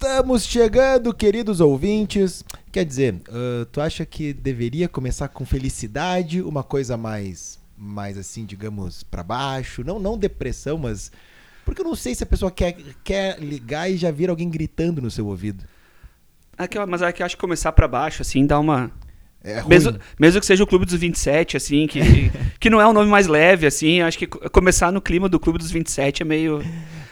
Estamos 0.00 0.44
chegando, 0.46 1.12
queridos 1.12 1.58
ouvintes. 1.60 2.44
Quer 2.70 2.84
dizer, 2.84 3.14
uh, 3.14 3.66
tu 3.66 3.80
acha 3.80 4.06
que 4.06 4.32
deveria 4.32 4.88
começar 4.88 5.26
com 5.26 5.44
felicidade, 5.44 6.40
uma 6.40 6.62
coisa 6.62 6.96
mais, 6.96 7.58
mais 7.76 8.16
assim, 8.16 8.44
digamos, 8.44 9.02
para 9.02 9.24
baixo? 9.24 9.82
Não, 9.82 9.98
não 9.98 10.16
depressão, 10.16 10.78
mas 10.78 11.10
porque 11.64 11.80
eu 11.80 11.84
não 11.84 11.96
sei 11.96 12.14
se 12.14 12.22
a 12.22 12.26
pessoa 12.26 12.48
quer, 12.48 12.76
quer 13.02 13.40
ligar 13.40 13.90
e 13.90 13.96
já 13.96 14.12
vir 14.12 14.30
alguém 14.30 14.48
gritando 14.48 15.02
no 15.02 15.10
seu 15.10 15.26
ouvido. 15.26 15.64
Que, 16.70 16.78
mas 16.86 17.02
é 17.02 17.10
que 17.10 17.20
eu 17.20 17.26
acho 17.26 17.34
que 17.34 17.40
começar 17.40 17.72
para 17.72 17.88
baixo, 17.88 18.22
assim, 18.22 18.46
dá 18.46 18.60
uma. 18.60 18.92
É 19.42 19.58
ruim. 19.58 19.68
Mesmo, 19.68 19.98
mesmo 20.16 20.38
que 20.40 20.46
seja 20.46 20.62
o 20.62 20.66
Clube 20.66 20.84
dos 20.84 20.94
27, 20.94 21.56
assim, 21.56 21.88
que, 21.88 22.00
que 22.60 22.70
não 22.70 22.80
é 22.80 22.86
um 22.86 22.92
nome 22.92 23.10
mais 23.10 23.26
leve, 23.26 23.66
assim, 23.66 24.00
acho 24.00 24.16
que 24.16 24.28
co- 24.28 24.48
começar 24.50 24.92
no 24.92 25.00
clima 25.00 25.28
do 25.28 25.40
Clube 25.40 25.58
dos 25.58 25.72
27 25.72 26.22
é 26.22 26.24
meio. 26.24 26.62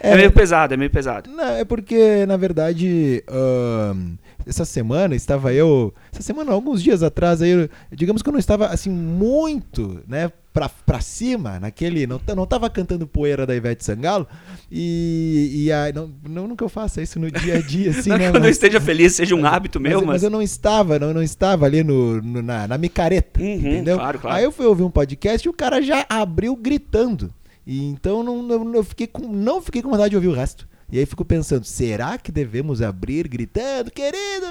É, 0.06 0.12
É. 0.12 0.16
meio 0.16 0.32
pesado, 0.32 0.74
é 0.74 0.76
meio 0.76 0.90
pesado. 0.90 1.30
Não, 1.30 1.44
é 1.56 1.64
porque, 1.64 2.24
na 2.26 2.36
verdade, 2.36 3.22
ahn, 3.28 4.16
essa 4.46 4.64
semana 4.64 5.14
estava 5.14 5.52
eu. 5.52 5.92
Essa 6.12 6.22
semana, 6.22 6.52
alguns 6.52 6.82
dias 6.82 7.02
atrás, 7.02 7.42
aí, 7.42 7.50
eu- 7.50 7.68
digamos 7.92 8.22
que 8.22 8.28
eu 8.28 8.32
não 8.32 8.38
estava 8.40 8.66
assim 8.66 8.90
muito, 8.90 10.00
né? 10.06 10.30
Pra, 10.52 10.70
pra 10.70 11.00
cima, 11.00 11.60
naquele. 11.60 12.06
Não, 12.06 12.18
não 12.34 12.46
tava 12.46 12.70
cantando 12.70 13.06
poeira 13.06 13.44
da 13.44 13.54
Ivete 13.54 13.84
Sangalo. 13.84 14.26
E. 14.72 15.64
e 15.66 15.72
aí, 15.72 15.92
não, 15.92 16.10
não, 16.26 16.48
não 16.48 16.56
que 16.56 16.64
eu 16.64 16.68
faça 16.68 17.02
isso 17.02 17.20
no 17.20 17.30
dia 17.30 17.56
a 17.56 17.60
dia, 17.60 17.90
assim, 17.90 18.08
não 18.10 18.16
né? 18.18 18.24
quando 18.30 18.36
eu 18.36 18.40
mas- 18.48 18.50
esteja 18.56 18.80
feliz 18.80 19.14
seja 19.14 19.34
um 19.34 19.44
hábito 19.44 19.78
meu, 19.78 19.98
mas, 19.98 20.06
mas. 20.06 20.06
mas 20.14 20.22
eu 20.22 20.30
não 20.30 20.40
estava, 20.40 20.98
não, 20.98 21.12
não 21.12 21.22
estava 21.22 21.66
ali 21.66 21.84
no, 21.84 22.22
no- 22.22 22.40
na, 22.42 22.66
na 22.66 22.78
micareta, 22.78 23.38
Uhum, 23.40 23.54
entendeu? 23.54 23.96
claro, 23.98 24.18
claro. 24.18 24.36
Aí 24.36 24.44
eu 24.44 24.50
fui 24.52 24.64
ouvir 24.64 24.82
um 24.82 24.90
podcast 24.90 25.46
e 25.46 25.50
o 25.50 25.52
cara 25.52 25.82
já 25.82 26.06
abriu 26.08 26.56
gritando. 26.56 27.30
E 27.66 27.84
então 27.84 28.22
não, 28.22 28.42
não, 28.42 28.74
eu 28.74 28.84
fiquei 28.84 29.06
com, 29.06 29.26
não 29.26 29.60
fiquei 29.60 29.82
com 29.82 29.90
vontade 29.90 30.10
de 30.10 30.16
ouvir 30.16 30.28
o 30.28 30.32
resto. 30.34 30.68
E 30.90 30.98
aí 31.00 31.06
fico 31.06 31.24
pensando, 31.24 31.64
será 31.64 32.16
que 32.16 32.30
devemos 32.30 32.80
abrir 32.80 33.26
gritando, 33.26 33.90
querido? 33.90 34.46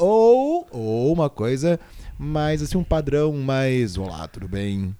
Ou, 0.00 0.66
ou 0.70 1.12
uma 1.12 1.30
coisa 1.30 1.78
mais 2.18 2.60
assim, 2.62 2.76
um 2.76 2.84
padrão 2.84 3.32
mais. 3.34 3.96
Olá, 3.96 4.26
tudo 4.26 4.48
bem? 4.48 4.78
Uma 4.86 4.96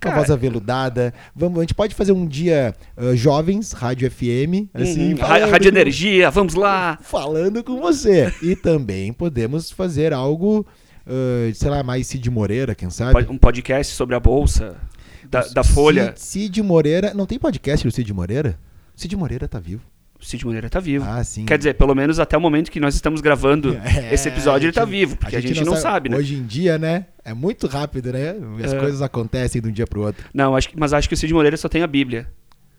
Cara- 0.00 0.16
voz 0.16 0.30
aveludada. 0.32 1.14
Vamos, 1.36 1.58
a 1.58 1.62
gente 1.62 1.74
pode 1.74 1.94
fazer 1.94 2.10
um 2.10 2.26
dia 2.26 2.74
ah, 2.96 3.14
jovens, 3.14 3.70
rádio 3.72 4.10
FM, 4.10 4.68
assim, 4.74 5.14
Uhum, 5.14 5.20
Rádio 5.20 5.48
com- 5.48 5.68
Energia, 5.68 6.28
vamos 6.32 6.54
lá. 6.54 6.98
falando 7.00 7.62
com 7.62 7.80
você. 7.80 8.32
E 8.42 8.56
também 8.56 9.12
podemos 9.12 9.70
fazer 9.70 10.12
algo, 10.12 10.66
ah, 11.06 11.52
sei 11.54 11.70
lá, 11.70 11.84
mais 11.84 12.08
Cid 12.08 12.28
Moreira, 12.28 12.74
quem 12.74 12.90
sabe? 12.90 13.24
Um 13.30 13.38
podcast 13.38 13.94
sobre 13.94 14.16
a 14.16 14.20
Bolsa 14.20 14.76
da, 15.28 15.40
da 15.48 15.64
Folha. 15.64 16.12
Cid, 16.16 16.44
Cid 16.56 16.62
Moreira. 16.62 17.12
Não 17.14 17.26
tem 17.26 17.38
podcast 17.38 17.86
do 17.86 17.90
Cid 17.92 18.12
Moreira? 18.12 18.58
Cid 18.94 19.16
Moreira 19.16 19.48
tá 19.48 19.58
vivo. 19.58 19.82
O 20.20 20.24
Cid 20.24 20.44
Moreira 20.46 20.70
tá 20.70 20.78
vivo. 20.78 21.04
Ah, 21.08 21.22
sim. 21.24 21.44
Quer 21.44 21.58
dizer, 21.58 21.74
pelo 21.74 21.94
menos 21.94 22.20
até 22.20 22.36
o 22.36 22.40
momento 22.40 22.70
que 22.70 22.78
nós 22.78 22.94
estamos 22.94 23.20
gravando 23.20 23.74
É, 23.84 24.14
esse 24.14 24.28
episódio, 24.28 24.66
ele 24.66 24.72
tá 24.72 24.82
a 24.82 24.84
gente- 24.84 24.92
vivo, 24.94 25.16
porque 25.16 25.34
a 25.34 25.40
gente, 25.40 25.64
não, 25.64 25.74
sabe, 25.76 26.08
né? 26.08 26.16
Hoje 26.16 26.34
em 26.36 26.44
dia, 26.44 26.78
né? 26.78 27.06
É 27.24 27.34
muito 27.34 27.66
rápido, 27.66 28.12
né? 28.12 28.34
As 28.64 28.72
É. 28.72 28.78
coisas 28.78 29.02
acontecem 29.02 29.60
de 29.60 29.68
um 29.68 29.72
dia 29.72 29.86
pro 29.86 30.02
outro. 30.02 30.24
Não, 30.32 30.54
acho 30.54 30.68
que, 30.68 30.78
mas 30.78 30.92
acho 30.92 31.08
que 31.08 31.14
o 31.14 31.16
Cid 31.16 31.32
Moreira 31.34 31.56
só 31.56 31.68
tem 31.68 31.82
a 31.82 31.86
Bíblia. 31.88 32.28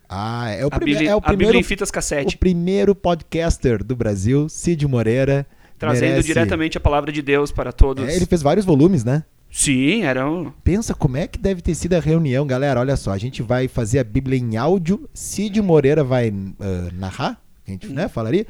Ah, 0.08 0.50
é 0.52 0.66
o, 0.66 0.70
A 0.72 0.80
Bíblia, 0.80 1.10
é 1.10 1.16
o 1.16 1.18
a 1.18 1.22
Bíblia 1.22 1.38
primeiro, 1.38 1.58
em 1.58 1.64
fitas 1.64 1.90
o 1.90 1.94
cassete. 1.94 2.38
primeiro 2.38 2.94
podcaster 2.96 3.84
do 3.84 3.96
Brasil, 3.96 4.48
Cid 4.48 4.88
Moreira. 4.88 5.46
Trazendo 5.78 6.10
merece- 6.12 6.28
diretamente 6.28 6.78
a 6.78 6.82
palavra 6.82 7.12
de 7.12 7.22
Deus 7.22 7.52
para 7.52 7.74
todos. 7.74 8.08
É, 8.08 8.16
ele 8.16 8.26
fez 8.26 8.42
vários 8.42 8.66
volumes, 8.66 9.04
né? 9.04 9.24
Sim, 9.56 10.02
era 10.02 10.28
um. 10.28 10.52
Pensa 10.64 10.96
como 10.96 11.16
é 11.16 11.28
que 11.28 11.38
deve 11.38 11.62
ter 11.62 11.76
sido 11.76 11.94
a 11.94 12.00
reunião, 12.00 12.46
galera. 12.46 12.80
Olha 12.80 12.98
só, 12.98 13.12
a 13.12 13.20
gente 13.20 13.44
vai 13.44 13.68
fazer 13.68 14.00
a 14.00 14.04
Bíblia 14.04 14.40
em 14.40 14.58
áudio. 14.58 15.08
Cid 15.14 15.62
Moreira 15.62 16.04
vai 16.04 16.34
ah, 16.60 16.90
narrar, 16.92 17.40
a 17.66 17.72
gente 17.72 17.88
né, 17.88 18.08
falaria. 18.08 18.48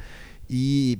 E 0.48 0.98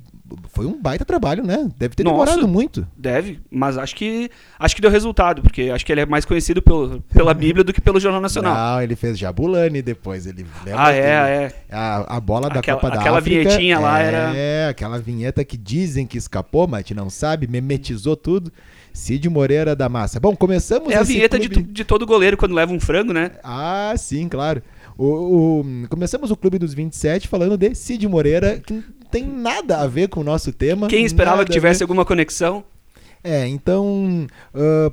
foi 0.48 0.66
um 0.66 0.80
baita 0.80 1.06
trabalho, 1.06 1.42
né? 1.42 1.70
Deve 1.78 1.94
ter 1.94 2.04
Nossa. 2.04 2.32
demorado 2.32 2.46
muito. 2.46 2.86
Deve, 2.96 3.40
mas 3.50 3.78
acho 3.78 3.96
que 3.96 4.30
acho 4.58 4.76
que 4.76 4.82
deu 4.82 4.90
resultado, 4.90 5.40
porque 5.40 5.70
acho 5.74 5.84
que 5.86 5.92
ele 5.92 6.02
é 6.02 6.06
mais 6.06 6.26
conhecido 6.26 6.60
pelo, 6.60 7.00
pela 7.02 7.32
Bíblia 7.32 7.64
do 7.64 7.72
que 7.72 7.80
pelo 7.80 7.98
Jornal 7.98 8.20
Nacional. 8.20 8.54
Não, 8.54 8.82
ele 8.82 8.96
fez 8.96 9.18
Jabulani 9.18 9.80
depois. 9.80 10.26
Ele 10.26 10.44
ah, 10.76 10.92
é, 10.92 10.98
é. 10.98 11.52
A, 11.70 12.16
a 12.16 12.20
bola 12.20 12.50
da 12.50 12.60
Aquela- 12.60 12.78
Copa 12.78 12.94
da 12.94 13.00
aquela 13.00 13.18
África. 13.20 13.48
vinhetinha 13.48 13.78
lá 13.78 14.02
é, 14.02 14.06
era- 14.06 14.36
É, 14.36 14.68
aquela 14.68 14.98
vinheta 14.98 15.42
que 15.44 15.56
dizem 15.56 16.06
que 16.06 16.18
escapou, 16.18 16.66
mas 16.66 16.78
a 16.78 16.82
gente 16.82 16.94
não 16.94 17.08
sabe, 17.08 17.46
memetizou 17.46 18.16
tudo. 18.16 18.52
Cid 18.94 19.28
Moreira 19.28 19.74
da 19.76 19.88
Massa. 19.88 20.18
Bom, 20.20 20.34
começamos 20.36 20.90
É 20.90 20.96
a 20.96 21.02
vinheta 21.02 21.38
de, 21.38 21.48
clube- 21.48 21.66
to- 21.66 21.72
de 21.72 21.84
todo 21.84 22.06
goleiro 22.06 22.36
quando 22.36 22.54
leva 22.54 22.72
um 22.72 22.78
frango, 22.80 23.12
né? 23.12 23.32
Ah, 23.42 23.92
sim, 23.98 24.28
claro. 24.28 24.62
O, 24.96 25.60
o- 25.60 25.64
começamos 25.90 26.30
o 26.30 26.36
Clube 26.36 26.58
dos 26.58 26.72
27 26.72 27.26
falando 27.28 27.56
de 27.58 27.74
Cid 27.74 28.06
Moreira, 28.08 28.60
que 28.64 28.72
não 28.72 28.82
tem 29.10 29.24
nada 29.26 29.78
a 29.80 29.86
ver 29.88 30.08
com 30.08 30.20
o 30.20 30.24
nosso 30.24 30.52
tema. 30.52 30.86
Quem 30.86 31.04
esperava 31.04 31.44
que 31.44 31.50
tivesse 31.52 31.82
alguma 31.82 32.04
conexão? 32.04 32.64
É, 33.26 33.48
então, 33.48 34.26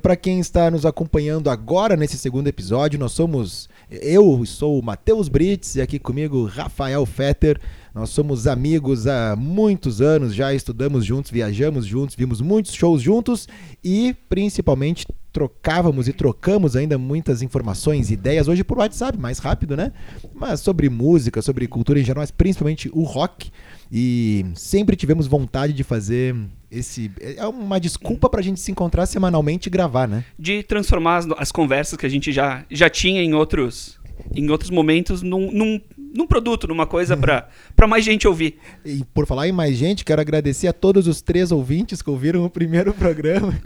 para 0.00 0.16
quem 0.16 0.40
está 0.40 0.70
nos 0.70 0.86
acompanhando 0.86 1.50
agora 1.50 1.96
nesse 1.96 2.16
segundo 2.16 2.48
episódio, 2.48 2.98
nós 2.98 3.12
somos. 3.12 3.68
Eu 3.90 4.42
sou 4.46 4.78
o 4.78 4.82
Matheus 4.82 5.28
Brits 5.28 5.76
e 5.76 5.82
aqui 5.82 5.98
comigo 5.98 6.46
Rafael 6.46 7.04
Fetter. 7.04 7.60
Nós 7.94 8.08
somos 8.10 8.46
amigos 8.46 9.06
há 9.06 9.36
muitos 9.36 10.00
anos, 10.00 10.34
já 10.34 10.54
estudamos 10.54 11.04
juntos, 11.04 11.30
viajamos 11.30 11.84
juntos, 11.84 12.16
vimos 12.16 12.40
muitos 12.40 12.72
shows 12.72 13.02
juntos 13.02 13.46
e 13.84 14.16
principalmente 14.30 15.06
trocávamos 15.30 16.08
e 16.08 16.12
trocamos 16.12 16.76
ainda 16.76 16.96
muitas 16.96 17.42
informações, 17.42 18.10
ideias, 18.10 18.48
hoje 18.48 18.62
por 18.62 18.78
WhatsApp, 18.78 19.18
mais 19.18 19.38
rápido, 19.38 19.76
né? 19.76 19.92
Mas 20.34 20.60
sobre 20.60 20.88
música, 20.88 21.42
sobre 21.42 21.66
cultura 21.66 21.98
em 22.00 22.04
geral, 22.04 22.22
mas 22.22 22.30
principalmente 22.30 22.90
o 22.92 23.02
rock. 23.02 23.50
E 23.90 24.46
sempre 24.54 24.96
tivemos 24.96 25.26
vontade 25.26 25.72
de 25.74 25.84
fazer 25.84 26.34
esse. 26.70 27.10
É 27.20 27.46
uma 27.46 27.78
desculpa 27.78 28.28
pra 28.28 28.40
gente 28.40 28.60
se 28.60 28.70
encontrar 28.70 29.04
semanalmente 29.04 29.68
e 29.68 29.70
gravar, 29.70 30.08
né? 30.08 30.24
De 30.38 30.62
transformar 30.62 31.18
as, 31.18 31.26
as 31.36 31.52
conversas 31.52 31.98
que 31.98 32.06
a 32.06 32.08
gente 32.08 32.32
já, 32.32 32.64
já 32.70 32.88
tinha 32.88 33.22
em 33.22 33.34
outros, 33.34 33.98
em 34.34 34.48
outros 34.50 34.70
momentos 34.70 35.22
num, 35.22 35.50
num, 35.50 35.80
num 36.14 36.26
produto, 36.26 36.68
numa 36.68 36.86
coisa 36.86 37.16
pra, 37.16 37.48
pra 37.74 37.86
mais 37.86 38.04
gente 38.04 38.28
ouvir. 38.28 38.58
E 38.84 39.04
por 39.14 39.26
falar 39.26 39.48
em 39.48 39.52
mais 39.52 39.76
gente, 39.76 40.04
quero 40.04 40.20
agradecer 40.20 40.68
a 40.68 40.72
todos 40.72 41.06
os 41.08 41.22
três 41.22 41.50
ouvintes 41.50 42.02
que 42.02 42.10
ouviram 42.10 42.44
o 42.44 42.50
primeiro 42.50 42.92
programa. 42.94 43.58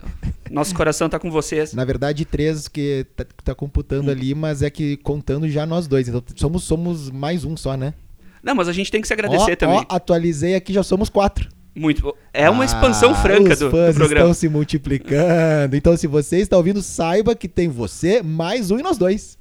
Nosso 0.49 0.73
coração 0.73 1.09
tá 1.09 1.19
com 1.19 1.29
vocês. 1.29 1.73
Na 1.73 1.83
verdade, 1.83 2.23
três 2.25 2.67
que 2.67 3.05
tá, 3.15 3.25
tá 3.43 3.55
computando 3.55 4.09
ali, 4.09 4.33
mas 4.33 4.61
é 4.61 4.69
que 4.69 4.97
contando 4.97 5.47
já 5.49 5.65
nós 5.65 5.87
dois. 5.87 6.07
Então 6.07 6.23
somos, 6.35 6.63
somos 6.63 7.09
mais 7.11 7.43
um 7.43 7.57
só, 7.57 7.75
né? 7.75 7.93
Não, 8.41 8.55
mas 8.55 8.67
a 8.69 8.73
gente 8.73 8.89
tem 8.89 9.01
que 9.01 9.07
se 9.07 9.13
agradecer 9.13 9.51
Ó, 9.51 9.55
também. 9.55 9.79
Ó, 9.79 9.85
atualizei 9.95 10.55
aqui, 10.55 10.71
já 10.71 10.83
somos 10.83 11.09
quatro. 11.09 11.49
Muito. 11.75 12.15
É 12.33 12.49
uma 12.49 12.65
expansão 12.65 13.11
Ah, 13.11 13.15
franca 13.15 13.53
os 13.53 13.59
do, 13.59 13.65
do 13.65 13.71
fãs 13.71 13.95
programa. 13.95 14.21
estão 14.21 14.33
se 14.33 14.49
multiplicando. 14.49 15.75
Então, 15.75 15.95
se 15.95 16.07
você 16.07 16.37
está 16.37 16.57
ouvindo, 16.57 16.81
saiba 16.81 17.35
que 17.35 17.47
tem 17.47 17.67
você, 17.67 18.23
mais 18.23 18.71
um 18.71 18.79
e 18.79 18.81
nós 18.83 18.97
dois. 18.97 19.37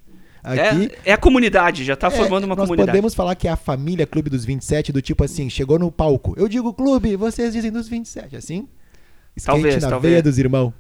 Aqui. 0.53 0.91
É, 1.05 1.11
é 1.11 1.13
a 1.13 1.17
comunidade, 1.19 1.85
já 1.85 1.97
tá 1.97 2.07
É, 2.07 2.11
formando 2.11 2.45
uma 2.45 2.55
nós 2.55 2.65
comunidade. 2.67 2.91
podemos 2.91 3.15
falar 3.15 3.35
que 3.35 3.49
é 3.49 3.51
a 3.51 3.57
família 3.57 4.07
Clube 4.07 4.31
dos 4.31 4.45
27, 4.45 4.93
do 4.93 5.03
tipo 5.03 5.25
assim, 5.25 5.51
chegou 5.51 5.79
no 5.79 5.91
palco. 5.91 6.35
Eu 6.37 6.47
digo 6.49 6.73
clube, 6.73 7.17
vocês 7.17 7.53
dizem 7.53 7.73
dos 7.73 7.89
27, 7.89 8.37
assim? 8.37 8.69
Skate 9.37 9.61
Talvez, 9.63 9.83
na 9.83 9.91
talvez. 9.91 10.11
veia 10.13 10.23
dos 10.23 10.39
irmãos. 10.39 10.73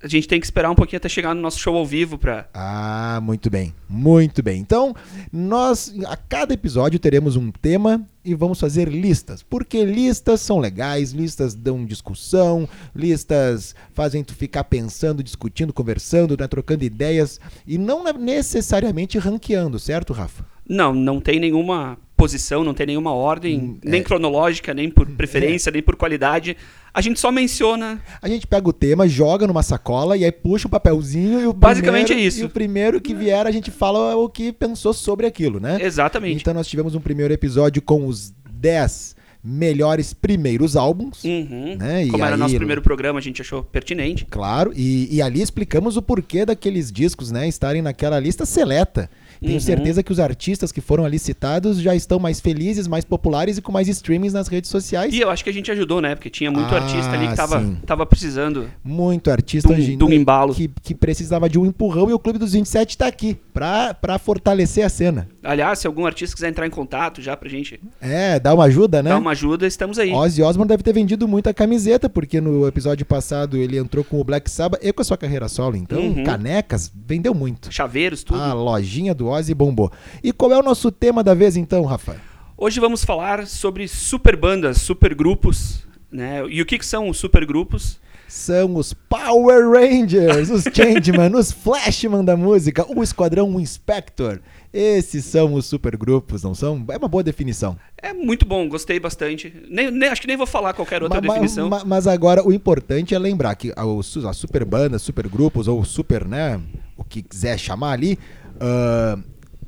A 0.00 0.06
gente 0.06 0.28
tem 0.28 0.38
que 0.38 0.46
esperar 0.46 0.70
um 0.70 0.76
pouquinho 0.76 0.98
até 0.98 1.08
chegar 1.08 1.34
no 1.34 1.40
nosso 1.40 1.58
show 1.58 1.76
ao 1.76 1.84
vivo 1.84 2.16
pra. 2.16 2.48
Ah, 2.54 3.20
muito 3.20 3.50
bem, 3.50 3.74
muito 3.88 4.42
bem. 4.42 4.60
Então, 4.60 4.94
nós 5.32 5.92
a 6.06 6.16
cada 6.16 6.54
episódio 6.54 7.00
teremos 7.00 7.34
um 7.34 7.50
tema 7.50 8.06
e 8.24 8.32
vamos 8.32 8.60
fazer 8.60 8.88
listas. 8.88 9.42
Porque 9.42 9.84
listas 9.84 10.40
são 10.40 10.60
legais, 10.60 11.10
listas 11.10 11.54
dão 11.54 11.84
discussão, 11.84 12.68
listas 12.94 13.74
fazem 13.92 14.22
tu 14.22 14.34
ficar 14.34 14.64
pensando, 14.64 15.22
discutindo, 15.22 15.72
conversando, 15.72 16.36
né, 16.38 16.46
trocando 16.46 16.84
ideias 16.84 17.40
e 17.66 17.76
não 17.76 18.04
necessariamente 18.12 19.18
ranqueando, 19.18 19.80
certo, 19.80 20.12
Rafa? 20.12 20.44
Não, 20.68 20.94
não 20.94 21.20
tem 21.20 21.40
nenhuma 21.40 21.98
posição, 22.18 22.62
não 22.64 22.74
tem 22.74 22.86
nenhuma 22.86 23.12
ordem, 23.14 23.58
Hum, 23.58 23.78
nem 23.82 24.00
é. 24.00 24.04
cronológica, 24.04 24.74
nem 24.74 24.90
por 24.90 25.06
preferência, 25.06 25.72
nem 25.72 25.80
por 25.82 25.96
qualidade. 25.96 26.56
A 26.92 27.00
gente 27.00 27.20
só 27.20 27.30
menciona. 27.30 28.02
A 28.20 28.28
gente 28.28 28.46
pega 28.46 28.68
o 28.68 28.72
tema, 28.72 29.06
joga 29.08 29.46
numa 29.46 29.62
sacola 29.62 30.16
e 30.16 30.24
aí 30.24 30.32
puxa 30.32 30.66
um 30.66 30.70
papelzinho 30.70 31.40
e 31.40 31.46
o 31.46 31.52
Basicamente 31.52 32.06
primeiro, 32.08 32.24
é 32.24 32.28
isso. 32.28 32.40
E 32.40 32.44
o 32.44 32.50
primeiro 32.50 33.00
que 33.00 33.14
vier 33.14 33.46
a 33.46 33.50
gente 33.52 33.70
fala 33.70 34.16
o 34.16 34.28
que 34.28 34.52
pensou 34.52 34.92
sobre 34.92 35.26
aquilo, 35.26 35.60
né? 35.60 35.78
Exatamente. 35.80 36.40
Então 36.42 36.52
nós 36.52 36.66
tivemos 36.66 36.94
um 36.96 37.00
primeiro 37.00 37.32
episódio 37.32 37.80
com 37.80 38.06
os 38.06 38.34
10 38.50 39.16
melhores 39.44 40.12
primeiros 40.12 40.76
álbuns, 40.76 41.22
Uhum. 41.24 41.76
né? 41.78 42.04
E 42.04 42.08
Como 42.10 42.24
era 42.24 42.34
aí, 42.34 42.38
nosso 42.40 42.56
primeiro 42.56 42.82
programa, 42.82 43.18
a 43.20 43.22
gente 43.22 43.40
achou 43.40 43.62
pertinente. 43.62 44.26
Claro, 44.28 44.72
e, 44.74 45.08
e 45.14 45.22
ali 45.22 45.40
explicamos 45.40 45.96
o 45.96 46.02
porquê 46.02 46.44
daqueles 46.44 46.90
discos, 46.90 47.30
né, 47.30 47.46
estarem 47.48 47.80
naquela 47.80 48.18
lista 48.18 48.44
seleta. 48.44 49.08
Tenho 49.40 49.54
Uhum. 49.54 49.60
certeza 49.60 50.02
que 50.02 50.12
os 50.12 50.18
artistas 50.20 50.72
que 50.72 50.80
foram 50.80 51.04
ali 51.04 51.18
citados 51.18 51.80
já 51.80 51.94
estão 51.94 52.18
mais 52.18 52.40
felizes, 52.40 52.86
mais 52.86 53.04
populares 53.04 53.58
e 53.58 53.62
com 53.62 53.70
mais 53.72 53.88
streamings 53.88 54.32
nas 54.32 54.48
redes 54.48 54.70
sociais. 54.70 55.12
E 55.14 55.20
eu 55.20 55.30
acho 55.30 55.44
que 55.44 55.50
a 55.50 55.52
gente 55.52 55.70
ajudou, 55.70 56.00
né? 56.00 56.14
Porque 56.14 56.30
tinha 56.30 56.50
muito 56.50 56.74
Ah, 56.74 56.78
artista 56.78 57.12
ali 57.12 57.28
que 57.28 57.36
tava, 57.36 57.60
sim. 57.60 57.78
tava 57.86 58.04
precisando. 58.06 58.68
Muito 58.82 59.30
artista 59.30 59.74
De 59.74 59.96
um- 60.04 60.12
embalo. 60.12 60.54
que, 60.54 60.68
que 60.82 60.94
precisava 60.94 61.48
de 61.48 61.58
um 61.58 61.66
empurrão 61.66 62.10
e 62.10 62.12
o 62.12 62.18
Clube 62.18 62.38
dos 62.38 62.52
27 62.52 62.96
tá 62.98 63.06
aqui 63.06 63.36
pra, 63.52 63.94
pra 63.94 64.18
fortalecer 64.18 64.84
a 64.84 64.88
cena. 64.88 65.28
Aliás, 65.42 65.78
se 65.78 65.86
algum 65.86 66.04
artista 66.06 66.34
quiser 66.34 66.48
entrar 66.48 66.66
em 66.66 66.70
contato 66.70 67.22
já 67.22 67.36
pra 67.36 67.48
gente 67.48 67.80
É, 68.00 68.38
dá 68.38 68.54
uma 68.54 68.64
ajuda, 68.64 69.02
né? 69.02 69.10
dar 69.10 69.18
uma 69.18 69.30
ajuda, 69.30 69.66
estamos 69.66 69.98
aí. 69.98 70.12
Ozzy 70.12 70.42
Osbourne 70.42 70.68
deve 70.68 70.82
ter 70.82 70.92
vendido 70.92 71.26
muita 71.28 71.54
camiseta, 71.54 72.08
porque 72.08 72.40
no 72.40 72.66
episódio 72.66 73.06
passado 73.06 73.56
ele 73.56 73.78
entrou 73.78 74.04
com 74.04 74.20
o 74.20 74.24
Black 74.24 74.50
Sabbath 74.50 74.80
e 74.84 74.92
com 74.92 75.00
a 75.00 75.04
sua 75.04 75.16
carreira 75.16 75.48
solo. 75.48 75.76
Então, 75.76 76.00
Uhum. 76.00 76.24
canecas, 76.24 76.90
vendeu 77.06 77.34
muito. 77.34 77.72
Chaveiros, 77.72 78.22
tudo. 78.22 78.40
A 78.40 78.52
lojinha 78.52 79.14
do 79.14 79.27
Ozzy 79.28 79.54
bombou. 79.54 79.90
E 80.22 80.32
qual 80.32 80.52
é 80.52 80.58
o 80.58 80.62
nosso 80.62 80.90
tema 80.90 81.22
da 81.22 81.34
vez, 81.34 81.56
então, 81.56 81.84
Rafa? 81.84 82.16
Hoje 82.56 82.80
vamos 82.80 83.04
falar 83.04 83.46
sobre 83.46 83.86
superbandas, 83.86 84.78
supergrupos, 84.82 85.86
né? 86.10 86.42
E 86.48 86.60
o 86.60 86.66
que, 86.66 86.78
que 86.78 86.86
são 86.86 87.08
os 87.08 87.18
supergrupos? 87.18 87.98
São 88.26 88.76
os 88.76 88.92
Power 88.92 89.70
Rangers, 89.70 90.50
os 90.50 90.64
Changeman, 90.64 91.34
os 91.34 91.50
Flashman 91.50 92.22
da 92.22 92.36
música, 92.36 92.84
o 92.94 93.02
Esquadrão 93.02 93.58
Inspector. 93.58 94.40
Esses 94.70 95.24
são 95.24 95.54
os 95.54 95.64
supergrupos, 95.64 96.42
não 96.42 96.54
são? 96.54 96.84
É 96.90 96.98
uma 96.98 97.08
boa 97.08 97.22
definição. 97.22 97.74
É 97.96 98.12
muito 98.12 98.44
bom, 98.44 98.68
gostei 98.68 99.00
bastante. 99.00 99.50
Nem, 99.70 99.90
nem- 99.90 100.10
acho 100.10 100.20
que 100.20 100.26
nem 100.26 100.36
vou 100.36 100.46
falar 100.46 100.74
qualquer 100.74 101.02
outra 101.02 101.22
definição. 101.22 101.70
ma- 101.70 101.84
Mas 101.86 102.06
agora 102.06 102.46
o 102.46 102.52
importante 102.52 103.14
é 103.14 103.18
lembrar 103.18 103.54
que 103.54 103.72
as 103.74 104.36
superbandas, 104.36 105.00
supergrupos 105.00 105.66
ou 105.68 105.82
super, 105.84 106.26
né, 106.26 106.60
o 106.98 107.04
que 107.04 107.22
quiser 107.22 107.58
chamar 107.58 107.92
ali, 107.92 108.18
ah, 108.60 109.18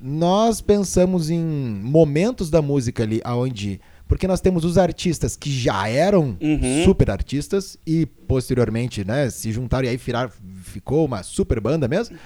nós 0.01 0.61
pensamos 0.61 1.31
em 1.31 1.41
momentos 1.41 2.51
da 2.51 2.63
música 2.63 3.03
ali 3.03 3.21
aonde 3.25 3.81
porque 4.09 4.27
nós 4.27 4.41
temos 4.41 4.65
os 4.65 4.77
artistas 4.77 5.37
que 5.37 5.49
já 5.53 5.87
eram 5.89 6.37
Uhum. 6.41 6.83
super 6.85 7.13
artistas 7.13 7.79
e 7.87 8.07
posteriormente, 8.27 9.05
né, 9.05 9.31
se 9.31 9.53
juntaram 9.53 9.87
e 9.87 9.89
aí 9.89 9.97
virar, 9.97 10.33
ficou 10.65 11.05
uma 11.05 11.23
super 11.23 11.61
banda 11.61 11.87
mesmo. 11.87 12.17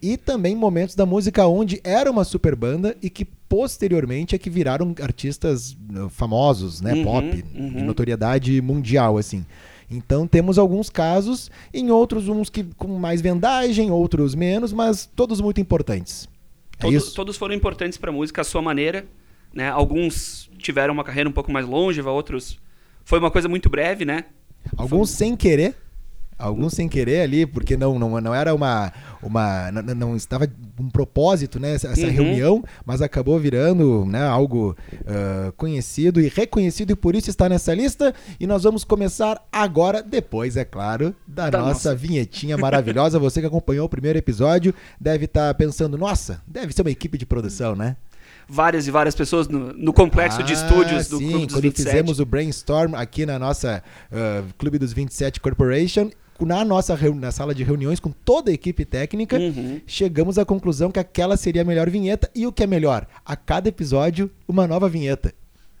E 0.00 0.16
também 0.16 0.54
momentos 0.54 0.94
da 0.94 1.04
música 1.04 1.44
onde 1.44 1.80
era 1.82 2.08
uma 2.08 2.22
super 2.22 2.54
banda 2.54 2.96
e 3.02 3.10
que 3.10 3.24
posteriormente 3.24 4.36
é 4.36 4.38
que 4.38 4.48
viraram 4.48 4.94
artistas 5.02 5.72
uh, 5.72 6.08
famosos, 6.08 6.80
né, 6.80 6.92
Uhum, 6.92 7.02
pop, 7.04 7.42
de 7.42 7.60
uhum. 7.60 7.84
notoriedade 7.84 8.60
mundial, 8.60 9.18
assim. 9.18 9.44
Então 9.90 10.26
temos 10.26 10.58
alguns 10.58 10.88
casos, 10.90 11.50
em 11.72 11.90
outros 11.90 12.28
uns 12.28 12.48
que 12.48 12.64
com 12.76 12.98
mais 12.98 13.20
vendagem, 13.20 13.90
outros 13.90 14.34
menos, 14.34 14.72
mas 14.72 15.06
todos 15.14 15.40
muito 15.40 15.60
importantes. 15.60 16.28
É 16.78 16.82
Todo- 16.82 16.94
isso? 16.94 17.14
Todos 17.14 17.36
foram 17.36 17.54
importantes 17.54 17.98
pra 17.98 18.10
música 18.10 18.40
à 18.40 18.44
sua 18.44 18.62
maneira, 18.62 19.06
né? 19.52 19.68
Alguns 19.70 20.50
tiveram 20.58 20.94
uma 20.94 21.04
carreira 21.04 21.28
um 21.28 21.32
pouco 21.32 21.52
mais 21.52 21.66
longeva, 21.66 22.10
outros 22.10 22.58
foi 23.04 23.18
uma 23.18 23.30
coisa 23.30 23.48
muito 23.48 23.68
breve, 23.68 24.04
né? 24.04 24.24
Alguns 24.76 25.10
sem 25.10 25.36
querer. 25.36 25.76
Alguns 26.38 26.72
sem 26.74 26.88
querer 26.88 27.20
ali, 27.22 27.46
porque 27.46 27.76
não, 27.76 27.98
não, 27.98 28.20
não 28.20 28.34
era 28.34 28.54
uma. 28.54 28.92
uma 29.22 29.70
não, 29.70 29.94
não- 29.94 30.16
estava 30.16 30.48
um 30.78 30.88
propósito, 30.90 31.60
né? 31.60 31.74
Essa, 31.74 31.88
essa 31.88 32.06
Uhum. 32.06 32.12
reunião, 32.12 32.64
mas 32.84 33.00
acabou 33.00 33.38
virando 33.38 34.04
né, 34.06 34.26
algo 34.26 34.76
ah, 35.06 35.52
conhecido 35.56 36.20
e 36.20 36.28
reconhecido, 36.28 36.90
e 36.92 36.96
por 36.96 37.14
isso 37.14 37.30
está 37.30 37.48
nessa 37.48 37.72
lista. 37.74 38.12
E 38.40 38.46
nós 38.46 38.64
vamos 38.64 38.82
começar 38.84 39.40
agora, 39.52 40.02
depois, 40.02 40.56
é 40.56 40.64
claro, 40.64 41.14
da, 41.26 41.50
Da 41.50 41.58
nossa, 41.58 41.70
nossa. 41.90 41.94
vinhetinha 41.94 42.56
maravilhosa. 42.58 43.18
Você 43.18 43.40
que 43.40 43.46
acompanhou 43.46 43.86
o 43.86 43.88
primeiro 43.88 44.18
episódio 44.18 44.74
deve 45.00 45.26
estar 45.26 45.54
pensando, 45.54 45.96
nossa, 45.96 46.42
deve 46.46 46.72
ser 46.72 46.82
uma 46.82 46.90
equipe 46.90 47.16
de 47.16 47.24
produção, 47.26 47.76
né? 47.76 47.96
Várias 48.46 48.86
e 48.86 48.90
várias 48.90 49.14
pessoas 49.14 49.48
no, 49.48 49.72
no 49.72 49.90
complexo 49.92 50.42
de 50.42 50.52
Ah, 50.52 50.56
estúdios 50.56 51.08
do 51.08 51.16
sim, 51.18 51.30
Clube 51.30 51.46
dos 51.46 51.54
quando 51.54 51.62
27. 51.62 51.88
fizemos 51.90 52.20
o 52.20 52.26
brainstorm 52.26 52.94
aqui 52.94 53.24
na 53.24 53.38
nossa 53.38 53.82
ah, 54.12 54.42
Clube 54.58 54.76
dos 54.78 54.92
27 54.92 55.40
Corporation, 55.40 56.10
na 56.40 56.64
nossa 56.64 56.96
na 57.14 57.30
sala 57.30 57.54
de 57.54 57.62
reuniões 57.62 58.00
com 58.00 58.10
toda 58.10 58.50
a 58.50 58.54
equipe 58.54 58.84
técnica, 58.84 59.36
Uhum. 59.38 59.80
chegamos 59.86 60.38
à 60.38 60.44
conclusão 60.44 60.90
que 60.90 60.98
aquela 60.98 61.36
seria 61.36 61.62
a 61.62 61.64
melhor 61.64 61.88
vinheta 61.90 62.30
e 62.34 62.46
o 62.46 62.52
que 62.52 62.62
é 62.62 62.66
melhor, 62.66 63.06
a 63.24 63.36
cada 63.36 63.68
episódio 63.68 64.30
uma 64.48 64.66
nova 64.66 64.88
vinheta. 64.88 65.32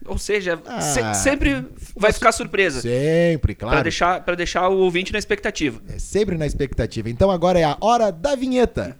Ou 0.06 0.18
seja, 0.18 0.60
Ah. 0.66 0.80
se- 0.82 1.14
sempre 1.22 1.64
vai 1.96 2.12
ficar 2.12 2.30
surpresa. 2.32 2.82
Sempre, 2.82 3.54
claro. 3.54 3.82
deixar, 3.82 4.22
pra 4.22 4.34
deixar 4.34 4.68
o 4.68 4.78
ouvinte 4.80 5.12
na 5.12 5.18
expectativa. 5.18 5.80
É 5.88 5.98
sempre 5.98 6.36
na 6.36 6.46
expectativa. 6.46 7.08
Então 7.08 7.30
agora 7.30 7.58
é 7.58 7.64
a 7.64 7.76
hora 7.80 8.10
da 8.12 8.34
vinheta. 8.34 8.96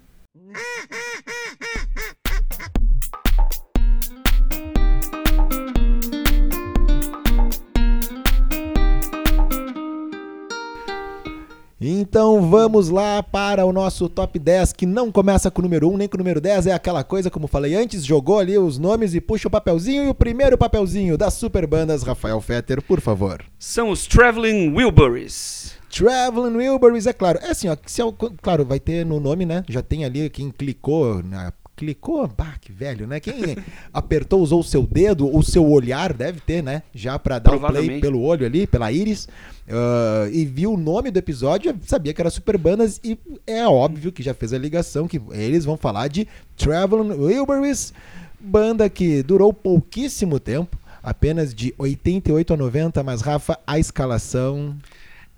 Então 11.87 12.49
vamos 12.49 12.89
lá 12.89 13.23
para 13.23 13.67
o 13.67 13.73
nosso 13.73 14.09
top 14.09 14.39
10, 14.39 14.73
que 14.73 14.87
não 14.87 15.13
começa 15.13 15.51
com 15.51 15.61
o 15.61 15.65
número 15.65 15.91
1 15.91 15.99
nem 15.99 16.09
com 16.09 16.17
o 16.17 16.19
número 16.19 16.41
10, 16.41 16.69
é 16.69 16.73
aquela 16.73 17.05
coisa, 17.05 17.31
como 17.31 17.47
falei 17.47 17.75
antes, 17.75 18.07
jogou 18.07 18.39
ali 18.39 18.57
os 18.57 18.79
nomes 18.79 19.15
e 19.15 19.21
puxa 19.21 19.49
o 19.49 19.51
papelzinho. 19.51 20.05
E 20.05 20.09
o 20.09 20.15
primeiro 20.15 20.57
papelzinho 20.57 21.19
das 21.19 21.35
super 21.35 21.67
bandas, 21.67 22.03
Rafael 22.03 22.41
Fetter, 22.41 22.81
por 22.81 23.03
favor. 23.03 23.45
São 23.59 23.91
os 23.91 24.07
Traveling 24.07 24.73
Wilburys. 24.75 25.73
Traveling 25.91 26.57
Wilburys, 26.57 27.07
é 27.07 27.13
claro. 27.13 27.39
É 27.43 27.51
assim, 27.51 27.69
ó, 27.69 27.77
se 27.85 28.01
é 28.01 28.05
o- 28.05 28.13
claro, 28.13 28.65
vai 28.65 28.81
ter 28.81 29.05
no 29.05 29.21
nome, 29.21 29.45
né? 29.45 29.63
Já 29.69 29.83
tem 29.83 30.07
ali 30.07 30.31
quem 30.31 30.51
clicou, 30.51 31.23
na- 31.23 31.53
clicou, 31.77 32.27
bah, 32.29 32.55
que 32.61 32.73
velho, 32.73 33.07
né? 33.07 33.21
Quem 33.21 33.57
apertou, 33.93 34.41
usou 34.41 34.61
o 34.61 34.65
seu 34.65 34.87
dedo, 34.87 35.35
o 35.35 35.43
seu 35.43 35.69
olhar, 35.69 36.13
deve 36.13 36.41
ter, 36.41 36.63
né? 36.63 36.83
Já 36.95 37.19
pra 37.19 37.39
dar 37.39 37.55
o 37.55 37.61
play 37.61 38.01
pelo 38.01 38.21
olho 38.23 38.47
ali, 38.47 38.67
pela 38.67 38.93
íris, 38.93 39.29
ah, 39.69 40.29
e 40.33 40.45
viu 40.45 40.75
o 40.75 40.77
nome 40.77 41.11
do 41.11 41.19
episódio, 41.19 41.75
sabia 41.85 42.13
que 42.13 42.21
era 42.21 42.31
Super 42.31 42.57
Bandas, 42.57 43.01
e 43.03 43.19
é 43.47 43.67
óbvio 43.67 44.13
que 44.13 44.23
já 44.23 44.35
fez 44.35 44.53
a 44.53 44.59
ligação, 44.59 45.09
que 45.09 45.21
eles 45.33 45.65
vão 45.65 45.77
falar 45.77 46.09
de 46.09 46.29
Traveling 46.57 47.13
Wilburys, 47.13 47.93
banda 48.39 48.89
que 48.89 49.23
durou 49.23 49.53
pouquíssimo 49.53 50.39
tempo, 50.39 50.79
apenas 51.03 51.55
de 51.55 51.75
88 51.77 52.55
a 52.55 52.57
90, 52.57 53.03
mas 53.03 53.21
Rafa, 53.21 53.59
a 53.67 53.79
escalação... 53.79 54.77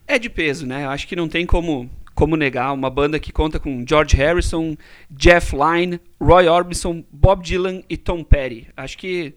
É 0.06 0.18
de 0.18 0.30
peso, 0.30 0.66
né? 0.66 0.84
Eu 0.84 0.90
acho 0.90 1.08
que 1.08 1.16
não 1.16 1.28
tem 1.28 1.44
como, 1.44 1.90
como 2.16 2.34
negar. 2.34 2.72
Uma 2.72 2.90
banda 2.90 3.20
que 3.20 3.30
conta 3.30 3.60
com 3.60 3.84
George 3.86 4.16
Harrison, 4.16 4.76
Jeff 5.08 5.54
Lynne, 5.54 6.00
Roy 6.20 6.48
Orbison, 6.48 7.04
Bob 7.12 7.44
Dylan 7.44 7.82
e 7.88 7.96
Tom 7.96 8.24
Petty. 8.24 8.66
Acho 8.76 8.98
que. 8.98 9.34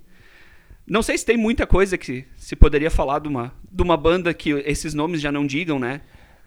Não 0.88 1.04
sei 1.04 1.16
se 1.16 1.26
tem 1.26 1.38
muita 1.38 1.68
coisa 1.68 1.96
que 1.96 2.26
se 2.36 2.56
poderia 2.56 2.90
falar 2.90 3.20
de 3.20 3.28
uma, 3.28 3.54
de 3.72 3.84
uma 3.84 3.96
banda 3.96 4.34
que 4.34 4.50
esses 4.66 4.96
nomes 4.96 5.22
já 5.22 5.32
não 5.32 5.46
digam, 5.46 5.78
né? 5.78 6.02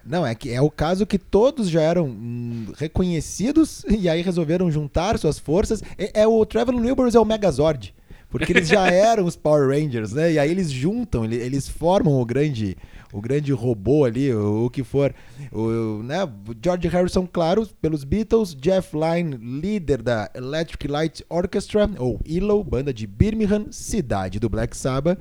Não, 0.04 0.26
é 0.26 0.35
que 0.35 0.50
é 0.50 0.61
o 0.61 0.68
caso 0.68 1.06
que 1.06 1.16
todos 1.16 1.71
já 1.71 1.80
eram 1.80 2.06
hum, 2.06 2.73
reconhecidos 2.76 3.85
e 3.88 4.09
aí 4.09 4.21
resolveram 4.21 4.68
juntar 4.68 5.16
suas 5.18 5.38
forças. 5.38 5.80
É, 5.97 6.23
é 6.23 6.26
o 6.26 6.45
Traveling 6.45 6.80
Wilburys 6.80 7.14
é 7.14 7.21
o 7.21 7.25
Megazord. 7.25 7.95
Porque 8.32 8.52
eles 8.52 8.66
já 8.66 8.86
eram 8.90 9.24
os 9.26 9.36
Power 9.36 9.68
Rangers, 9.68 10.12
né? 10.12 10.32
E 10.32 10.38
aí 10.40 10.50
eles 10.50 10.70
juntam, 10.72 11.24
ele- 11.24 11.36
eles 11.36 11.68
formam 11.68 12.14
o 12.20 12.24
grande, 12.24 12.76
o 13.12 13.20
grande 13.20 13.52
robô 13.52 14.04
ali, 14.04 14.32
o, 14.34 14.64
o 14.64 14.70
que 14.70 14.82
for. 14.82 15.14
O, 15.52 16.02
né? 16.02 16.16
George 16.64 16.88
Harrison, 16.88 17.28
claro, 17.30 17.68
pelos 17.80 18.02
Beatles. 18.02 18.54
Jeff 18.58 18.96
Lynne, 18.96 19.36
líder 19.36 20.02
da 20.02 20.30
Electric 20.34 20.88
Light 20.88 21.24
Orchestra, 21.28 21.88
ou 21.98 22.18
ELO, 22.26 22.64
banda 22.64 22.92
de 22.92 23.06
Birmingham, 23.06 23.66
cidade 23.70 24.40
do 24.40 24.48
Black 24.48 24.76
Sabbath. 24.76 25.18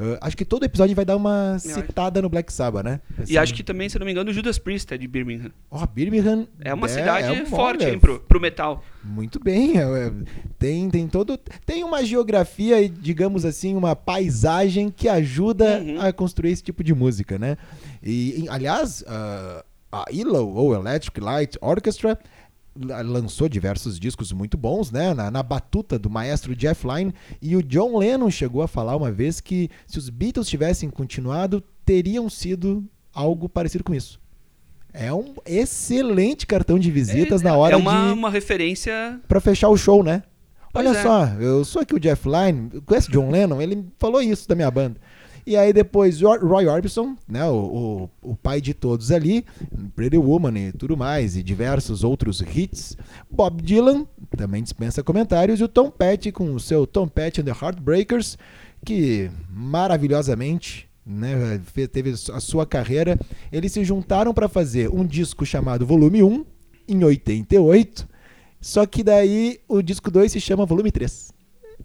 Ah, 0.00 0.18
acho 0.28 0.36
que 0.36 0.44
todo 0.44 0.64
episódio 0.64 0.94
vai 0.94 1.04
dar 1.04 1.16
uma 1.16 1.58
citada 1.58 2.22
no 2.22 2.28
Black 2.28 2.52
Sabbath, 2.52 2.84
né? 2.84 3.00
E 3.28 3.36
acho 3.36 3.52
que 3.52 3.64
também, 3.64 3.88
se 3.88 3.98
não 3.98 4.06
me 4.06 4.12
engano, 4.12 4.30
o 4.30 4.32
Judas 4.32 4.56
Priest 4.58 4.94
é 4.94 4.96
de 4.96 5.08
Birmingham. 5.08 5.50
Ó, 5.70 5.84
Birmingham 5.86 6.46
É 6.60 6.72
uma 6.72 6.86
cidade 6.88 7.26
é 7.26 7.42
um- 7.42 7.46
forte 7.46 7.84
hein, 7.84 7.98
pro, 7.98 8.20
pro 8.20 8.40
metal. 8.40 8.84
Muito 9.02 9.40
bem. 9.42 9.76
é, 9.78 9.82
é, 9.82 10.12
tem, 10.58 10.88
tem 10.88 11.08
todo. 11.08 11.36
Tem 11.66 11.82
uma 11.82 12.04
geografia 12.04 12.80
e, 12.80 12.88
digamos 12.88 13.44
assim, 13.44 13.74
uma 13.74 13.96
paisagem 13.96 14.88
que 14.90 15.08
ajuda 15.08 15.80
Uhum. 15.80 16.00
a 16.00 16.12
construir 16.12 16.52
esse 16.52 16.62
tipo 16.62 16.84
de 16.84 16.94
música, 16.94 17.38
né? 17.38 17.56
E, 18.02 18.44
e, 18.44 18.48
aliás, 18.48 19.02
ah, 19.06 19.64
a 19.90 20.04
ELO, 20.12 20.54
ou 20.54 20.74
Electric 20.74 21.18
Light 21.18 21.56
Orchestra, 21.60 22.18
lançou 23.04 23.48
diversos 23.48 23.98
discos 23.98 24.32
muito 24.32 24.56
bons, 24.56 24.90
né? 24.90 25.12
Na, 25.14 25.30
na 25.30 25.42
batuta 25.42 25.98
do 25.98 26.08
maestro 26.08 26.54
Jeff 26.54 26.86
Lynne. 26.86 27.14
E 27.40 27.56
o 27.56 27.62
John 27.62 27.98
Lennon 27.98 28.30
chegou 28.30 28.62
a 28.62 28.68
falar 28.68 28.96
uma 28.96 29.10
vez 29.10 29.40
que 29.40 29.68
se 29.86 29.98
os 29.98 30.08
Beatles 30.08 30.48
tivessem 30.48 30.88
continuado, 30.90 31.62
teriam 31.84 32.28
sido 32.30 32.84
algo 33.12 33.48
parecido 33.48 33.84
com 33.84 33.94
isso. 33.94 34.20
É 34.92 35.12
um 35.12 35.34
excelente 35.44 36.46
cartão 36.46 36.78
de 36.78 36.90
visitas 36.90 37.42
na 37.42 37.54
hora 37.54 37.74
é 37.74 37.76
uma, 37.76 38.06
de 38.06 38.12
uma 38.12 38.30
referência. 38.30 39.20
Pra 39.28 39.40
fechar 39.40 39.68
o 39.68 39.76
show, 39.76 40.02
né? 40.02 40.22
Pois 40.72 40.86
Olha 40.86 40.98
é. 40.98 41.02
só, 41.02 41.26
eu 41.40 41.64
sou 41.64 41.82
aqui 41.82 41.94
o 41.94 42.00
Jeff 42.00 42.28
Lynne, 42.28 42.80
conhece 42.82 43.10
John 43.10 43.30
Lennon? 43.30 43.60
Ele 43.60 43.86
falou 43.98 44.20
isso 44.20 44.48
da 44.48 44.54
minha 44.54 44.70
banda. 44.70 45.00
E 45.48 45.56
aí 45.56 45.72
depois 45.72 46.20
Roy 46.20 46.66
Orbison, 46.66 47.16
né, 47.26 47.42
o, 47.46 48.10
o, 48.22 48.32
o 48.32 48.36
pai 48.36 48.60
de 48.60 48.74
todos 48.74 49.10
ali, 49.10 49.46
Pretty 49.96 50.18
Woman 50.18 50.58
e 50.58 50.72
tudo 50.72 50.94
mais, 50.94 51.38
e 51.38 51.42
diversos 51.42 52.04
outros 52.04 52.42
hits. 52.42 52.98
Bob 53.30 53.62
Dylan, 53.62 54.06
também 54.36 54.62
dispensa 54.62 55.02
comentários, 55.02 55.58
e 55.58 55.64
o 55.64 55.68
Tom 55.68 55.90
Petty 55.90 56.30
com 56.30 56.52
o 56.52 56.60
seu 56.60 56.86
Tom 56.86 57.08
Petty 57.08 57.40
and 57.40 57.44
the 57.44 57.50
Heartbreakers, 57.50 58.36
que 58.84 59.30
maravilhosamente 59.48 60.86
né, 61.06 61.58
teve 61.90 62.10
a 62.10 62.40
sua 62.40 62.66
carreira. 62.66 63.18
Eles 63.50 63.72
se 63.72 63.82
juntaram 63.86 64.34
para 64.34 64.50
fazer 64.50 64.90
um 64.90 65.02
disco 65.02 65.46
chamado 65.46 65.86
Volume 65.86 66.22
1, 66.22 66.44
em 66.88 67.02
88, 67.02 68.06
só 68.60 68.84
que 68.84 69.02
daí 69.02 69.60
o 69.66 69.80
disco 69.80 70.10
2 70.10 70.30
se 70.30 70.42
chama 70.42 70.66
Volume 70.66 70.92
3. 70.92 71.37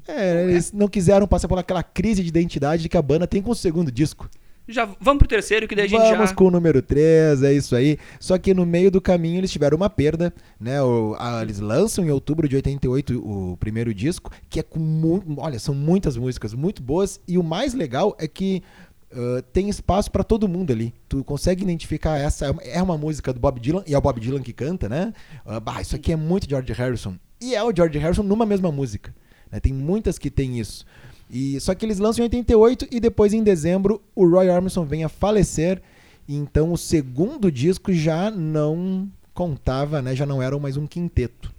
É, 0.07 0.43
eles 0.43 0.71
não 0.71 0.87
quiseram 0.87 1.27
passar 1.27 1.47
por 1.47 1.57
aquela 1.57 1.83
crise 1.83 2.21
de 2.21 2.29
identidade 2.29 2.89
que 2.89 2.97
a 2.97 3.01
banda 3.01 3.27
tem 3.27 3.41
com 3.41 3.51
o 3.51 3.55
segundo 3.55 3.91
disco. 3.91 4.29
Já 4.67 4.85
vamos 4.99 5.19
pro 5.19 5.27
terceiro, 5.27 5.67
que 5.67 5.75
daí 5.75 5.85
a 5.85 5.87
gente 5.89 5.99
Vamos 5.99 6.29
já... 6.29 6.35
com 6.35 6.45
o 6.45 6.51
número 6.51 6.81
3, 6.81 7.43
é 7.43 7.53
isso 7.53 7.75
aí. 7.75 7.97
Só 8.17 8.37
que 8.37 8.53
no 8.53 8.65
meio 8.65 8.89
do 8.89 9.01
caminho 9.01 9.39
eles 9.39 9.51
tiveram 9.51 9.75
uma 9.75 9.89
perda, 9.89 10.33
né? 10.57 10.81
O, 10.81 11.15
a, 11.19 11.41
eles 11.41 11.59
lançam 11.59 12.05
em 12.05 12.09
outubro 12.09 12.47
de 12.47 12.55
88 12.55 13.19
o 13.19 13.57
primeiro 13.57 13.93
disco, 13.93 14.31
que 14.49 14.59
é 14.59 14.63
com. 14.63 15.21
Olha, 15.37 15.59
são 15.59 15.75
muitas 15.75 16.15
músicas 16.15 16.53
muito 16.53 16.81
boas. 16.81 17.19
E 17.27 17.37
o 17.37 17.43
mais 17.43 17.73
legal 17.73 18.15
é 18.17 18.25
que 18.25 18.63
uh, 19.11 19.41
tem 19.51 19.67
espaço 19.67 20.09
para 20.09 20.23
todo 20.23 20.47
mundo 20.47 20.71
ali. 20.71 20.93
Tu 21.09 21.25
consegue 21.25 21.63
identificar 21.63 22.17
essa. 22.17 22.55
É 22.61 22.81
uma 22.81 22.97
música 22.97 23.33
do 23.33 23.41
Bob 23.41 23.59
Dylan, 23.59 23.83
e 23.85 23.93
é 23.93 23.97
o 23.97 24.01
Bob 24.01 24.17
Dylan 24.21 24.41
que 24.41 24.53
canta, 24.53 24.87
né? 24.87 25.13
Uh, 25.45 25.59
bah, 25.59 25.81
isso 25.81 25.95
aqui 25.95 26.13
é 26.13 26.15
muito 26.15 26.49
George 26.49 26.71
Harrison. 26.71 27.15
E 27.41 27.53
é 27.53 27.61
o 27.61 27.75
George 27.75 27.99
Harrison 27.99 28.23
numa 28.23 28.45
mesma 28.45 28.71
música. 28.71 29.13
Né? 29.53 29.59
Tem 29.59 29.71
muitas 29.71 30.17
que 30.17 30.31
tem 30.31 30.59
isso. 30.59 30.83
E 31.29 31.59
só 31.59 31.75
que 31.75 31.85
eles 31.85 31.99
lançam 31.99 32.23
em 32.23 32.25
88 32.25 32.87
e 32.91 32.99
depois 32.99 33.33
em 33.33 33.43
dezembro 33.43 34.01
o 34.15 34.27
Roy 34.27 34.49
Orbison 34.49 34.83
vem 34.83 35.03
a 35.03 35.09
falecer. 35.09 35.81
Então 36.27 36.71
o 36.71 36.77
segundo 36.77 37.51
disco 37.51 37.93
já 37.93 38.31
não 38.31 39.07
contava, 39.33 40.01
né? 40.01 40.15
Já 40.15 40.25
não 40.25 40.41
era 40.41 40.57
mais 40.57 40.75
um 40.75 40.87
quinteto. 40.87 41.53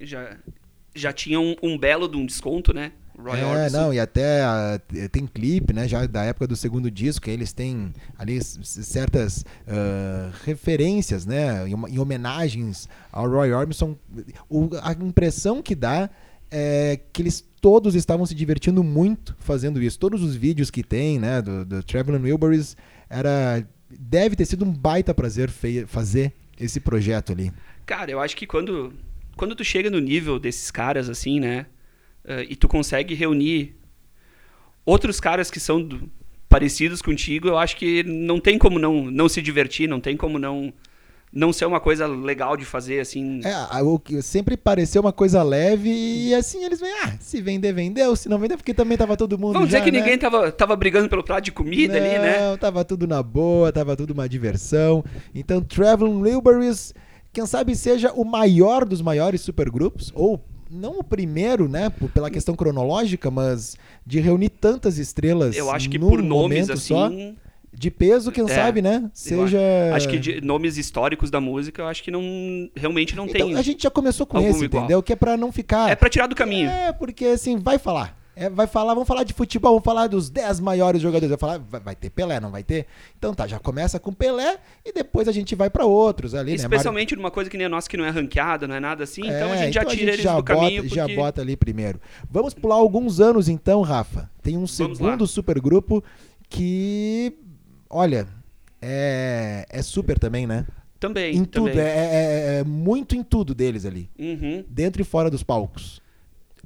Já, 0.00 0.36
já 0.94 1.12
tinha 1.12 1.38
um, 1.38 1.54
um 1.62 1.78
belo 1.78 2.08
de 2.08 2.16
um 2.16 2.24
desconto, 2.24 2.72
né? 2.72 2.92
Roy 3.16 3.38
é, 3.38 3.46
Orbison. 3.46 3.76
não, 3.78 3.94
e 3.94 4.00
até 4.00 4.42
a, 4.42 4.80
tem 5.10 5.24
clipe, 5.24 5.72
né, 5.72 5.86
já 5.86 6.04
da 6.04 6.24
época 6.24 6.48
do 6.48 6.56
segundo 6.56 6.90
disco, 6.90 7.30
eles 7.30 7.52
têm 7.52 7.94
ali 8.18 8.42
certas 8.42 9.44
uh, 9.68 10.34
referências, 10.44 11.24
né, 11.24 11.68
em, 11.68 11.94
em, 11.94 11.98
homenagens 12.00 12.88
ao 13.12 13.30
Roy 13.30 13.52
Orbison. 13.52 13.96
O, 14.50 14.68
a 14.82 14.92
impressão 14.92 15.62
que 15.62 15.76
dá 15.76 16.10
é 16.56 17.00
que 17.12 17.20
eles 17.20 17.44
todos 17.60 17.96
estavam 17.96 18.24
se 18.24 18.32
divertindo 18.32 18.84
muito 18.84 19.34
fazendo 19.40 19.82
isso. 19.82 19.98
Todos 19.98 20.22
os 20.22 20.36
vídeos 20.36 20.70
que 20.70 20.84
tem, 20.84 21.18
né, 21.18 21.42
do, 21.42 21.64
do 21.64 21.82
Traveling 21.82 22.22
Wilburys, 22.22 22.76
era 23.10 23.66
deve 23.90 24.36
ter 24.36 24.44
sido 24.44 24.64
um 24.64 24.72
baita 24.72 25.12
prazer 25.12 25.50
fazer 25.50 26.32
esse 26.58 26.78
projeto 26.78 27.32
ali. 27.32 27.52
Cara, 27.84 28.10
eu 28.12 28.20
acho 28.20 28.36
que 28.36 28.46
quando 28.46 28.92
quando 29.36 29.56
tu 29.56 29.64
chega 29.64 29.90
no 29.90 29.98
nível 29.98 30.38
desses 30.38 30.70
caras 30.70 31.08
assim, 31.10 31.40
né, 31.40 31.66
uh, 32.24 32.46
e 32.48 32.54
tu 32.54 32.68
consegue 32.68 33.14
reunir 33.14 33.74
outros 34.86 35.18
caras 35.18 35.50
que 35.50 35.58
são 35.58 35.82
do, 35.82 36.08
parecidos 36.48 37.02
contigo, 37.02 37.48
eu 37.48 37.58
acho 37.58 37.76
que 37.76 38.04
não 38.04 38.38
tem 38.38 38.58
como 38.58 38.78
não 38.78 39.10
não 39.10 39.28
se 39.28 39.42
divertir, 39.42 39.88
não 39.88 39.98
tem 39.98 40.16
como 40.16 40.38
não 40.38 40.72
não 41.34 41.52
ser 41.52 41.66
uma 41.66 41.80
coisa 41.80 42.06
legal 42.06 42.56
de 42.56 42.64
fazer, 42.64 43.00
assim. 43.00 43.40
É, 43.42 43.82
o 43.82 43.98
que 43.98 44.22
sempre 44.22 44.56
pareceu 44.56 45.02
uma 45.02 45.12
coisa 45.12 45.42
leve 45.42 45.90
e 45.90 46.32
assim 46.32 46.64
eles 46.64 46.78
vêm, 46.78 46.92
ah, 47.02 47.14
se 47.18 47.42
vender, 47.42 47.72
vendeu, 47.72 48.14
se 48.14 48.28
não 48.28 48.38
vender, 48.38 48.56
porque 48.56 48.72
também 48.72 48.96
tava 48.96 49.16
todo 49.16 49.36
mundo. 49.36 49.54
Vamos 49.54 49.68
já, 49.68 49.80
dizer 49.80 49.90
que 49.90 49.96
né? 49.96 50.00
ninguém 50.00 50.16
tava, 50.16 50.52
tava 50.52 50.76
brigando 50.76 51.08
pelo 51.08 51.24
prato 51.24 51.44
de 51.44 51.52
comida 51.52 51.98
não, 51.98 52.06
ali, 52.06 52.18
né? 52.18 52.40
Não, 52.50 52.56
tava 52.56 52.84
tudo 52.84 53.06
na 53.08 53.20
boa, 53.20 53.72
tava 53.72 53.96
tudo 53.96 54.12
uma 54.12 54.28
diversão. 54.28 55.04
Então, 55.34 55.60
Traveling 55.60 56.22
Wilburys, 56.22 56.94
quem 57.32 57.44
sabe 57.46 57.74
seja 57.74 58.12
o 58.12 58.24
maior 58.24 58.84
dos 58.84 59.02
maiores 59.02 59.40
supergrupos, 59.40 60.12
ou 60.14 60.40
não 60.70 61.00
o 61.00 61.04
primeiro, 61.04 61.68
né, 61.68 61.90
pela 62.12 62.30
questão 62.30 62.54
cronológica, 62.54 63.30
mas 63.30 63.76
de 64.06 64.20
reunir 64.20 64.50
tantas 64.50 64.98
estrelas. 64.98 65.56
Eu 65.56 65.70
acho 65.70 65.90
que 65.90 65.98
por 65.98 66.22
nomes 66.22 66.70
assim. 66.70 66.94
Só, 66.94 67.10
de 67.76 67.90
peso, 67.90 68.30
quem 68.30 68.44
é, 68.44 68.48
sabe, 68.48 68.80
né? 68.80 69.10
Seja. 69.12 69.58
Acho 69.94 70.08
que 70.08 70.18
de 70.18 70.40
nomes 70.40 70.78
históricos 70.78 71.30
da 71.30 71.40
música, 71.40 71.82
eu 71.82 71.86
acho 71.86 72.02
que 72.02 72.10
não 72.10 72.70
realmente 72.74 73.16
não 73.16 73.26
então, 73.26 73.48
tem. 73.48 73.56
A 73.56 73.62
gente 73.62 73.82
já 73.82 73.90
começou 73.90 74.26
com 74.26 74.38
esse, 74.40 74.64
igual. 74.64 74.84
entendeu? 74.84 75.02
Que 75.02 75.12
é 75.12 75.16
para 75.16 75.36
não 75.36 75.50
ficar. 75.50 75.90
É 75.90 75.96
para 75.96 76.08
tirar 76.08 76.26
do 76.26 76.34
caminho. 76.34 76.70
É, 76.70 76.92
porque 76.92 77.26
assim, 77.26 77.58
vai 77.58 77.78
falar. 77.78 78.16
É, 78.36 78.50
vai 78.50 78.66
falar, 78.66 78.94
vamos 78.94 79.06
falar 79.06 79.22
de 79.22 79.32
futebol, 79.32 79.72
vamos 79.72 79.84
falar 79.84 80.08
dos 80.08 80.28
10 80.28 80.58
maiores 80.58 81.00
jogadores. 81.00 81.30
Vai 81.30 81.38
falar, 81.38 81.58
vai, 81.58 81.80
vai, 81.80 81.94
ter 81.94 82.10
Pelé, 82.10 82.40
não 82.40 82.50
vai 82.50 82.64
ter? 82.64 82.86
Então 83.16 83.32
tá, 83.32 83.46
já 83.46 83.60
começa 83.60 84.00
com 84.00 84.12
Pelé 84.12 84.58
e 84.84 84.92
depois 84.92 85.28
a 85.28 85.32
gente 85.32 85.54
vai 85.54 85.70
para 85.70 85.84
outros 85.84 86.34
ali, 86.34 86.54
Especialmente 86.54 87.14
né? 87.14 87.22
numa 87.22 87.30
coisa 87.30 87.48
que 87.48 87.56
nem 87.56 87.66
a 87.66 87.68
nossa 87.68 87.88
que 87.88 87.96
não 87.96 88.04
é 88.04 88.10
ranqueada, 88.10 88.66
não 88.66 88.74
é 88.74 88.80
nada 88.80 89.04
assim, 89.04 89.22
é, 89.22 89.36
então 89.36 89.52
a 89.52 89.56
gente 89.56 89.70
então 89.70 89.82
já 89.82 89.88
tira 89.88 90.00
gente 90.00 90.08
eles 90.14 90.22
já 90.22 90.32
do 90.32 90.42
bota, 90.42 90.54
caminho. 90.54 90.82
Porque... 90.82 90.96
Já 90.96 91.06
bota 91.08 91.42
ali 91.42 91.56
primeiro. 91.56 92.00
Vamos 92.28 92.54
pular 92.54 92.74
alguns 92.74 93.20
anos 93.20 93.48
então, 93.48 93.82
Rafa. 93.82 94.28
Tem 94.42 94.56
um 94.58 94.66
segundo 94.66 95.28
supergrupo 95.28 96.02
que, 96.48 97.32
olha, 97.94 98.26
é, 98.82 99.64
é 99.70 99.82
super 99.82 100.18
também, 100.18 100.46
né? 100.46 100.66
Também. 100.98 101.36
Em 101.36 101.44
também. 101.44 101.72
tudo, 101.72 101.80
é, 101.80 101.88
é, 101.88 102.58
é, 102.58 102.64
muito 102.64 103.14
em 103.14 103.22
tudo 103.22 103.54
deles 103.54 103.86
ali. 103.86 104.10
Uhum. 104.18 104.64
Dentro 104.68 105.00
e 105.00 105.04
fora 105.04 105.30
dos 105.30 105.42
palcos. 105.42 106.02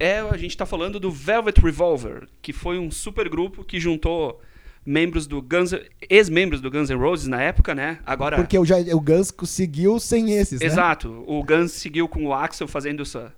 É, 0.01 0.21
a 0.21 0.37
gente 0.37 0.57
tá 0.57 0.65
falando 0.65 0.99
do 0.99 1.11
Velvet 1.11 1.61
Revolver, 1.61 2.29
que 2.41 2.53
foi 2.53 2.79
um 2.79 2.91
super 2.91 3.29
grupo 3.29 3.65
que 3.65 3.79
juntou 3.79 4.41
membros 4.87 5.27
do 5.27 5.43
Guns, 5.43 5.73
ex-membros 6.09 6.61
do 6.61 6.71
Guns 6.71 6.89
N' 6.89 6.97
Roses 6.97 7.27
na 7.27 7.43
época, 7.43 7.75
né? 7.75 7.99
Agora 8.07 8.37
Porque 8.37 8.57
o, 8.57 8.63
o 8.63 9.01
Guns 9.01 9.35
seguiu 9.45 9.99
sem 9.99 10.33
esses, 10.33 10.61
Exato. 10.61 11.09
Né? 11.09 11.25
O 11.27 11.43
Guns 11.45 11.73
seguiu 11.73 12.09
com 12.09 12.25
o 12.25 12.33
Axel 12.33 12.67
fazendo 12.67 13.05
sua, 13.05 13.35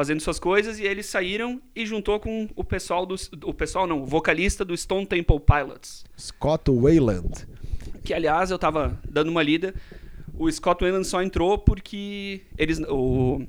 fazendo 0.00 0.20
suas 0.20 0.38
coisas 0.38 0.78
e 0.78 0.84
eles 0.84 1.04
saíram 1.04 1.60
e 1.76 1.84
juntou 1.84 2.18
com 2.18 2.48
o 2.56 2.64
pessoal 2.64 3.04
do 3.04 3.16
o 3.44 3.52
pessoal 3.52 3.86
não, 3.86 4.02
o 4.02 4.06
vocalista 4.06 4.64
do 4.64 4.74
Stone 4.74 5.04
Temple 5.04 5.40
Pilots, 5.40 6.04
Scott 6.18 6.70
Wayland 6.70 7.46
que 8.02 8.14
aliás 8.14 8.50
eu 8.50 8.58
tava 8.58 8.98
dando 9.08 9.28
uma 9.28 9.42
lida. 9.42 9.74
O 10.34 10.50
Scott 10.50 10.82
Wayland 10.82 11.06
só 11.06 11.22
entrou 11.22 11.58
porque 11.58 12.42
eles, 12.56 12.80
o, 12.88 13.42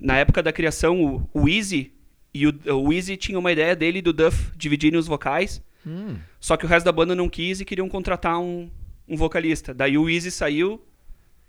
na 0.00 0.18
época 0.18 0.42
da 0.42 0.52
criação, 0.52 1.02
o, 1.04 1.30
o 1.32 1.48
Easy 1.48 1.92
e 2.34 2.46
o, 2.46 2.52
o 2.74 2.92
Easy 2.92 3.16
tinha 3.16 3.38
uma 3.38 3.52
ideia 3.52 3.76
dele 3.76 4.00
e 4.00 4.02
do 4.02 4.12
Duff 4.12 4.52
dividirem 4.56 4.98
os 4.98 5.06
vocais. 5.06 5.62
Hum. 5.86 6.16
Só 6.40 6.56
que 6.56 6.66
o 6.66 6.68
resto 6.68 6.84
da 6.84 6.92
banda 6.92 7.14
não 7.14 7.28
quis 7.28 7.60
e 7.60 7.64
queriam 7.64 7.88
contratar 7.88 8.38
um, 8.40 8.68
um 9.08 9.16
vocalista. 9.16 9.72
Daí 9.72 9.96
o 9.96 10.10
Easy 10.10 10.30
saiu 10.30 10.82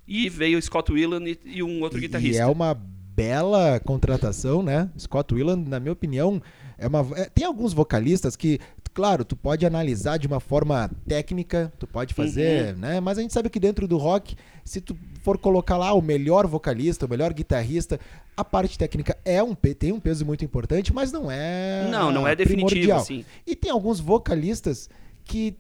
e 0.07 0.29
veio 0.29 0.59
o 0.59 0.61
Scott 0.61 0.91
Wayland 0.91 1.39
e, 1.43 1.57
e 1.57 1.63
um 1.63 1.81
outro 1.81 1.99
guitarrista. 1.99 2.37
E 2.37 2.39
é 2.41 2.45
uma 2.45 2.79
bela 3.17 3.79
contratação, 3.79 4.61
né? 4.61 4.89
Scott 4.97 5.33
Wayland, 5.33 5.67
na 5.67 5.79
minha 5.79 5.91
opinião, 5.91 6.39
é 6.77 6.87
uma. 6.87 7.05
É, 7.15 7.25
tem 7.25 7.43
alguns 7.43 7.73
vocalistas 7.73 8.35
que 8.35 8.59
Claro, 8.97 9.23
tu 9.23 9.35
pode 9.35 9.63
analisar 9.63 10.17
de 10.17 10.25
uma 10.25 10.39
forma 10.39 10.89
técnica, 11.07 11.71
tu 11.77 11.85
pode 11.85 12.15
fazer, 12.15 12.73
uhum. 12.73 12.79
né? 12.79 12.99
Mas 12.99 13.19
a 13.19 13.21
gente 13.21 13.31
sabe 13.31 13.47
que 13.47 13.59
dentro 13.59 13.87
do 13.87 13.95
rock, 13.95 14.35
se 14.65 14.81
tu 14.81 14.97
for 15.21 15.37
colocar 15.37 15.77
lá 15.77 15.93
o 15.93 16.01
melhor 16.01 16.47
vocalista, 16.47 17.05
o 17.05 17.09
melhor 17.09 17.31
guitarrista, 17.31 17.99
a 18.35 18.43
parte 18.43 18.75
técnica 18.75 19.15
é 19.23 19.43
um 19.43 19.53
tem 19.53 19.91
um 19.91 19.99
peso 19.99 20.25
muito 20.25 20.43
importante, 20.43 20.91
mas 20.91 21.11
não 21.11 21.29
é 21.29 21.87
Não, 21.91 22.11
não 22.11 22.27
é 22.27 22.35
definitivo 22.35 22.93
assim. 22.93 23.23
E 23.45 23.55
tem 23.55 23.69
alguns 23.69 23.99
vocalistas 23.99 24.89
que 25.23 25.55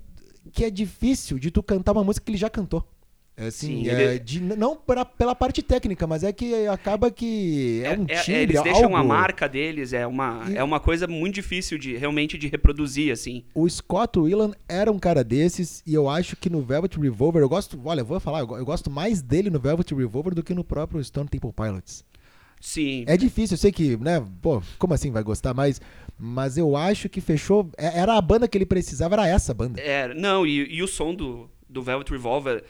que 0.51 0.65
é 0.65 0.71
difícil 0.71 1.37
de 1.37 1.51
tu 1.51 1.61
cantar 1.61 1.91
uma 1.91 2.03
música 2.03 2.25
que 2.25 2.31
ele 2.31 2.39
já 2.39 2.49
cantou. 2.49 2.83
Assim, 3.39 3.83
Sim, 3.83 3.89
é, 3.89 4.15
ele... 4.15 4.19
de, 4.19 4.41
não 4.41 4.75
pra, 4.75 5.05
pela 5.05 5.35
parte 5.35 5.61
técnica, 5.61 6.07
mas 6.07 6.23
é 6.23 6.33
que 6.33 6.65
acaba 6.65 7.11
que 7.11 7.83
é, 7.83 7.93
é 7.93 7.99
um 7.99 8.05
é, 8.07 8.15
timbre, 8.23 8.41
Eles 8.41 8.63
deixam 8.63 8.85
algo... 8.85 8.97
a 8.97 9.03
marca 9.03 9.47
deles, 9.47 9.93
é 9.93 10.07
uma, 10.07 10.43
e... 10.49 10.57
é 10.57 10.63
uma 10.63 10.79
coisa 10.79 11.05
muito 11.05 11.35
difícil 11.35 11.77
de 11.77 11.95
realmente 11.95 12.35
de 12.35 12.47
reproduzir, 12.47 13.13
assim. 13.13 13.43
O 13.53 13.69
Scott 13.69 14.17
Whelan 14.17 14.53
era 14.67 14.91
um 14.91 14.97
cara 14.97 15.23
desses, 15.23 15.83
e 15.85 15.93
eu 15.93 16.09
acho 16.09 16.35
que 16.35 16.49
no 16.49 16.63
Velvet 16.63 16.99
Revolver, 16.99 17.43
eu 17.43 17.47
gosto, 17.47 17.79
olha, 17.85 18.01
eu 18.01 18.05
vou 18.05 18.19
falar, 18.19 18.39
eu 18.39 18.65
gosto 18.65 18.89
mais 18.89 19.21
dele 19.21 19.51
no 19.51 19.59
Velvet 19.59 19.93
Revolver 19.93 20.33
do 20.33 20.41
que 20.41 20.55
no 20.55 20.63
próprio 20.63 21.03
Stone 21.03 21.29
Temple 21.29 21.53
Pilots. 21.53 22.03
Sim. 22.59 23.03
É 23.05 23.15
difícil, 23.15 23.53
eu 23.53 23.59
sei 23.59 23.71
que, 23.71 23.97
né, 23.97 24.25
pô, 24.41 24.63
como 24.79 24.95
assim 24.95 25.11
vai 25.11 25.21
gostar 25.21 25.53
mais? 25.53 25.79
Mas 26.17 26.57
eu 26.57 26.75
acho 26.75 27.07
que 27.07 27.21
fechou, 27.21 27.69
é, 27.77 27.99
era 27.99 28.17
a 28.17 28.21
banda 28.21 28.47
que 28.47 28.57
ele 28.57 28.65
precisava, 28.65 29.13
era 29.13 29.27
essa 29.27 29.53
banda. 29.53 29.79
É, 29.79 30.11
não, 30.15 30.43
e, 30.43 30.73
e 30.73 30.81
o 30.81 30.87
som 30.87 31.13
do, 31.13 31.47
do 31.69 31.83
Velvet 31.83 32.09
Revolver 32.09 32.63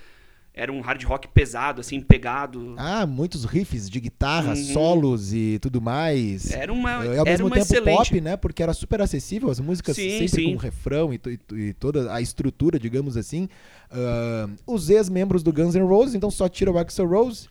era 0.58 0.74
um 0.74 0.82
hard 0.82 1.04
rock 1.04 1.28
pesado, 1.28 1.80
assim, 1.82 2.02
pegado. 2.02 2.74
Ah, 2.78 3.06
muitos 3.06 3.46
riffs 3.46 3.88
de 3.88 4.00
guitarra, 4.00 4.50
uhum. 4.50 4.56
solos 4.56 5.32
e 5.32 5.60
tudo 5.62 5.80
mais. 5.80 6.50
Era 6.52 6.74
uma 6.74 7.06
E 7.06 7.10
ao 7.10 7.14
era 7.14 7.24
mesmo 7.26 7.46
uma 7.46 7.56
tempo 7.56 7.66
excelente... 7.66 7.98
pop, 8.10 8.22
né? 8.22 8.36
Porque 8.36 8.64
era 8.64 8.74
super 8.74 9.00
acessível, 9.00 9.52
as 9.52 9.60
músicas 9.60 9.96
Sim, 9.96 10.10
sempre 10.10 10.28
sim. 10.30 10.52
com 10.52 10.58
refrão 10.58 11.14
e, 11.14 11.22
e, 11.54 11.56
e 11.56 11.74
toda 11.74 12.12
a 12.12 12.20
estrutura, 12.20 12.80
digamos 12.80 13.16
assim. 13.16 13.48
Uh, 13.92 14.52
os 14.66 14.90
ex-membros 14.90 15.44
do 15.44 15.54
Guns 15.54 15.76
N' 15.76 15.86
Roses, 15.88 16.16
então 16.16 16.32
só 16.32 16.50
tira 16.50 16.72
o 16.72 16.78
Axel 16.78 17.08
Rose, 17.08 17.48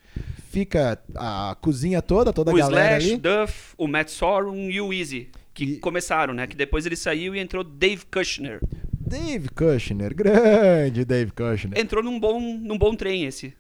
fica 0.51 1.01
a 1.15 1.57
cozinha 1.61 2.03
toda, 2.03 2.33
toda 2.33 2.51
a 2.51 2.55
o 2.55 2.57
galera 2.59 2.99
Slash, 2.99 3.13
ali. 3.13 3.21
Duff, 3.23 3.75
o 3.79 3.87
Matt 3.87 4.09
Sorum 4.11 4.69
e 4.69 4.81
o 4.81 4.93
Easy, 4.93 5.29
que 5.55 5.65
E- 5.65 5.77
começaram, 5.79 6.35
né? 6.35 6.47
Que 6.47 6.57
depois 6.57 6.85
ele 6.85 6.97
saiu 6.97 7.35
e 7.37 7.39
entrou 7.39 7.63
Dave 7.63 8.05
Kushner. 8.11 8.61
Dave 9.07 9.49
Kushner, 9.51 10.15
grande 10.15 11.05
Dave 11.05 11.31
Kushner. 11.33 11.79
Entrou 11.79 12.03
num 12.03 12.19
bom, 12.19 12.41
num 12.41 12.77
bom 12.77 12.95
trem 12.95 13.25
esse. 13.25 13.55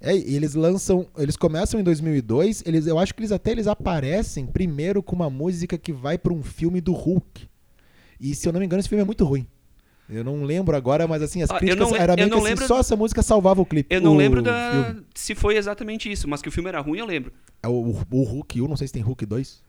É, 0.00 0.14
e 0.16 0.34
eles 0.36 0.54
lançam, 0.54 1.06
eles 1.16 1.36
começam 1.36 1.78
em 1.80 1.82
2002, 1.82 2.62
eles, 2.66 2.86
eu 2.86 2.98
acho 2.98 3.14
que 3.14 3.20
eles 3.20 3.32
até 3.32 3.50
eles 3.52 3.66
aparecem 3.66 4.46
primeiro 4.46 5.02
com 5.02 5.14
uma 5.16 5.28
música 5.30 5.76
que 5.78 5.92
vai 5.92 6.16
para 6.18 6.32
um 6.32 6.42
filme 6.42 6.80
do 6.80 6.92
Hulk. 6.92 7.48
E 8.20 8.34
se 8.34 8.48
eu 8.48 8.52
não 8.52 8.60
me 8.60 8.66
engano, 8.66 8.80
esse 8.80 8.88
filme 8.88 9.02
é 9.02 9.04
muito 9.04 9.24
ruim. 9.24 9.46
Eu 10.08 10.22
não 10.22 10.42
lembro 10.44 10.76
agora, 10.76 11.06
mas 11.08 11.22
assim, 11.22 11.42
as 11.42 11.50
Ah, 11.50 11.58
críticas 11.58 11.90
não 11.90 11.96
era 11.96 12.12
eu 12.12 12.16
meio 12.16 12.28
não 12.28 12.38
que 12.38 12.44
assim, 12.44 12.50
lembro- 12.54 12.66
só 12.66 12.78
essa 12.78 12.94
música 12.94 13.22
salvava 13.22 13.62
o 13.62 13.66
clipe. 13.66 13.92
Eu 13.94 14.00
não 14.02 14.12
o 14.12 14.16
lembro 14.16 14.42
da 14.42 14.94
se 15.14 15.34
foi 15.34 15.56
exatamente 15.56 16.10
isso, 16.12 16.28
mas 16.28 16.42
que 16.42 16.48
o 16.48 16.52
filme 16.52 16.68
era 16.68 16.80
ruim, 16.80 16.98
eu 16.98 17.06
lembro. 17.06 17.32
É 17.62 17.68
o, 17.68 17.72
o 17.72 18.22
Hulk 18.22 18.60
1, 18.60 18.68
não 18.68 18.76
sei 18.76 18.86
se 18.86 18.92
tem 18.92 19.02
Hulk 19.02 19.24
2. 19.24 19.62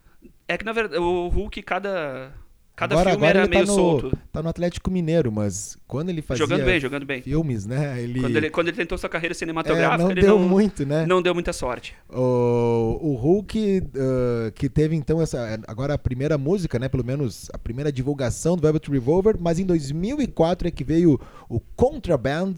É 0.47 0.57
que 0.57 0.65
na 0.65 0.73
verdade 0.73 1.01
o 1.01 1.29
Hulk 1.29 1.61
cada 1.63 2.33
cada 2.75 2.95
agora 2.95 3.11
filme 3.11 3.25
agora 3.25 3.39
era 3.39 3.47
ele 3.47 3.55
meio 3.55 3.65
tá 3.65 3.71
no, 3.71 3.77
solto. 3.77 4.17
tá 4.31 4.43
no 4.43 4.49
Atlético 4.49 4.91
Mineiro, 4.91 5.31
mas 5.31 5.77
quando 5.87 6.09
ele 6.09 6.21
fazia 6.21 6.45
Jogando 6.45 6.65
bem, 6.65 6.79
jogando 6.79 7.05
bem. 7.05 7.21
filmes, 7.21 7.65
né, 7.65 8.01
ele, 8.01 8.19
Quando 8.19 8.35
ele, 8.35 8.49
quando 8.49 8.67
ele 8.67 8.77
tentou 8.77 8.97
sua 8.97 9.09
carreira 9.09 9.33
é, 9.33 9.35
cinematográfica, 9.35 10.03
não 10.03 10.11
ele 10.11 10.21
deu 10.21 10.39
não, 10.39 10.47
muito, 10.47 10.85
né? 10.85 11.05
não 11.05 11.21
deu 11.21 11.33
muita 11.33 11.53
sorte. 11.53 11.95
O, 12.09 12.99
o 13.01 13.15
Hulk, 13.15 13.79
uh, 13.79 14.51
que 14.53 14.69
teve 14.69 14.95
então 14.95 15.21
essa. 15.21 15.59
Agora 15.67 15.93
a 15.93 15.97
primeira 15.97 16.37
música, 16.37 16.77
né? 16.77 16.89
Pelo 16.89 17.05
menos 17.05 17.49
a 17.53 17.57
primeira 17.57 17.91
divulgação 17.91 18.55
do 18.55 18.61
Velvet 18.61 18.89
Revolver, 18.89 19.37
mas 19.39 19.59
em 19.59 19.65
2004 19.65 20.67
é 20.67 20.71
que 20.71 20.83
veio 20.83 21.19
o 21.47 21.59
Contraband, 21.59 22.55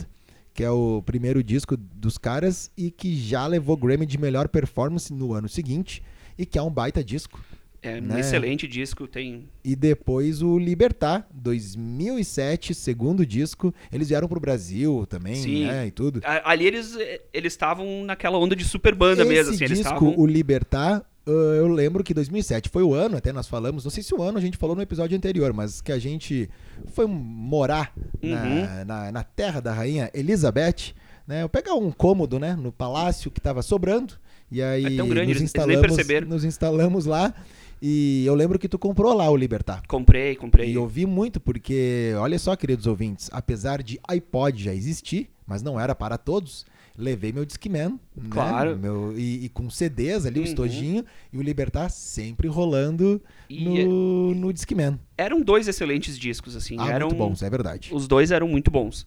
que 0.53 0.63
é 0.63 0.71
o 0.71 1.03
primeiro 1.05 1.43
disco 1.43 1.77
dos 1.77 2.17
caras 2.17 2.71
e 2.75 2.89
que 2.89 3.15
já 3.15 3.45
levou 3.45 3.77
Grammy 3.77 4.05
de 4.05 4.17
melhor 4.17 4.47
performance 4.47 5.13
no 5.13 5.33
ano 5.33 5.47
seguinte 5.47 6.01
e 6.37 6.45
que 6.45 6.57
é 6.57 6.61
um 6.61 6.71
baita 6.71 7.03
disco. 7.03 7.39
É 7.81 7.97
um 7.97 8.01
Né? 8.01 8.19
excelente 8.19 8.67
disco, 8.67 9.07
tem 9.07 9.47
E 9.63 9.75
depois 9.75 10.41
o 10.41 10.57
Libertar, 10.57 11.27
2007, 11.33 12.73
segundo 12.73 13.25
disco. 13.25 13.73
Eles 13.91 14.09
vieram 14.09 14.27
pro 14.27 14.39
Brasil 14.39 15.05
também, 15.07 15.35
Sim. 15.35 15.65
né? 15.67 15.87
E 15.87 15.91
tudo. 15.91 16.21
ali 16.23 16.65
eles 16.65 16.95
eh, 16.97 17.21
eles 17.33 17.53
estavam 17.53 18.03
naquela 18.03 18.37
onda 18.37 18.55
de 18.55 18.65
super 18.65 18.93
banda 18.95 19.21
Esse 19.21 19.29
mesmo, 19.29 19.53
assim, 19.53 19.63
eles 19.63 19.79
disco, 19.79 20.13
o 20.17 20.25
Libertar, 20.25 21.05
uh, 21.27 21.31
eu 21.31 21.67
lembro 21.67 22.03
que 22.03 22.13
2007 22.13 22.69
foi 22.69 22.83
o 22.83 22.93
ano, 22.93 23.17
até 23.17 23.31
nós 23.31 23.47
falamos, 23.47 23.83
não 23.83 23.91
sei 23.91 24.01
se 24.03 24.13
o 24.13 24.21
ano 24.21 24.37
a 24.37 24.41
gente 24.41 24.57
falou 24.57 24.75
no 24.75 24.81
episódio 24.81 25.15
anterior, 25.15 25.53
mas 25.53 25.79
que 25.81 25.91
a 25.91 25.99
gente 25.99 26.49
foi 26.93 27.05
morar 27.05 27.93
na, 28.21 28.43
Uhum. 28.43 28.85
na, 28.85 29.11
na 29.11 29.23
terra 29.23 29.59
da 29.59 29.73
rainha 29.73 30.09
Elizabeth, 30.13 30.93
né? 31.27 31.43
Eu 31.43 31.49
pegar 31.49 31.75
um 31.75 31.91
cômodo, 31.91 32.39
né, 32.39 32.55
no 32.55 32.71
palácio 32.71 33.29
que 33.29 33.39
tava 33.41 33.61
sobrando, 33.61 34.13
e 34.51 34.61
aí 34.61 34.85
É 34.85 34.97
tão 34.97 35.07
grande, 35.09 35.09
nos, 35.09 35.17
eles- 35.19 35.29
eles 35.29 35.37
nem 35.39 35.45
instalamos, 35.45 35.81
perceberam. 35.81 36.27
nos 36.27 36.43
instalamos 36.45 37.05
lá, 37.05 37.33
e 37.81 38.23
eu 38.25 38.33
lembro 38.35 38.57
que 38.59 38.67
tu 38.67 38.77
comprou 38.79 39.13
lá 39.13 39.29
o 39.29 39.35
Libertar. 39.35 39.81
comprei, 39.87 40.35
comprei. 40.35 40.69
E 40.71 40.75
eu 40.75 40.81
ouvi 40.83 41.05
muito, 41.05 41.39
porque, 41.39 42.11
olha 42.17 42.37
só, 42.39 42.55
queridos 42.55 42.87
ouvintes, 42.87 43.29
apesar 43.31 43.81
de 43.83 43.99
iPod 44.07 44.63
já 44.63 44.73
existir, 44.73 45.29
mas 45.45 45.61
não 45.61 45.79
era 45.79 45.93
para 45.95 46.17
todos, 46.17 46.65
levei 46.97 47.31
meu 47.31 47.45
Discman, 47.45 47.89
né? 47.89 48.27
Claro. 48.29 48.77
Meu, 48.77 49.13
e, 49.17 49.45
e 49.45 49.49
com 49.49 49.69
CDs 49.69 50.25
ali, 50.25 50.39
o 50.39 50.41
Uhum. 50.41 50.47
estojinho, 50.47 51.05
e 51.31 51.37
o 51.37 51.41
Libertar 51.41 51.89
sempre 51.89 52.47
rolando 52.47 53.21
E 53.49 53.63
no, 53.63 54.33
no 54.35 54.51
Discman. 54.53 54.99
eram 55.17 55.41
dois 55.41 55.67
excelentes 55.67 56.17
discos 56.17 56.55
assim, 56.55 56.75
Ah, 56.79 56.89
eram 56.91 57.07
muito 57.09 57.19
bons, 57.19 57.41
é 57.43 57.49
verdade. 57.49 57.89
os 57.93 58.07
dois 58.07 58.31
eram 58.31 58.47
muito 58.47 58.71
bons. 58.71 59.05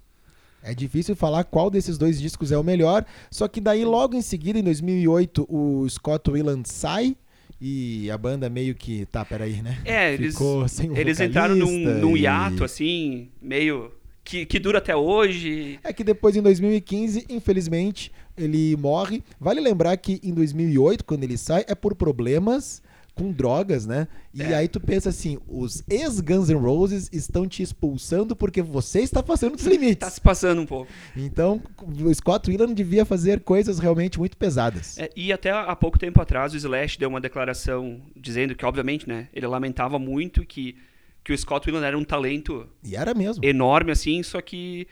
É 0.62 0.75
difícil 0.75 1.17
falar 1.17 1.45
qual 1.45 1.71
desses 1.71 1.97
dois 1.97 2.21
discos 2.21 2.53
é 2.53 2.59
o 2.59 2.62
melhor, 2.62 3.05
só 3.31 3.49
que 3.49 3.61
daí 3.62 3.83
logo 3.85 4.15
em 4.15 4.21
seguida, 4.23 4.59
em 4.59 4.62
2008, 4.62 5.47
o 5.49 5.89
Scott 5.89 6.31
Weiland 6.31 6.69
sai 6.69 7.17
e 7.61 8.11
a 8.11 8.17
banda 8.17 8.49
meio 8.49 8.75
que, 8.75 9.05
tá, 9.07 9.25
peraí, 9.25 9.61
né? 9.61 9.79
É, 9.85 10.14
eles 10.14 10.33
Ficou 10.33 10.67
sem 10.67 10.90
um 10.90 10.97
eles 10.97 11.21
entraram 11.21 11.55
num, 11.55 11.79
num 12.00 12.17
e- 12.17 12.23
hiato 12.23 12.64
assim, 12.64 13.29
meio 13.40 13.93
que, 14.25 14.47
que 14.47 14.59
dura 14.59 14.79
até 14.79 14.97
hoje. 14.97 15.79
É 15.85 15.93
que 15.93 16.02
depois, 16.02 16.37
em 16.37 16.43
2015, 16.43 17.26
infelizmente, 17.29 18.11
ele 18.37 18.76
morre. 18.76 19.23
Vale 19.38 19.61
lembrar 19.61 19.97
que 19.97 20.21
em 20.23 20.33
2008, 20.33 21.05
quando 21.05 21.25
ele 21.25 21.37
sai, 21.37 21.64
é 21.69 21.75
por 21.75 21.95
problemas 21.95 22.83
com 23.14 23.31
drogas, 23.33 23.87
né? 23.87 24.09
E 24.33 24.43
É. 24.43 24.55
aí 24.55 24.69
tu 24.69 24.81
pensa 24.81 25.09
assim, 25.11 25.38
os 25.49 25.83
ex-Guns 25.90 26.49
N' 26.49 26.57
Roses 26.59 27.09
estão 27.12 27.47
te 27.47 27.62
expulsando 27.62 28.35
porque 28.35 28.62
você 28.62 29.00
está 29.00 29.23
passando 29.23 29.57
dos 29.57 29.67
limites. 29.67 29.99
Tá 29.99 30.11
se 30.11 30.21
passando 30.21 30.62
um 30.62 30.66
pouco. 30.66 30.90
Então, 31.16 31.61
o 31.83 32.14
Scott 32.14 32.49
Weiland 32.49 32.75
devia 32.75 33.05
fazer 33.05 33.40
coisas 33.40 33.79
realmente 33.79 34.18
muito 34.18 34.37
pesadas. 34.37 34.99
É, 34.99 35.11
e 35.16 35.33
até 35.33 35.51
há 35.51 35.75
pouco 35.77 35.99
tempo 35.99 36.20
atrás 36.20 36.55
o 36.55 36.57
Slash 36.57 36.99
deu 36.99 37.09
uma 37.09 37.20
declaração 37.20 38.01
dizendo 38.16 38.55
que, 38.55 38.64
obviamente, 38.64 39.09
né, 39.09 39.29
ele 39.35 39.46
lamentava 39.46 39.99
muito 39.99 40.44
que, 40.44 40.77
que 41.25 41.33
o 41.33 41.37
Scott 41.38 41.66
Weiland 41.68 41.87
era 41.87 41.99
um 41.99 42.05
talento 42.05 42.66
E 42.83 42.96
era 42.96 43.12
mesmo. 43.14 43.44
enorme, 43.44 43.92
assim, 43.92 44.23
só 44.23 44.40
que 44.40 44.87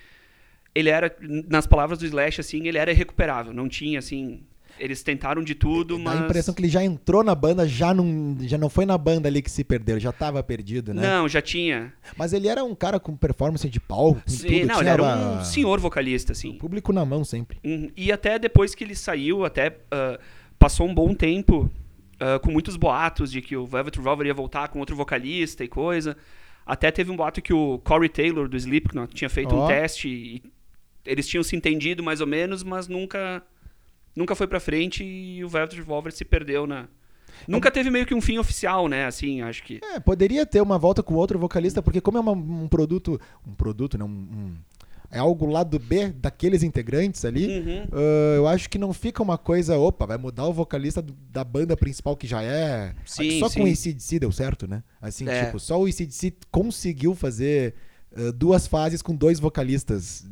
ele 0.75 0.91
era, 0.91 1.15
nas 1.49 1.67
palavras 1.67 1.99
do 1.99 2.05
Slash, 2.07 2.41
assim, 2.41 2.67
ele 2.69 2.79
era 2.79 2.91
irrecuperável. 2.93 3.53
Não 3.55 3.69
tinha, 3.69 3.99
assim, 3.99 4.43
eles 4.79 5.03
tentaram 5.03 5.43
de 5.43 5.55
tudo, 5.55 5.97
Dá 5.99 6.05
mas... 6.05 6.21
a 6.21 6.25
impressão 6.25 6.55
que 6.55 6.61
ele 6.61 6.69
já 6.69 6.83
entrou 6.83 7.23
na 7.23 7.35
banda, 7.35 7.67
já 7.67 7.93
não, 7.93 8.37
já 8.41 8.57
não 8.57 8.69
foi 8.69 8.87
na 8.87 8.97
banda 8.97 9.29
ali 9.29 9.43
que 9.43 9.51
se 9.51 9.65
perdeu, 9.65 9.99
já 9.99 10.11
estava 10.11 10.43
perdido, 10.43 10.95
né? 10.95 11.03
Não, 11.03 11.29
já 11.29 11.41
tinha. 11.43 11.93
Mas 12.17 12.33
ele 12.33 12.49
era 12.49 12.65
um 12.65 12.75
cara 12.75 12.99
com 12.99 13.17
performance 13.17 13.69
de 13.69 13.81
palco, 13.81 14.21
com 14.23 14.31
Sim, 14.31 14.61
tudo. 14.61 14.67
não, 14.67 14.81
ele 14.81 14.89
era 14.89 15.15
a- 15.15 15.41
um 15.41 15.45
senhor 15.45 15.81
vocalista, 15.81 16.33
assim. 16.33 16.55
Público 16.55 16.93
na 16.93 17.05
mão 17.05 17.25
sempre. 17.25 17.59
Uhum. 17.65 17.91
E 17.97 18.13
até 18.13 18.39
depois 18.39 18.75
que 18.75 18.85
ele 18.85 18.95
saiu, 18.95 19.45
até 19.45 19.77
ah, 19.91 20.19
passou 20.59 20.87
um 20.87 20.95
bom 20.95 21.15
tempo 21.15 21.71
ah, 22.21 22.39
com 22.39 22.51
muitos 22.51 22.77
boatos 22.77 23.31
de 23.31 23.41
que 23.41 23.57
o 23.57 23.67
Velvet 23.67 23.97
Revolver 23.97 24.27
ia 24.27 24.35
voltar 24.35 24.69
com 24.69 24.79
outro 24.81 24.97
vocalista 24.97 25.65
e 25.65 25.69
coisa. 25.69 26.17
Até 26.67 26.91
teve 26.91 27.11
um 27.11 27.17
boato 27.17 27.41
que 27.41 27.53
o 27.53 27.79
Corey 27.79 28.09
Taylor 28.09 28.49
do 28.49 28.57
Slipknot 28.57 29.15
tinha 29.15 29.31
feito 29.31 29.55
Ó. 29.55 29.65
um 29.65 29.69
teste 29.69 30.09
e 30.09 30.43
eles 31.07 31.27
tinham 31.27 31.43
se 31.43 31.57
entendido 31.57 32.03
mais 32.03 32.21
ou 32.21 32.27
menos, 32.27 32.63
mas 32.63 32.87
nunca 32.89 33.43
nunca 34.19 34.35
foi 34.35 34.47
pra 34.47 34.61
frente 34.61 35.03
e 35.05 35.43
o 35.45 35.49
Velvet 35.49 35.77
Revolver 35.77 36.13
se 36.13 36.25
perdeu 36.25 36.67
na 36.67 36.89
Nunca 37.47 37.71
teve 37.71 37.89
meio 37.89 38.05
que 38.05 38.15
um 38.15 38.21
fim 38.21 38.37
oficial, 38.39 38.89
né? 38.89 39.07
Assim, 39.07 39.43
acho 39.43 39.63
que. 39.63 39.79
É, 39.95 40.01
poderia 40.01 40.45
ter 40.45 40.61
uma 40.61 40.77
volta 40.77 41.05
com 41.05 41.15
outro 41.15 41.39
vocalista, 41.39 41.81
porque 41.81 42.01
como 42.01 42.19
é 42.19 42.21
uma- 42.21 42.33
um 42.33 42.67
produto. 42.67 43.21
Um 43.47 43.55
produto, 43.55 43.97
não. 43.97 44.07
Um, 44.09 44.11
um- 44.11 44.55
é 45.11 45.19
algo 45.21 45.47
lá 45.47 45.63
do 45.63 45.79
B 45.79 46.09
daqueles 46.09 46.65
integrantes 46.65 47.25
ali. 47.25 47.61
Uhum. 47.61 47.85
ah, 47.93 48.35
eu 48.37 48.49
acho 48.49 48.69
que 48.69 48.77
não 48.77 48.93
fica 48.93 49.23
uma 49.23 49.39
coisa, 49.39 49.79
opa, 49.79 50.05
vai 50.05 50.19
mudar 50.19 50.47
o 50.47 50.53
vocalista 50.53 51.01
do- 51.01 51.15
da 51.31 51.45
banda 51.45 51.77
principal 51.77 52.17
que 52.17 52.27
já 52.27 52.43
é. 52.43 52.93
Sim, 53.07 53.39
só 53.39 53.49
sim. 53.49 53.61
com 53.61 53.67
o 53.67 53.71
ACDC 53.71 54.19
deu 54.19 54.33
certo, 54.33 54.67
né? 54.67 54.83
Assim, 55.01 55.29
É. 55.29 55.45
tipo, 55.45 55.61
só 55.61 55.81
o 55.81 55.87
ACDC 55.87 56.33
conseguiu 56.51 57.15
fazer 57.15 57.75
ah, 58.17 58.33
duas 58.35 58.67
fases 58.67 59.01
com 59.01 59.15
dois 59.15 59.39
vocalistas. 59.39 60.27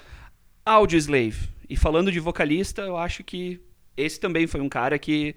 Audio 0.64 0.98
Slave. 0.98 1.48
E 1.68 1.76
falando 1.76 2.12
de 2.12 2.20
vocalista, 2.20 2.82
eu 2.82 2.96
acho 2.96 3.24
que 3.24 3.60
esse 3.96 4.20
também 4.20 4.46
foi 4.46 4.60
um 4.60 4.68
cara 4.68 4.98
que 4.98 5.34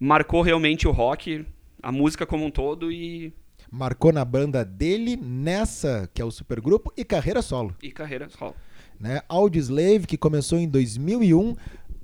marcou 0.00 0.42
realmente 0.42 0.88
o 0.88 0.90
rock, 0.90 1.44
a 1.82 1.92
música 1.92 2.26
como 2.26 2.44
um 2.46 2.50
todo 2.50 2.90
e, 2.90 3.32
marcou 3.70 4.12
na 4.12 4.24
banda 4.24 4.64
dele 4.64 5.16
nessa 5.16 6.08
que 6.12 6.20
é 6.20 6.24
o 6.24 6.30
supergrupo 6.30 6.92
e 6.96 7.04
carreira 7.04 7.42
solo, 7.42 7.76
e 7.82 7.90
carreira 7.92 8.28
solo. 8.28 8.56
né? 8.98 9.20
Audioslave 9.28 10.06
que 10.06 10.16
começou 10.16 10.58
em 10.58 10.68
2001. 10.68 11.54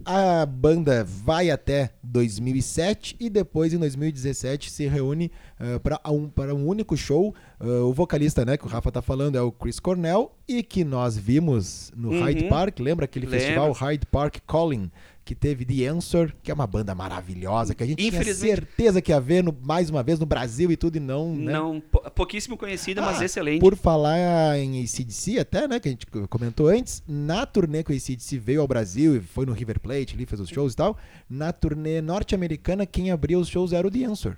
A 0.09 0.46
banda 0.46 1.02
vai 1.02 1.50
até 1.50 1.90
2007 2.04 3.16
e 3.18 3.28
depois 3.28 3.72
em 3.72 3.78
2017 3.78 4.70
se 4.70 4.87
reúne 4.87 5.32
uh, 5.59 5.80
para 5.80 5.98
um, 6.09 6.28
para 6.28 6.54
um 6.54 6.64
único 6.68 6.96
show. 6.96 7.35
Uh, 7.61 7.87
o 7.88 7.92
vocalista, 7.92 8.44
né, 8.44 8.56
que 8.56 8.64
o 8.64 8.68
Rafa 8.68 8.92
tá 8.92 9.02
falando 9.02 9.37
é 9.37 9.40
o 9.40 9.50
Chris 9.50 9.80
Cornell 9.80 10.32
e 10.46 10.62
que 10.62 10.85
nós 10.85 11.16
vimos 11.16 11.90
no 11.96 12.11
Uhum. 12.11 12.20
Hyde 12.22 12.44
Park. 12.48 12.78
Lembra 12.78 13.06
aquele 13.06 13.26
Lembro. 13.26 13.40
festival 13.40 13.72
Hyde 13.72 14.06
Park 14.06 14.37
Calling? 14.46 14.92
Que 15.26 15.34
teve 15.34 15.64
The 15.64 15.86
Answer, 15.88 16.32
que 16.40 16.52
é 16.52 16.54
uma 16.54 16.68
banda 16.68 16.94
maravilhosa, 16.94 17.74
que 17.74 17.82
a 17.82 17.86
gente 17.86 18.00
tinha 18.10 18.22
certeza 18.54 19.02
que 19.02 19.10
ia 19.10 19.20
ver 19.20 19.42
no- 19.42 19.52
mais 19.60 19.90
uma 19.90 20.00
vez 20.00 20.20
no 20.20 20.24
Brasil 20.24 20.70
e 20.70 20.76
tudo, 20.76 20.98
e 20.98 21.00
não. 21.00 21.34
né? 21.34 21.52
Não, 21.52 21.80
pou- 21.80 22.00
pouquíssimo 22.12 22.56
conhecida, 22.56 23.02
mas 23.02 23.20
Ah, 23.20 23.24
excelente. 23.24 23.58
Por 23.60 23.74
falar 23.76 24.56
em 24.56 24.80
ACDC 24.84 25.40
até, 25.40 25.66
né, 25.66 25.80
que 25.80 25.88
a 25.88 25.90
gente 25.90 26.06
comentou 26.30 26.68
antes, 26.68 27.02
na 27.08 27.44
turnê 27.44 27.82
que 27.82 27.92
o 27.92 27.96
ACDC 27.96 28.38
veio 28.38 28.60
ao 28.60 28.68
Brasil 28.68 29.16
e 29.16 29.20
foi 29.20 29.44
no 29.44 29.52
River 29.52 29.80
Plate, 29.80 30.14
ali 30.14 30.26
fez 30.26 30.40
os 30.40 30.48
shows 30.48 30.74
e 30.74 30.76
tal, 30.76 30.96
na 31.28 31.52
turnê 31.52 32.00
norte-americana 32.00 32.86
quem 32.86 33.10
abria 33.10 33.36
os 33.36 33.48
shows 33.48 33.72
era 33.72 33.84
o 33.84 33.90
The 33.90 34.04
Answer. 34.04 34.36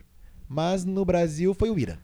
Mas 0.49 0.87
no 0.87 1.05
Brasil 1.05 1.53
foi 1.53 1.69
o 1.69 1.79
Ira. 1.79 1.99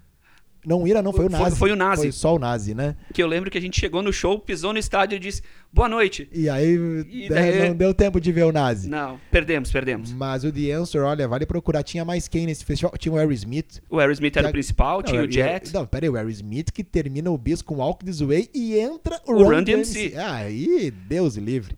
Não, 0.66 0.82
o 0.82 0.88
Ira 0.88 1.02
não, 1.02 1.12
foi 1.12 1.26
o 1.26 1.30
Foi- 1.30 1.38
Nazi. 1.40 1.56
foi 1.58 1.72
o 1.72 1.76
Nazi. 1.76 2.02
Foi 2.02 2.12
só 2.12 2.34
o 2.34 2.38
Nazi, 2.38 2.74
né? 2.74 2.96
Que 3.12 3.22
eu 3.22 3.26
lembro 3.26 3.50
que 3.50 3.58
a 3.58 3.60
gente 3.60 3.78
chegou 3.78 4.02
no 4.02 4.12
show, 4.12 4.38
pisou 4.38 4.72
no 4.72 4.78
estádio 4.78 5.16
e 5.16 5.18
disse 5.18 5.42
boa 5.72 5.88
noite. 5.88 6.28
E 6.32 6.48
aí 6.48 6.74
E 7.10 7.28
né, 7.28 7.52
daí- 7.52 7.68
não 7.68 7.76
deu 7.76 7.92
tempo 7.92 8.20
de 8.20 8.32
ver 8.32 8.44
o 8.44 8.52
Nazi. 8.52 8.88
Não, 8.88 9.18
perdemos, 9.30 9.70
perdemos. 9.70 10.12
Mas 10.12 10.44
o 10.44 10.50
The 10.52 10.72
Answer, 10.72 11.02
olha, 11.02 11.28
vale 11.28 11.44
procurar. 11.46 11.82
Tinha 11.82 12.04
mais 12.04 12.28
quem 12.28 12.46
nesse 12.46 12.64
festival? 12.64 12.96
Tinha 12.98 13.12
o 13.12 13.18
Aerosmith. 13.18 13.82
O 13.90 13.98
Aerosmith 13.98 14.36
era 14.36 14.48
o 14.48 14.52
principal, 14.52 15.02
tinha 15.02 15.20
Não, 15.20 15.28
o 15.28 15.30
Jet. 15.30 15.72
Não, 15.74 15.86
peraí, 15.86 16.08
o 16.08 16.16
Aerosmith 16.16 16.70
que 16.72 16.82
termina 16.84 17.30
o 17.30 17.36
bis 17.38 17.60
com 17.62 17.76
Walk 17.76 18.04
This 18.04 18.20
Way 18.20 18.48
e 18.54 18.78
entra 18.78 19.20
o, 19.26 19.32
O 19.32 19.42
Run, 19.44 19.56
Run 19.56 19.62
DMC. 19.64 19.92
DMC. 20.10 20.16
Ah, 20.16 20.34
Aí, 20.34 20.90
Deus 20.90 21.36
livre. 21.36 21.76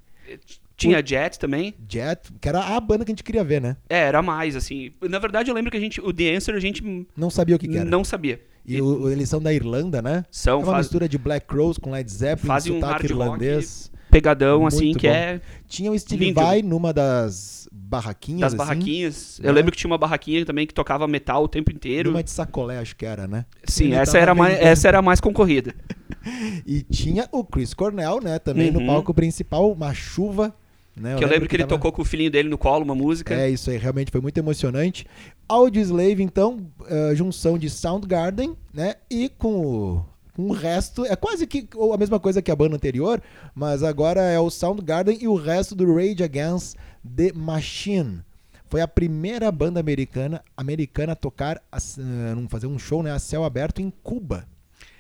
Tinha 0.77 1.03
Jet 1.05 1.39
também. 1.39 1.75
Jet, 1.89 2.31
que 2.39 2.49
era 2.49 2.61
a 2.61 2.79
banda 2.81 3.03
que 3.05 3.11
a 3.11 3.15
gente 3.15 3.25
queria 3.25 3.43
ver, 3.43 3.63
né? 3.63 3.77
É, 3.89 4.01
era 4.01 4.21
mais, 4.21 4.55
assim. 4.55 4.93
Na 5.09 5.19
verdade, 5.19 5.51
eu 5.51 5.55
lembro 5.55 5.71
que 5.71 5.77
a 5.77 5.81
gente, 5.81 6.01
o 6.03 6.13
The 6.13 6.35
Answer, 6.37 6.55
a 6.55 6.61
gente 6.61 7.07
Não 7.17 7.31
sabia 7.31 7.57
o 7.57 7.59
que, 7.59 7.67
que 7.67 7.77
era. 7.79 7.85
não 7.89 8.05
sabia. 8.05 8.41
E 8.67 8.81
o- 8.83 9.09
eles 9.09 9.29
são 9.29 9.41
da 9.41 9.53
Irlanda, 9.53 10.03
né? 10.03 10.25
São, 10.31 10.61
é 10.61 10.65
uma 10.65 10.73
faz- 10.73 10.87
mistura 10.87 11.09
de 11.09 11.17
Black 11.19 11.47
Crowes 11.47 11.79
com 11.79 11.91
Led 11.93 12.11
Zeppelin, 12.11 12.47
Fazem 12.49 12.73
um 12.73 12.81
sotaque 12.81 13.07
irlandês. 13.07 13.91
pegadão, 14.11 14.61
Muito 14.63 14.75
assim, 14.75 14.93
que 14.95 15.07
bom. 15.09 15.15
é 15.15 15.41
Tinha 15.69 15.91
o 15.93 15.99
Steve 15.99 16.27
Lindo. 16.27 16.41
Vai 16.41 16.63
numa 16.63 16.93
das 16.93 17.69
barraquinhas, 17.73 18.41
das 18.41 18.55
assim, 18.55 18.59
barraquinhas. 18.59 19.41
né? 19.43 19.49
Eu 19.49 19.53
lembro 19.53 19.71
que 19.73 19.79
tinha 19.79 19.91
uma 19.91 19.99
barraquinha 19.99 20.45
também 20.45 20.67
que 20.67 20.73
tocava 20.75 21.07
metal 21.07 21.45
o 21.45 21.49
tempo 21.49 21.71
inteiro. 21.71 22.11
Numa 22.11 22.23
de 22.23 22.31
sacolé, 22.31 22.79
acho 22.79 22.97
que 22.97 23.05
era, 23.07 23.27
né? 23.29 23.45
Sim, 23.65 23.87
Ele 23.87 23.95
essa 23.97 24.19
era, 24.19 24.35
mais, 24.35 24.59
essa 24.59 24.89
era 24.89 24.99
a 24.99 25.03
mais 25.03 25.21
concorrida. 25.21 25.75
E 26.67 26.83
tinha 26.83 27.29
o 27.31 27.45
Chris 27.45 27.73
Cornell, 27.73 28.21
né? 28.21 28.41
Também 28.41 28.73
no 28.73 28.81
Uhum. 28.81 28.87
palco 28.87 29.15
principal, 29.15 29.71
uma 29.71 29.95
chuva. 29.95 30.53
Né? 30.99 31.15
que 31.17 31.25
eu 31.25 31.29
lembro 31.29 31.47
que 31.47 31.55
ele 31.55 31.63
tava- 31.65 31.75
tocou 31.77 31.93
com 31.93 32.01
o 32.01 32.05
filhinho 32.05 32.31
dele 32.31 32.49
no 32.49 32.57
colo 32.57 32.83
uma 32.83 32.95
música. 32.95 33.35
É, 33.35 33.51
isso 33.51 33.71
aí 33.71 33.77
realmente 33.77 34.11
foi 34.11 34.21
muito 34.21 34.39
emocionante. 34.39 35.07
Audioslave, 35.47 36.23
então, 36.23 36.67
eh, 36.89 37.13
junção 37.15 37.59
de 37.59 37.69
Soundgarden, 37.69 38.57
né? 38.73 38.95
E 39.11 39.29
com 39.29 39.61
o, 39.61 40.05
com 40.35 40.49
o 40.49 40.53
resto, 40.53 41.05
é 41.05 41.15
quase 41.15 41.47
que 41.47 41.69
a 41.93 41.97
mesma 41.99 42.19
coisa 42.19 42.41
que 42.41 42.51
a 42.51 42.57
banda 42.57 42.77
anterior, 42.77 43.23
mas 43.55 43.83
agora 43.83 44.23
é 44.23 44.41
o 44.41 44.49
Soundgarden 44.51 45.19
e 45.21 45.29
o 45.29 45.35
resto 45.35 45.75
do 45.75 45.95
Rage 45.95 46.23
Against 46.25 46.77
the 47.15 47.31
Machine. 47.35 48.23
Foi 48.69 48.81
a 48.81 48.89
primeira 48.89 49.53
banda 49.53 49.79
americana, 49.79 50.43
americana 50.57 51.13
a 51.13 51.17
tocar, 51.17 51.63
a, 51.71 51.77
eh, 51.77 52.47
fazer 52.49 52.67
um 52.67 52.79
show 52.79 53.03
né, 53.03 53.13
a 53.13 53.19
céu 53.19 53.45
aberto 53.45 53.81
em 53.83 53.93
Cuba. 54.03 54.47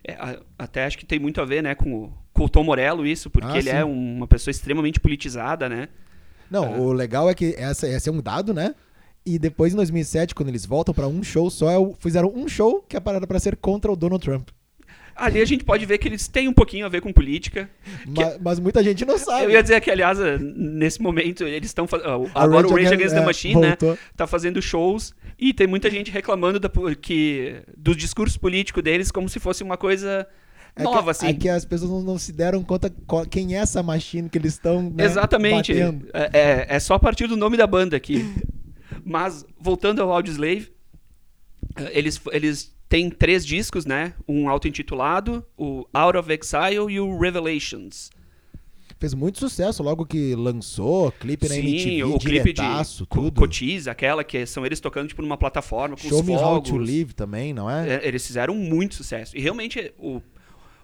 É, 0.06 0.38
até 0.58 0.84
acho 0.84 0.96
que 0.98 1.04
tem 1.06 1.18
muito 1.18 1.40
a 1.40 1.44
ver, 1.44 1.62
né, 1.62 1.74
com 1.74 1.92
o, 2.04 2.12
com 2.36 2.44
o 2.44 2.48
Tom 2.48 2.62
Morello 2.62 3.04
isso, 3.06 3.28
porque 3.30 3.48
Ah, 3.48 3.58
ele 3.58 3.70
sim. 3.70 3.76
é 3.76 3.84
uma 3.84 4.26
pessoa 4.26 4.52
extremamente 4.52 5.00
politizada, 5.00 5.68
né? 5.68 5.88
Não, 6.50 6.64
É. 6.64 6.78
o 6.78 6.92
legal 6.92 7.28
é 7.28 7.34
que 7.34 7.54
essa, 7.58 7.88
esse 7.88 8.08
é 8.08 8.12
um 8.12 8.20
dado, 8.22 8.54
né? 8.54 8.74
E 9.24 9.38
depois, 9.38 9.72
em 9.72 9.76
2007, 9.76 10.34
quando 10.34 10.50
eles 10.50 10.64
voltam 10.64 10.94
pra 10.94 11.08
um 11.08 11.22
show 11.22 11.50
só, 11.50 11.68
é 11.70 11.76
o- 11.78 11.94
fizeram 11.98 12.32
um 12.32 12.46
show 12.46 12.84
que 12.88 12.96
é 12.96 13.00
parada 13.00 13.26
pra 13.26 13.40
ser 13.40 13.56
contra 13.56 13.90
o 13.90 13.96
Donald 13.96 14.22
Trump. 14.24 14.48
Ali 15.16 15.40
a 15.40 15.44
gente 15.46 15.64
pode 15.64 15.84
ver 15.86 15.96
que 15.96 16.06
eles 16.06 16.28
têm 16.28 16.46
um 16.46 16.52
pouquinho 16.52 16.84
a 16.84 16.90
ver 16.90 17.00
com 17.00 17.10
política. 17.10 17.70
Ma- 18.06 18.36
Mas, 18.38 18.60
muita 18.60 18.84
gente 18.84 19.02
não 19.06 19.16
sabe. 19.16 19.44
Eu 19.46 19.50
ia 19.50 19.62
dizer 19.62 19.80
que, 19.80 19.90
aliás, 19.90 20.20
eh, 20.20 20.36
nesse 20.38 21.00
momento, 21.00 21.42
eles 21.44 21.70
estão 21.70 21.86
fazendo. 21.88 22.30
A 22.34 22.42
Agora 22.44 22.66
o 22.68 22.70
Rage 22.70 22.86
Against- 22.88 22.92
Against 22.92 23.14
the 23.14 23.22
é, 23.22 23.24
Machine, 23.24 23.54
né? 23.62 23.68
voltou. 23.68 23.98
Tá 24.14 24.26
fazendo 24.26 24.60
shows 24.60 25.14
e 25.38 25.54
tem 25.54 25.66
muita 25.66 25.90
gente 25.90 26.10
reclamando 26.10 26.60
da, 26.60 26.70
que, 27.00 27.62
do 27.76 27.96
discurso 27.96 28.38
político 28.38 28.82
deles 28.82 29.10
como 29.10 29.26
se 29.26 29.40
fosse 29.40 29.62
uma 29.64 29.78
coisa 29.78 30.26
É 30.76 30.82
nova, 30.82 31.04
que, 31.04 31.10
assim. 31.10 31.26
É 31.28 31.32
que 31.32 31.48
as 31.48 31.64
pessoas 31.64 31.90
não, 31.90 32.02
não 32.02 32.18
se 32.18 32.32
deram 32.32 32.62
conta 32.62 32.90
qual- 33.06 33.24
quem 33.26 33.54
é 33.56 33.58
essa 33.58 33.82
machine 33.82 34.28
que 34.28 34.36
eles 34.36 34.52
estão 34.52 34.82
né, 34.82 35.04
Exatamente. 35.04 35.72
É, 35.72 35.88
é- 36.32 36.66
é 36.68 36.80
só 36.80 36.94
a 36.94 36.98
partir 36.98 37.26
do 37.26 37.36
nome 37.36 37.56
da 37.56 37.66
banda 37.66 37.96
aqui. 37.96 38.24
Mas, 39.04 39.44
voltando 39.58 40.02
ao 40.02 40.12
Audioslave, 40.12 40.70
eles, 41.92 42.20
eles 42.32 42.74
têm 42.88 43.08
três 43.10 43.44
discos, 43.46 43.84
né? 43.86 44.14
Um 44.28 44.48
auto-intitulado, 44.48 45.44
o 45.56 45.86
Out 45.92 46.18
of 46.18 46.32
Exile 46.32 46.92
e 46.92 47.00
o 47.00 47.18
Revelations. 47.18 48.10
Fez 48.98 49.12
muito 49.12 49.38
sucesso 49.38 49.82
logo 49.82 50.06
que 50.06 50.34
lançou, 50.34 51.12
clipe 51.12 51.48
na 51.48 51.56
MTV, 51.56 52.04
o 52.04 52.18
clipe 52.18 52.52
de 52.54 52.62
tudo. 53.10 53.38
Cotiza, 53.38 53.90
aquela 53.90 54.24
que 54.24 54.46
são 54.46 54.64
eles 54.64 54.80
tocando 54.80 55.08
tipo 55.08 55.20
numa 55.20 55.36
plataforma 55.36 55.96
com 55.96 56.08
Show 56.08 56.20
os 56.20 56.26
Me 56.26 56.34
How 56.34 56.62
to 56.62 56.70
fogos. 56.70 56.88
Live 56.88 57.12
também, 57.14 57.52
não 57.52 57.70
é? 57.70 57.96
É, 57.96 58.08
eles 58.08 58.26
fizeram 58.26 58.54
muito 58.54 58.94
sucesso. 58.94 59.36
E 59.36 59.40
realmente 59.40 59.92
o, 59.98 60.22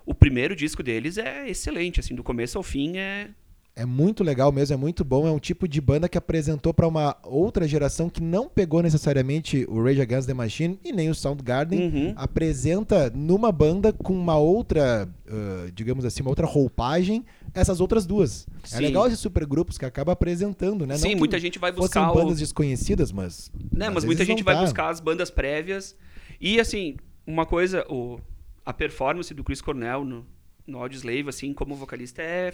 o 0.05 0.15
primeiro 0.15 0.55
disco 0.57 0.83
deles 0.83 1.19
é 1.19 1.49
excelente, 1.49 2.01
assim, 2.01 2.15
do 2.15 2.23
começo 2.23 2.59
ao 2.59 2.65
fim 2.65 2.97
é 2.97 3.29
É 3.75 3.87
muito 3.87 4.23
legal 4.23 4.53
mesmo, 4.53 4.75
é 4.75 4.77
muito 4.77 5.05
bom. 5.05 5.27
É 5.27 5.31
um 5.31 5.39
tipo 5.39 5.67
de 5.67 5.81
banda 5.81 6.09
que 6.09 6.19
apresentou 6.19 6.75
pra 6.75 6.87
uma 6.87 7.17
outra 7.23 7.67
geração 7.67 8.11
que 8.11 8.23
não 8.23 8.49
pegou 8.49 8.83
necessariamente 8.83 9.65
o 9.69 9.83
Rage 9.83 10.01
Against 10.01 10.27
the 10.27 10.35
Machine 10.35 10.79
e 10.85 10.93
nem 10.93 11.09
o 11.09 11.15
Soundgarden. 11.15 11.81
Uhum. 11.81 12.13
Apresenta 12.17 13.11
numa 13.15 13.51
banda 13.51 13.93
com 13.93 14.13
uma 14.13 14.37
outra, 14.37 15.09
ah, 15.27 15.71
digamos 15.75 16.05
assim, 16.05 16.21
uma 16.23 16.31
outra 16.31 16.47
roupagem, 16.47 17.25
essas 17.55 17.81
outras 17.81 18.05
duas. 18.05 18.47
É 18.65 18.77
Sim. 18.77 18.83
legal 18.83 19.07
esses 19.07 19.21
supergrupos 19.21 19.79
que 19.79 19.85
acaba 19.85 20.13
apresentando, 20.13 20.87
né? 20.87 20.99
Sim, 20.99 21.15
muita 21.15 21.39
gente 21.39 21.59
vai 21.59 21.73
fossem 21.73 22.03
buscar 22.03 22.11
o, 22.11 22.15
bandas 22.15 22.39
desconhecidas, 22.39 23.11
mas. 23.13 23.51
Né, 23.73 23.89
mas 23.89 24.05
muita 24.05 24.25
gente 24.25 24.43
vai 24.43 24.59
buscar 24.59 24.91
as 24.91 25.01
bandas 25.01 25.31
prévias. 25.31 25.97
E, 26.41 26.59
assim, 26.61 26.97
uma 27.27 27.47
coisa, 27.47 27.87
o, 27.89 28.19
a 28.65 28.73
performance 28.73 29.33
do 29.35 29.43
Chris 29.45 29.61
Cornell 29.61 30.05
no, 30.05 30.27
no 30.67 30.79
Audioslave, 30.79 31.29
assim, 31.29 31.53
como 31.53 31.75
vocalista, 31.75 32.23
é 32.23 32.53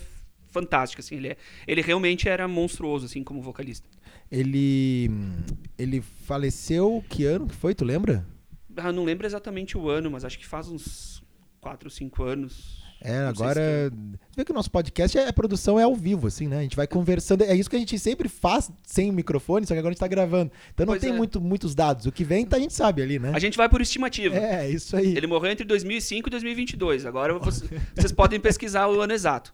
fantástica, 0.49 1.01
assim. 1.01 1.16
Ele, 1.16 1.29
é- 1.29 1.37
ele 1.66 1.81
realmente 1.83 2.29
era 2.29 2.47
monstruoso, 2.49 3.07
assim, 3.07 3.23
como 3.23 3.40
vocalista. 3.42 3.88
Ele. 4.31 5.11
Ele 5.79 6.01
faleceu. 6.01 7.05
Que 7.09 7.25
ano 7.25 7.47
que 7.47 7.55
foi? 7.55 7.75
Tu 7.75 7.85
lembra? 7.85 8.27
Ah, 8.77 8.92
não 8.92 9.05
lembro 9.05 9.27
exatamente 9.27 9.77
o 9.77 9.88
ano, 9.88 10.11
mas 10.11 10.25
acho 10.25 10.38
que 10.38 10.47
faz 10.47 10.68
uns 10.68 11.23
4, 11.61 11.90
5 11.90 12.23
anos. 12.23 12.85
É, 13.00 13.22
Não 13.22 13.28
agora. 13.28 13.90
se 13.90 14.18
vê 14.37 14.44
que 14.44 14.50
o 14.50 14.54
nosso 14.54 14.70
podcast 14.70 15.16
é 15.16 15.28
a 15.28 15.32
produção 15.32 15.78
é 15.78 15.84
ao 15.84 15.94
vivo, 15.94 16.26
assim, 16.26 16.48
né? 16.48 16.58
A 16.58 16.62
gente 16.62 16.76
vai 16.76 16.87
conversando. 16.87 17.42
É 17.44 17.54
isso 17.54 17.70
que 17.70 17.76
a 17.76 17.78
gente 17.78 17.98
sempre 17.98 18.28
faz 18.28 18.70
sem 18.84 19.12
microfone, 19.12 19.66
só 19.66 19.74
que 19.74 19.78
agora 19.78 19.92
a 19.92 19.94
gente 19.94 20.00
tá 20.00 20.08
gravando. 20.08 20.50
Então 20.74 20.84
não 20.84 20.92
Pois 20.92 21.00
tem 21.00 21.11
é. 21.11 21.16
muito, 21.16 21.40
muitos 21.40 21.74
dados. 21.74 22.06
O 22.06 22.12
que 22.12 22.24
vem, 22.24 22.44
tá, 22.44 22.56
a 22.56 22.61
gente 22.61 22.74
sabe 22.74 23.02
ali, 23.02 23.18
né? 23.18 23.32
A 23.34 23.38
gente 23.38 23.56
vai 23.56 23.68
por 23.68 23.80
estimativa. 23.80 24.37
É, 24.37 24.68
isso 24.68 24.96
aí. 24.96 25.16
Ele 25.16 25.26
morreu 25.26 25.52
entre 25.52 25.64
2005 25.64 26.28
e 26.28 26.30
2022. 26.30 27.06
Agora 27.06 27.38
vocês, 27.38 27.70
vocês 27.94 28.12
podem 28.12 28.40
pesquisar 28.40 28.88
o 28.88 29.00
ano 29.00 29.12
exato. 29.12 29.52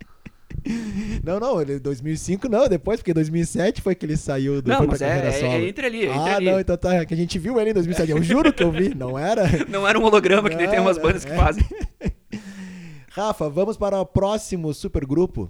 Não, 1.22 1.38
não, 1.38 1.61
ele 1.61 1.78
2005 1.78 2.48
não, 2.48 2.68
depois, 2.68 3.00
porque 3.00 3.12
2007 3.12 3.83
foi 3.83 3.94
que 3.94 4.07
ele 4.07 4.16
saiu 4.16 4.62
do 4.62 4.68
Não, 4.70 4.87
mas 4.87 5.02
é, 5.02 5.28
é- 5.28 5.40
é 5.40 5.68
entre 5.68 5.87
ali, 5.87 6.07
é 6.07 6.14
entre 6.14 6.18
ah, 6.30 6.37
ali. 6.37 6.46
não, 6.46 6.61
então 6.61 6.76
tá, 6.76 6.94
é 6.94 7.04
que 7.04 7.12
a 7.12 7.16
gente 7.16 7.38
viu 7.38 7.61
ele 7.61 7.70
em 7.70 7.74
2007. 7.74 8.11
Eu 8.11 8.22
juro 8.22 8.52
que 8.52 8.62
eu 8.62 8.70
vi, 8.70 8.94
não 8.94 9.18
era? 9.18 9.44
Não 9.68 9.87
era 9.87 9.98
um 9.98 10.04
holograma 10.04 10.48
que 10.48 10.57
nem 10.57 10.68
tem 10.68 10.78
umas 10.78 10.96
bandas 10.98 11.24
que 11.24 11.33
é. 11.33 11.37
fazem. 11.37 11.64
Rafa, 13.16 13.48
vamos 13.48 13.77
para 13.77 14.00
o 14.00 14.05
próximo 14.05 14.74
supergrupo. 14.74 15.48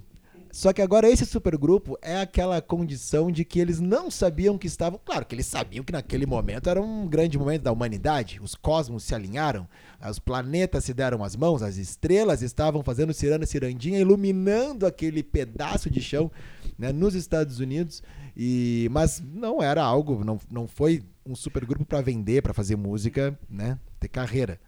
Só 0.51 0.71
que 0.71 0.83
agora 0.83 1.09
esse 1.09 1.25
supergrupo 1.25 1.97
é 1.99 2.21
aquela 2.21 2.61
condição 2.61 3.31
de 3.31 3.43
que 3.43 3.59
eles 3.59 3.79
não 3.79 4.11
sabiam 4.11 4.55
que 4.55 4.67
estavam. 4.67 4.99
Claro 5.03 5.25
que 5.25 5.33
eles 5.33 5.47
sabiam 5.47 5.83
que 5.83 5.91
naquele 5.91 6.27
momento 6.27 6.69
era 6.69 6.79
um 6.79 7.07
grande 7.07 7.39
momento 7.39 7.63
da 7.63 7.71
humanidade. 7.71 8.39
Os 8.39 8.53
cosmos 8.53 9.03
se 9.03 9.15
alinharam, 9.15 9.67
os 10.07 10.19
planetas 10.19 10.85
se 10.85 10.93
deram 10.93 11.23
as 11.23 11.35
mãos, 11.35 11.63
as 11.63 11.77
estrelas 11.77 12.43
estavam 12.43 12.83
fazendo 12.83 13.15
ciranda 13.15 13.47
cirandinha, 13.47 13.97
iluminando 13.97 14.85
aquele 14.85 15.23
pedaço 15.23 15.89
de 15.89 16.01
chão 16.01 16.31
né, 16.77 16.93
nos 16.93 17.15
Estados 17.15 17.59
Unidos. 17.59 18.03
E 18.37 18.87
mas 18.91 19.23
não 19.33 19.59
era 19.59 19.83
algo, 19.83 20.23
não, 20.23 20.39
não 20.51 20.67
foi 20.67 21.01
um 21.25 21.33
supergrupo 21.33 21.83
para 21.83 22.01
vender, 22.01 22.43
para 22.43 22.53
fazer 22.53 22.75
música, 22.75 23.35
né, 23.49 23.79
ter 23.99 24.07
carreira 24.07 24.59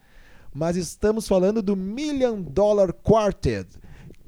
mas 0.54 0.76
estamos 0.76 1.28
falando 1.28 1.62
do 1.62 1.76
Million 1.76 2.42
Dollar 2.42 2.92
Quartet. 2.92 3.68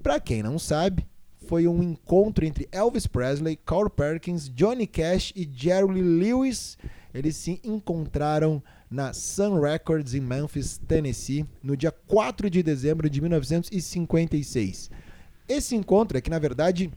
Para 0.03 0.21
quem 0.21 0.43
não 0.43 0.59
sabe, 0.59 1.07
foi 1.47 1.67
um 1.67 1.83
encontro 1.83 2.45
entre 2.45 2.69
Elvis 2.71 3.07
Presley, 3.07 3.57
Carl 3.57 3.91
Perkins, 3.91 4.49
Johnny 4.49 4.87
Cash 4.87 5.33
e 5.35 5.49
Jerry 5.53 6.01
Lewis. 6.01 6.79
Eles 7.13 7.37
se 7.37 7.61
encontraram 7.65 8.63
na 8.91 9.13
Sun 9.13 9.61
Records 9.61 10.15
em 10.15 10.21
Memphis, 10.21 10.79
Tennessee, 10.79 11.45
no 11.63 11.77
dia 11.77 11.93
4 11.93 12.49
de 12.49 12.63
dezembro 12.63 13.11
de 13.11 13.21
1956. 13.21 14.91
Esse 15.49 15.75
encontro 15.75 16.17
é 16.17 16.21
que, 16.21 16.31
na 16.31 16.39
verdade, 16.39 16.91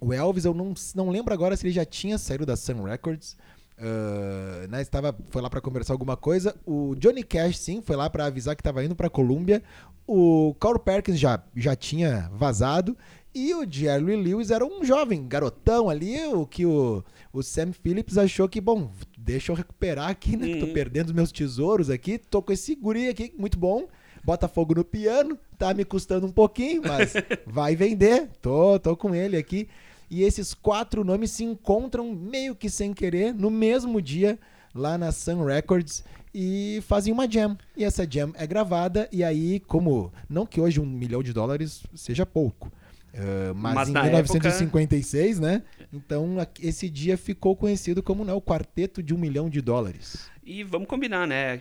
O 0.00 0.12
Elvis, 0.12 0.44
eu 0.44 0.54
não, 0.54 0.74
não 0.94 1.10
lembro 1.10 1.34
agora 1.34 1.56
se 1.56 1.66
ele 1.66 1.74
já 1.74 1.84
tinha 1.84 2.18
saído 2.18 2.46
da 2.46 2.56
Sun 2.56 2.82
Records. 2.84 3.36
Uh, 3.80 4.68
né, 4.68 4.82
estava, 4.82 5.16
foi 5.30 5.40
lá 5.40 5.48
para 5.48 5.60
conversar 5.60 5.94
alguma 5.94 6.16
coisa. 6.16 6.54
O 6.66 6.94
Johnny 6.96 7.22
Cash, 7.22 7.58
sim, 7.58 7.80
foi 7.80 7.94
lá 7.96 8.10
para 8.10 8.26
avisar 8.26 8.56
que 8.56 8.60
estava 8.60 8.84
indo 8.84 8.96
para 8.96 9.08
Columbia. 9.08 9.62
O 10.06 10.54
Carl 10.58 10.78
Perkins 10.78 11.18
já, 11.18 11.42
já 11.54 11.76
tinha 11.76 12.28
vazado. 12.34 12.96
E 13.34 13.54
o 13.54 13.64
Jerry 13.70 14.16
Lewis 14.16 14.50
era 14.50 14.64
um 14.64 14.82
jovem, 14.84 15.28
garotão 15.28 15.88
ali, 15.88 16.18
o 16.28 16.46
que 16.46 16.64
o, 16.66 17.04
o 17.32 17.42
Sam 17.42 17.72
Phillips 17.72 18.16
achou 18.18 18.48
que, 18.48 18.60
bom, 18.60 18.90
deixa 19.16 19.52
eu 19.52 19.56
recuperar 19.56 20.08
aqui, 20.08 20.36
né? 20.36 20.48
Que 20.48 20.56
tô 20.60 20.66
Uhum. 20.66 20.72
perdendo 20.72 21.08
os 21.08 21.12
meus 21.12 21.30
tesouros 21.30 21.88
aqui. 21.90 22.18
Tô 22.18 22.42
com 22.42 22.52
esse 22.52 22.74
guri 22.74 23.08
aqui, 23.08 23.32
muito 23.38 23.58
bom. 23.58 23.86
Bota 24.24 24.48
fogo 24.48 24.74
no 24.74 24.84
piano, 24.84 25.38
tá 25.56 25.72
me 25.72 25.84
custando 25.84 26.26
um 26.26 26.32
pouquinho, 26.32 26.82
mas 26.84 27.12
vai 27.46 27.76
vender. 27.76 28.28
Tô, 28.42 28.78
tô 28.80 28.96
com 28.96 29.14
ele 29.14 29.36
aqui. 29.36 29.68
E 30.10 30.22
esses 30.22 30.54
quatro 30.54 31.04
nomes 31.04 31.30
se 31.30 31.44
encontram 31.44 32.12
meio 32.12 32.54
que 32.54 32.70
sem 32.70 32.92
querer 32.92 33.34
no 33.34 33.50
mesmo 33.50 34.00
dia 34.00 34.38
lá 34.74 34.96
na 34.96 35.12
Sun 35.12 35.44
Records 35.44 36.04
e 36.34 36.82
fazem 36.86 37.12
uma 37.12 37.30
jam. 37.30 37.56
E 37.76 37.84
essa 37.84 38.06
jam 38.08 38.32
é 38.34 38.46
gravada 38.46 39.08
e 39.12 39.22
aí, 39.22 39.60
como 39.60 40.12
não 40.28 40.46
que 40.46 40.60
hoje 40.60 40.80
um 40.80 40.86
milhão 40.86 41.22
de 41.22 41.32
dólares 41.32 41.82
seja 41.94 42.24
pouco, 42.24 42.70
ah, 43.14 43.52
mas, 43.54 43.74
Mas 43.74 43.88
em 43.88 43.92
na 43.92 44.02
1956, 44.04 45.40
né? 45.40 45.62
Então 45.92 46.36
esse 46.60 46.88
dia 46.88 47.16
ficou 47.16 47.56
conhecido 47.56 48.02
como 48.02 48.24
né, 48.24 48.32
o 48.32 48.40
quarteto 48.40 49.02
de 49.02 49.14
um 49.14 49.18
milhão 49.18 49.48
de 49.48 49.60
dólares. 49.60 50.30
E 50.44 50.62
vamos 50.62 50.88
combinar, 50.88 51.26
né? 51.26 51.60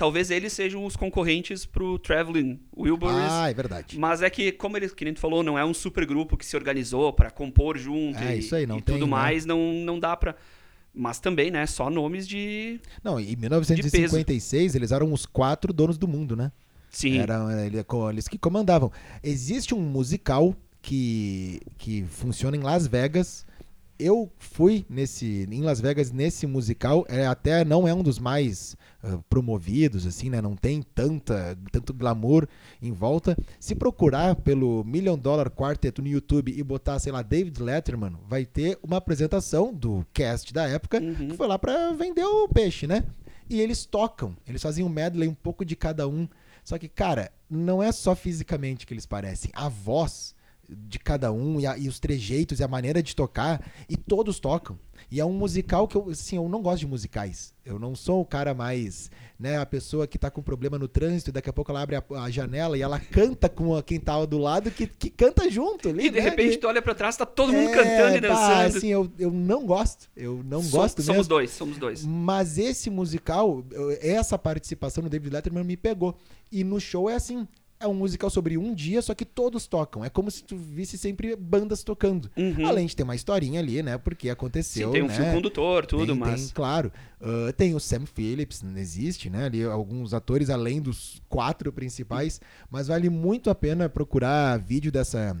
Talvez 0.00 0.30
eles 0.30 0.54
sejam 0.54 0.86
os 0.86 0.96
concorrentes 0.96 1.66
pro 1.66 1.98
Traveling 1.98 2.58
Wilburys. 2.74 3.18
Ah, 3.30 3.50
é 3.50 3.52
verdade. 3.52 3.98
Mas 3.98 4.22
é 4.22 4.30
que, 4.30 4.50
como 4.50 4.78
ele, 4.78 4.88
que 4.88 5.04
nem 5.04 5.12
tu 5.12 5.20
falou, 5.20 5.42
não 5.42 5.58
é 5.58 5.64
um 5.64 5.74
super 5.74 6.06
grupo 6.06 6.38
que 6.38 6.46
se 6.46 6.56
organizou 6.56 7.12
pra 7.12 7.30
compor 7.30 7.76
junto 7.76 8.16
É, 8.18 8.34
e, 8.34 8.38
isso 8.38 8.54
aí, 8.56 8.66
não 8.66 8.78
e 8.78 8.80
tem, 8.82 8.94
tudo 8.94 9.04
né? 9.04 9.10
mais, 9.10 9.44
não, 9.44 9.74
não 9.74 10.00
dá 10.00 10.16
pra. 10.16 10.34
Mas 10.94 11.20
também, 11.20 11.50
né? 11.50 11.66
Só 11.66 11.90
nomes 11.90 12.26
de. 12.26 12.80
Não, 13.04 13.20
em 13.20 13.36
1956 13.36 14.74
eles 14.74 14.90
eram 14.90 15.12
os 15.12 15.26
quatro 15.26 15.70
donos 15.70 15.98
do 15.98 16.08
mundo, 16.08 16.34
né? 16.34 16.50
Sim. 16.88 17.18
Eram 17.18 17.50
ele- 17.60 17.84
co- 17.84 18.10
eles 18.10 18.26
que 18.26 18.38
comandavam. 18.38 18.90
Existe 19.22 19.74
um 19.74 19.80
musical 19.80 20.56
que, 20.82 21.60
que 21.76 22.04
funciona 22.04 22.56
em 22.56 22.60
Las 22.60 22.86
Vegas. 22.86 23.44
Eu 24.00 24.32
fui 24.38 24.86
nesse 24.88 25.46
em 25.50 25.60
Las 25.62 25.80
Vegas 25.80 26.10
nesse 26.10 26.46
musical, 26.46 27.04
é, 27.08 27.26
até 27.26 27.64
não 27.64 27.86
é 27.86 27.92
um 27.92 28.02
dos 28.02 28.18
mais 28.18 28.76
ah, 29.02 29.18
promovidos 29.28 30.06
assim, 30.06 30.30
né? 30.30 30.40
Não 30.40 30.56
tem 30.56 30.82
tanta 30.82 31.56
tanto 31.70 31.92
glamour 31.92 32.48
em 32.80 32.92
volta. 32.92 33.36
Se 33.58 33.74
procurar 33.74 34.34
pelo 34.36 34.82
Million 34.84 35.18
Dollar 35.18 35.50
Quartet 35.50 36.00
no 36.00 36.08
YouTube 36.08 36.52
e 36.56 36.62
botar, 36.62 36.98
sei 36.98 37.12
lá, 37.12 37.20
David 37.22 37.62
Letterman, 37.62 38.16
vai 38.26 38.44
ter 38.46 38.78
uma 38.82 38.96
apresentação 38.96 39.72
do 39.72 40.04
cast 40.12 40.52
da 40.52 40.66
época 40.66 41.00
Uhum. 41.00 41.28
que 41.28 41.36
foi 41.36 41.46
lá 41.46 41.58
pra 41.58 41.92
vender 41.92 42.24
o 42.24 42.48
peixe, 42.48 42.86
né? 42.86 43.04
E 43.48 43.60
eles 43.60 43.84
tocam, 43.84 44.36
eles 44.46 44.62
fazem 44.62 44.84
um 44.84 44.88
medley 44.88 45.28
um 45.28 45.34
pouco 45.34 45.64
de 45.64 45.76
cada 45.76 46.06
um. 46.08 46.28
Só 46.62 46.78
que, 46.78 46.88
cara, 46.88 47.32
não 47.50 47.82
é 47.82 47.90
só 47.90 48.14
fisicamente 48.14 48.86
que 48.86 48.94
eles 48.94 49.06
parecem. 49.06 49.50
A 49.54 49.68
voz 49.68 50.34
de 50.88 50.98
cada 50.98 51.32
um 51.32 51.58
e, 51.60 51.66
a- 51.66 51.76
e 51.78 51.88
os 51.88 51.98
trejeitos 51.98 52.60
e 52.60 52.64
a 52.64 52.68
maneira 52.68 53.02
de 53.02 53.14
tocar, 53.16 53.64
e 53.88 53.96
todos 53.96 54.38
tocam. 54.38 54.78
E 55.10 55.18
é 55.18 55.24
um 55.24 55.32
musical 55.32 55.88
que 55.88 55.96
eu, 55.96 56.10
assim, 56.10 56.36
eu 56.36 56.48
não 56.48 56.60
gosto 56.62 56.80
de 56.80 56.86
musicais. 56.86 57.52
Eu 57.64 57.78
não 57.78 57.96
sou 57.96 58.20
o 58.20 58.24
cara 58.24 58.52
mais, 58.54 59.10
né, 59.38 59.56
a 59.58 59.64
pessoa 59.66 60.06
que 60.06 60.18
tá 60.18 60.30
com 60.30 60.42
problema 60.42 60.78
no 60.78 60.86
trânsito 60.86 61.30
e 61.30 61.32
daqui 61.32 61.48
a 61.48 61.52
pouco 61.52 61.70
ela 61.72 61.80
abre 61.82 61.96
a, 61.96 62.04
a 62.22 62.30
janela 62.30 62.76
e 62.76 62.82
ela 62.82 63.00
canta 63.00 63.48
com 63.48 63.74
a- 63.74 63.82
quem 63.82 63.98
tá 63.98 64.24
do 64.26 64.38
lado 64.38 64.70
que, 64.70 64.86
que 64.86 65.08
canta 65.10 65.50
junto 65.50 65.88
ali, 65.88 66.06
E 66.06 66.10
de 66.10 66.16
né? 66.16 66.20
repente 66.20 66.58
tu 66.58 66.68
olha 66.68 66.82
pra 66.82 66.94
trás, 66.94 67.16
tá 67.16 67.24
todo 67.26 67.52
mundo 67.52 67.70
É, 67.70 67.74
cantando 67.74 68.16
e 68.18 68.20
dançando. 68.20 68.76
assim, 68.76 68.88
eu, 68.88 69.10
eu 69.18 69.30
não 69.30 69.64
gosto. 69.66 70.08
Eu 70.16 70.42
não 70.44 70.60
gosto 70.68 71.02
somos 71.02 71.16
mesmo. 71.18 71.28
dois, 71.28 71.50
somos 71.50 71.78
dois. 71.78 72.04
Mas 72.04 72.58
esse 72.58 72.90
musical, 72.90 73.64
essa 74.00 74.38
participação 74.38 75.02
no 75.02 75.08
David 75.10 75.32
Letterman 75.34 75.64
me 75.64 75.76
pegou. 75.76 76.16
E 76.52 76.62
no 76.62 76.78
show 76.80 77.08
é 77.08 77.14
assim. 77.14 77.48
É 77.82 77.88
um 77.88 77.94
musical 77.94 78.28
sobre 78.28 78.58
um 78.58 78.74
dia, 78.74 79.00
só 79.00 79.14
que 79.14 79.24
todos 79.24 79.66
tocam. 79.66 80.04
É 80.04 80.10
como 80.10 80.30
se 80.30 80.44
tu 80.44 80.54
visse 80.54 80.98
sempre 80.98 81.34
bandas 81.34 81.82
tocando. 81.82 82.30
Uhum. 82.36 82.66
Além 82.66 82.86
de 82.86 82.94
ter 82.94 83.02
uma 83.04 83.14
historinha 83.14 83.58
ali, 83.58 83.82
né? 83.82 83.96
Porque 83.96 84.28
aconteceu, 84.28 84.88
Sim, 84.88 84.92
tem 84.92 85.02
um 85.02 85.06
né? 85.06 85.14
fio 85.14 85.32
condutor, 85.32 85.86
tudo, 85.86 86.08
tem, 86.12 86.14
mas. 86.14 86.44
Tem, 86.44 86.50
claro. 86.54 86.92
Ah, 87.18 87.50
tem 87.56 87.74
o 87.74 87.80
Sam 87.80 88.04
Phillips, 88.04 88.62
existe, 88.76 89.30
né? 89.30 89.46
Ali 89.46 89.64
alguns 89.64 90.12
atores 90.12 90.50
além 90.50 90.78
dos 90.82 91.22
quatro 91.26 91.72
principais. 91.72 92.38
Mas 92.70 92.88
vale 92.88 93.08
muito 93.08 93.48
a 93.48 93.54
pena 93.54 93.88
procurar 93.88 94.58
vídeo 94.58 94.92
dessa, 94.92 95.34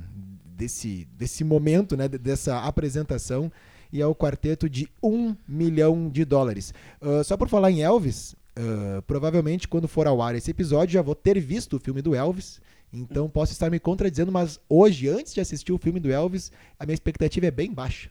desse, 0.46 1.06
desse 1.18 1.44
momento, 1.44 1.94
né? 1.94 2.08
de- 2.08 2.16
Dessa 2.16 2.58
apresentação. 2.60 3.52
E 3.92 4.00
é 4.00 4.06
o 4.06 4.14
quarteto 4.14 4.66
de 4.70 4.88
um 5.02 5.34
milhão 5.46 6.08
de 6.08 6.24
dólares. 6.24 6.72
Ah, 7.02 7.22
só 7.22 7.36
por 7.36 7.48
falar 7.50 7.70
em 7.70 7.82
Elvis, 7.82 8.34
ah, 8.56 9.02
provavelmente 9.06 9.68
quando 9.68 9.88
for 9.88 10.06
ao 10.06 10.20
ar 10.20 10.34
esse 10.34 10.50
episódio 10.50 10.94
já 10.94 11.02
vou 11.02 11.14
ter 11.14 11.38
visto 11.40 11.76
o 11.76 11.80
filme 11.80 12.02
do 12.02 12.14
Elvis. 12.14 12.60
Então 12.92 13.28
posso 13.28 13.52
estar 13.52 13.70
me 13.70 13.78
contradizendo, 13.78 14.32
mas 14.32 14.58
hoje, 14.68 15.08
antes 15.08 15.32
de 15.32 15.40
assistir 15.40 15.72
o 15.72 15.78
filme 15.78 16.00
do 16.00 16.10
Elvis, 16.10 16.50
a 16.78 16.84
minha 16.84 16.94
expectativa 16.94 17.46
é 17.46 17.50
bem 17.50 17.72
baixa. 17.72 18.10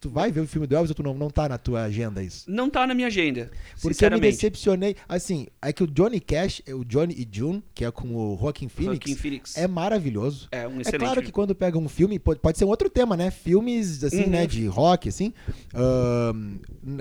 Tu 0.00 0.08
vai 0.08 0.30
ver 0.30 0.40
o 0.40 0.46
filme 0.46 0.64
do 0.66 0.76
Elvis 0.76 0.90
ou 0.90 0.94
tu 0.94 1.02
não, 1.02 1.12
não 1.12 1.28
tá 1.28 1.48
na 1.48 1.58
tua 1.58 1.82
agenda 1.82 2.22
isso? 2.22 2.48
Não 2.48 2.70
tá 2.70 2.86
na 2.86 2.94
minha 2.94 3.08
agenda. 3.08 3.50
Porque 3.82 4.04
eu 4.04 4.10
me 4.12 4.20
decepcionei. 4.20 4.94
Assim, 5.08 5.48
é 5.60 5.72
que 5.72 5.82
o 5.82 5.88
Johnny 5.88 6.20
Cash, 6.20 6.62
o 6.68 6.84
Johnny 6.84 7.14
e 7.14 7.28
June, 7.30 7.64
que 7.74 7.84
é 7.84 7.90
com 7.90 8.14
o 8.14 8.38
Joaquin 8.40 8.68
Phoenix, 8.68 8.94
Joaquin 8.94 9.14
Phoenix. 9.16 9.56
é 9.56 9.66
maravilhoso. 9.66 10.46
É 10.52 10.68
um 10.68 10.78
É 10.78 10.82
excelente. 10.82 10.98
claro 11.00 11.22
que 11.22 11.32
quando 11.32 11.52
pega 11.54 11.76
um 11.76 11.88
filme, 11.88 12.16
pode, 12.18 12.38
pode 12.38 12.56
ser 12.58 12.64
um 12.64 12.68
outro 12.68 12.88
tema, 12.88 13.16
né? 13.16 13.30
Filmes, 13.32 14.04
assim, 14.04 14.22
Uhum. 14.24 14.30
né, 14.30 14.46
de 14.46 14.66
rock, 14.68 15.08
assim. 15.08 15.32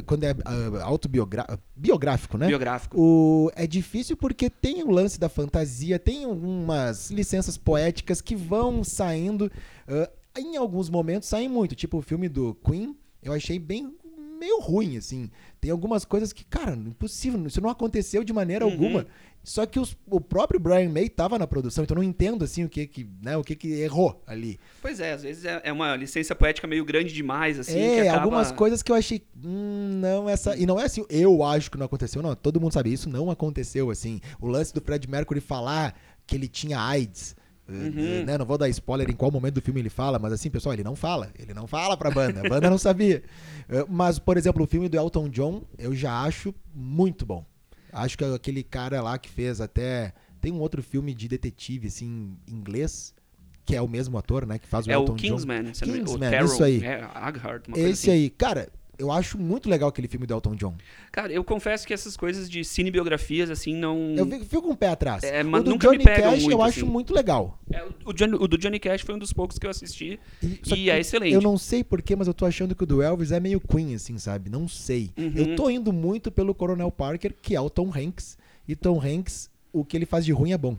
quando 0.05 0.23
é 0.23 0.31
uh, 0.31 0.81
autobiográfico, 0.83 1.59
biográfico, 1.75 2.37
né? 2.37 2.47
biográfico. 2.47 2.97
O, 2.99 3.51
é 3.55 3.67
difícil 3.67 4.17
porque 4.17 4.49
tem 4.49 4.83
o 4.83 4.91
lance 4.91 5.19
da 5.19 5.29
fantasia, 5.29 5.99
tem 5.99 6.23
algumas 6.25 7.11
licenças 7.11 7.57
poéticas 7.57 8.21
que 8.21 8.35
vão 8.35 8.83
saindo. 8.83 9.51
ah, 9.87 10.09
em 10.39 10.57
alguns 10.57 10.89
momentos 10.89 11.27
saem 11.29 11.49
muito, 11.49 11.75
tipo 11.75 11.97
o 11.97 12.01
filme 12.01 12.27
do 12.29 12.55
Queen, 12.55 12.95
eu 13.21 13.33
achei 13.33 13.57
bem 13.59 13.93
meio 14.39 14.59
ruim, 14.59 14.97
assim. 14.97 15.31
Tem 15.59 15.71
algumas 15.71 16.05
coisas 16.05 16.31
que, 16.31 16.45
cara, 16.45 16.73
impossível, 16.75 17.43
isso 17.47 17.59
não 17.59 17.69
aconteceu 17.71 18.23
de 18.23 18.31
maneira 18.31 18.65
Uhum. 18.65 18.71
alguma. 18.71 19.07
Só 19.43 19.65
que 19.65 19.79
os- 19.79 19.95
o 20.05 20.19
próprio 20.21 20.59
Brian 20.59 20.89
May 20.89 21.07
tava 21.09 21.39
na 21.39 21.47
produção, 21.47 21.83
então 21.83 21.95
não 21.95 22.03
entendo 22.03 22.43
assim 22.43 22.63
o 22.65 22.69
que 22.69 22.85
que, 22.85 23.09
né, 23.21 23.35
o 23.37 23.43
que 23.43 23.55
que 23.55 23.69
errou 23.79 24.21
ali. 24.27 24.59
Pois 24.81 24.99
é, 24.99 25.13
às 25.13 25.23
vezes 25.23 25.45
é 25.45 25.61
é 25.63 25.71
uma 25.71 25.95
licença 25.95 26.35
poética 26.35 26.67
meio 26.67 26.83
grande 26.85 27.13
demais, 27.13 27.57
assim. 27.57 27.79
é, 27.79 28.01
acaba... 28.09 28.23
algumas 28.25 28.51
coisas 28.51 28.83
que 28.83 28.91
eu 28.91 28.95
achei, 28.95 29.23
hum, 29.43 29.99
não 30.01 30.29
essa, 30.29 30.55
e 30.57 30.65
não 30.65 30.79
é 30.79 30.83
assim, 30.83 31.03
eu 31.09 31.43
acho 31.43 31.71
que 31.71 31.77
não 31.77 31.85
aconteceu, 31.85 32.21
não, 32.21 32.35
todo 32.35 32.59
mundo 32.61 32.73
sabe 32.73 32.91
isso, 32.91 33.09
não 33.09 33.31
aconteceu 33.31 33.89
assim. 33.89 34.19
O 34.39 34.47
lance 34.47 34.71
do 34.73 34.81
Fred 34.81 35.09
Mercury 35.09 35.39
falar 35.39 35.97
que 36.27 36.35
ele 36.35 36.47
tinha 36.49 36.77
AIDS, 36.79 37.33
Uhum. 37.69 38.23
né, 38.25 38.37
não 38.37 38.45
vou 38.45 38.57
dar 38.57 38.69
spoiler 38.69 39.09
em 39.09 39.13
qual 39.13 39.29
momento 39.31 39.55
do 39.55 39.61
filme 39.61 39.81
ele 39.81 39.89
fala, 39.89 40.17
mas 40.17 40.31
assim, 40.31 40.49
pessoal, 40.49 40.73
ele 40.73 40.83
não 40.83 40.95
fala, 40.95 41.29
ele 41.37 41.53
não 41.53 41.67
fala 41.67 41.97
pra 41.97 42.09
banda, 42.09 42.39
a 42.45 42.49
banda 42.49 42.69
não 42.69 42.77
sabia. 42.77 43.21
Eh, 43.67 43.85
Mas, 43.89 44.17
por 44.19 44.37
exemplo, 44.37 44.63
o 44.63 44.67
filme 44.67 44.87
do 44.87 44.95
Elton 44.97 45.27
John, 45.29 45.63
eu 45.77 45.93
já 45.93 46.21
acho 46.23 46.55
muito 46.73 47.25
bom. 47.25 47.45
Acho 47.91 48.17
que 48.17 48.23
aquele 48.23 48.63
cara 48.63 49.01
lá 49.01 49.17
que 49.17 49.29
fez 49.29 49.59
até 49.59 50.13
tem 50.39 50.51
um 50.51 50.59
outro 50.59 50.81
filme 50.81 51.13
de 51.13 51.27
detetive 51.27 51.87
assim, 51.87 52.37
em 52.47 52.53
inglês, 52.53 53.13
que 53.65 53.75
é 53.75 53.81
o 53.81 53.87
mesmo 53.87 54.17
ator, 54.17 54.45
né, 54.45 54.57
que 54.59 54.67
faz 54.67 54.87
o 54.87 54.91
É 54.91 54.93
Elton 54.93 55.13
o 55.13 55.15
John. 55.15 55.21
Kingsman, 55.35 55.59
engano, 55.59 55.73
Kingsman, 55.73 56.15
o 56.15 56.19
Terrell, 56.19 56.45
isso 56.45 56.63
aí. 56.63 56.83
É, 56.85 57.03
Aghard, 57.13 57.67
uma 57.67 57.77
Esse 57.77 58.09
assim. 58.09 58.11
aí, 58.11 58.29
cara, 58.29 58.69
eu 58.97 59.11
acho 59.11 59.37
muito 59.37 59.69
legal 59.69 59.89
aquele 59.89 60.07
filme 60.07 60.25
do 60.25 60.33
Elton 60.33 60.55
John. 60.55 60.75
Cara, 61.11 61.31
eu 61.31 61.43
confesso 61.43 61.85
que 61.85 61.93
essas 61.93 62.17
coisas 62.17 62.49
de 62.49 62.63
cinebiografias, 62.63 63.49
assim, 63.49 63.75
não... 63.75 64.15
Eu 64.15 64.25
fico, 64.25 64.45
fico 64.45 64.61
com 64.63 64.71
o 64.71 64.77
pé 64.77 64.89
atrás. 64.89 65.23
É, 65.23 65.43
o 65.43 65.47
mas 65.47 65.63
do 65.63 65.71
nunca 65.71 65.89
me 65.91 65.97
Johnny 65.97 66.03
pegam 66.05 66.31
Cash 66.31 66.41
eu 66.43 66.49
muito, 66.49 66.61
acho 66.63 66.79
assim. 66.79 66.89
muito 66.89 67.13
legal. 67.13 67.59
É, 67.71 67.83
o, 67.83 68.09
o 68.09 68.13
Johnny- 68.13 68.35
o 68.39 68.47
do 68.47 68.57
Johnny 68.57 68.79
Cash 68.79 69.01
foi 69.01 69.15
um 69.15 69.19
dos 69.19 69.31
poucos 69.33 69.57
que 69.59 69.65
eu 69.65 69.69
assisti 69.69 70.19
E, 70.41 70.59
e 70.75 70.89
é 70.89 70.99
excelente. 70.99 71.33
Eu 71.33 71.41
não 71.41 71.57
sei 71.57 71.83
porquê, 71.83 72.15
mas 72.15 72.27
eu 72.27 72.33
tô 72.33 72.45
achando 72.45 72.73
que 72.75 72.83
o 72.83 72.87
do 72.87 73.01
Elvis 73.01 73.31
é 73.31 73.39
meio 73.39 73.59
Queen, 73.59 73.95
assim, 73.95 74.17
sabe? 74.17 74.49
Não 74.49 74.67
sei. 74.67 75.11
Uhum. 75.17 75.33
Eu 75.35 75.55
tô 75.55 75.69
indo 75.69 75.93
muito 75.93 76.31
pelo 76.31 76.55
Coronel 76.55 76.91
Parker, 76.91 77.35
que 77.41 77.55
é 77.55 77.61
o 77.61 77.69
Tom 77.69 77.91
Hanks. 77.95 78.37
E 78.67 78.75
Tom 78.75 79.01
Hanks, 79.01 79.49
o 79.71 79.85
que 79.85 79.95
ele 79.95 80.05
faz 80.05 80.25
de 80.25 80.31
ruim 80.31 80.51
é 80.51 80.57
bom. 80.57 80.77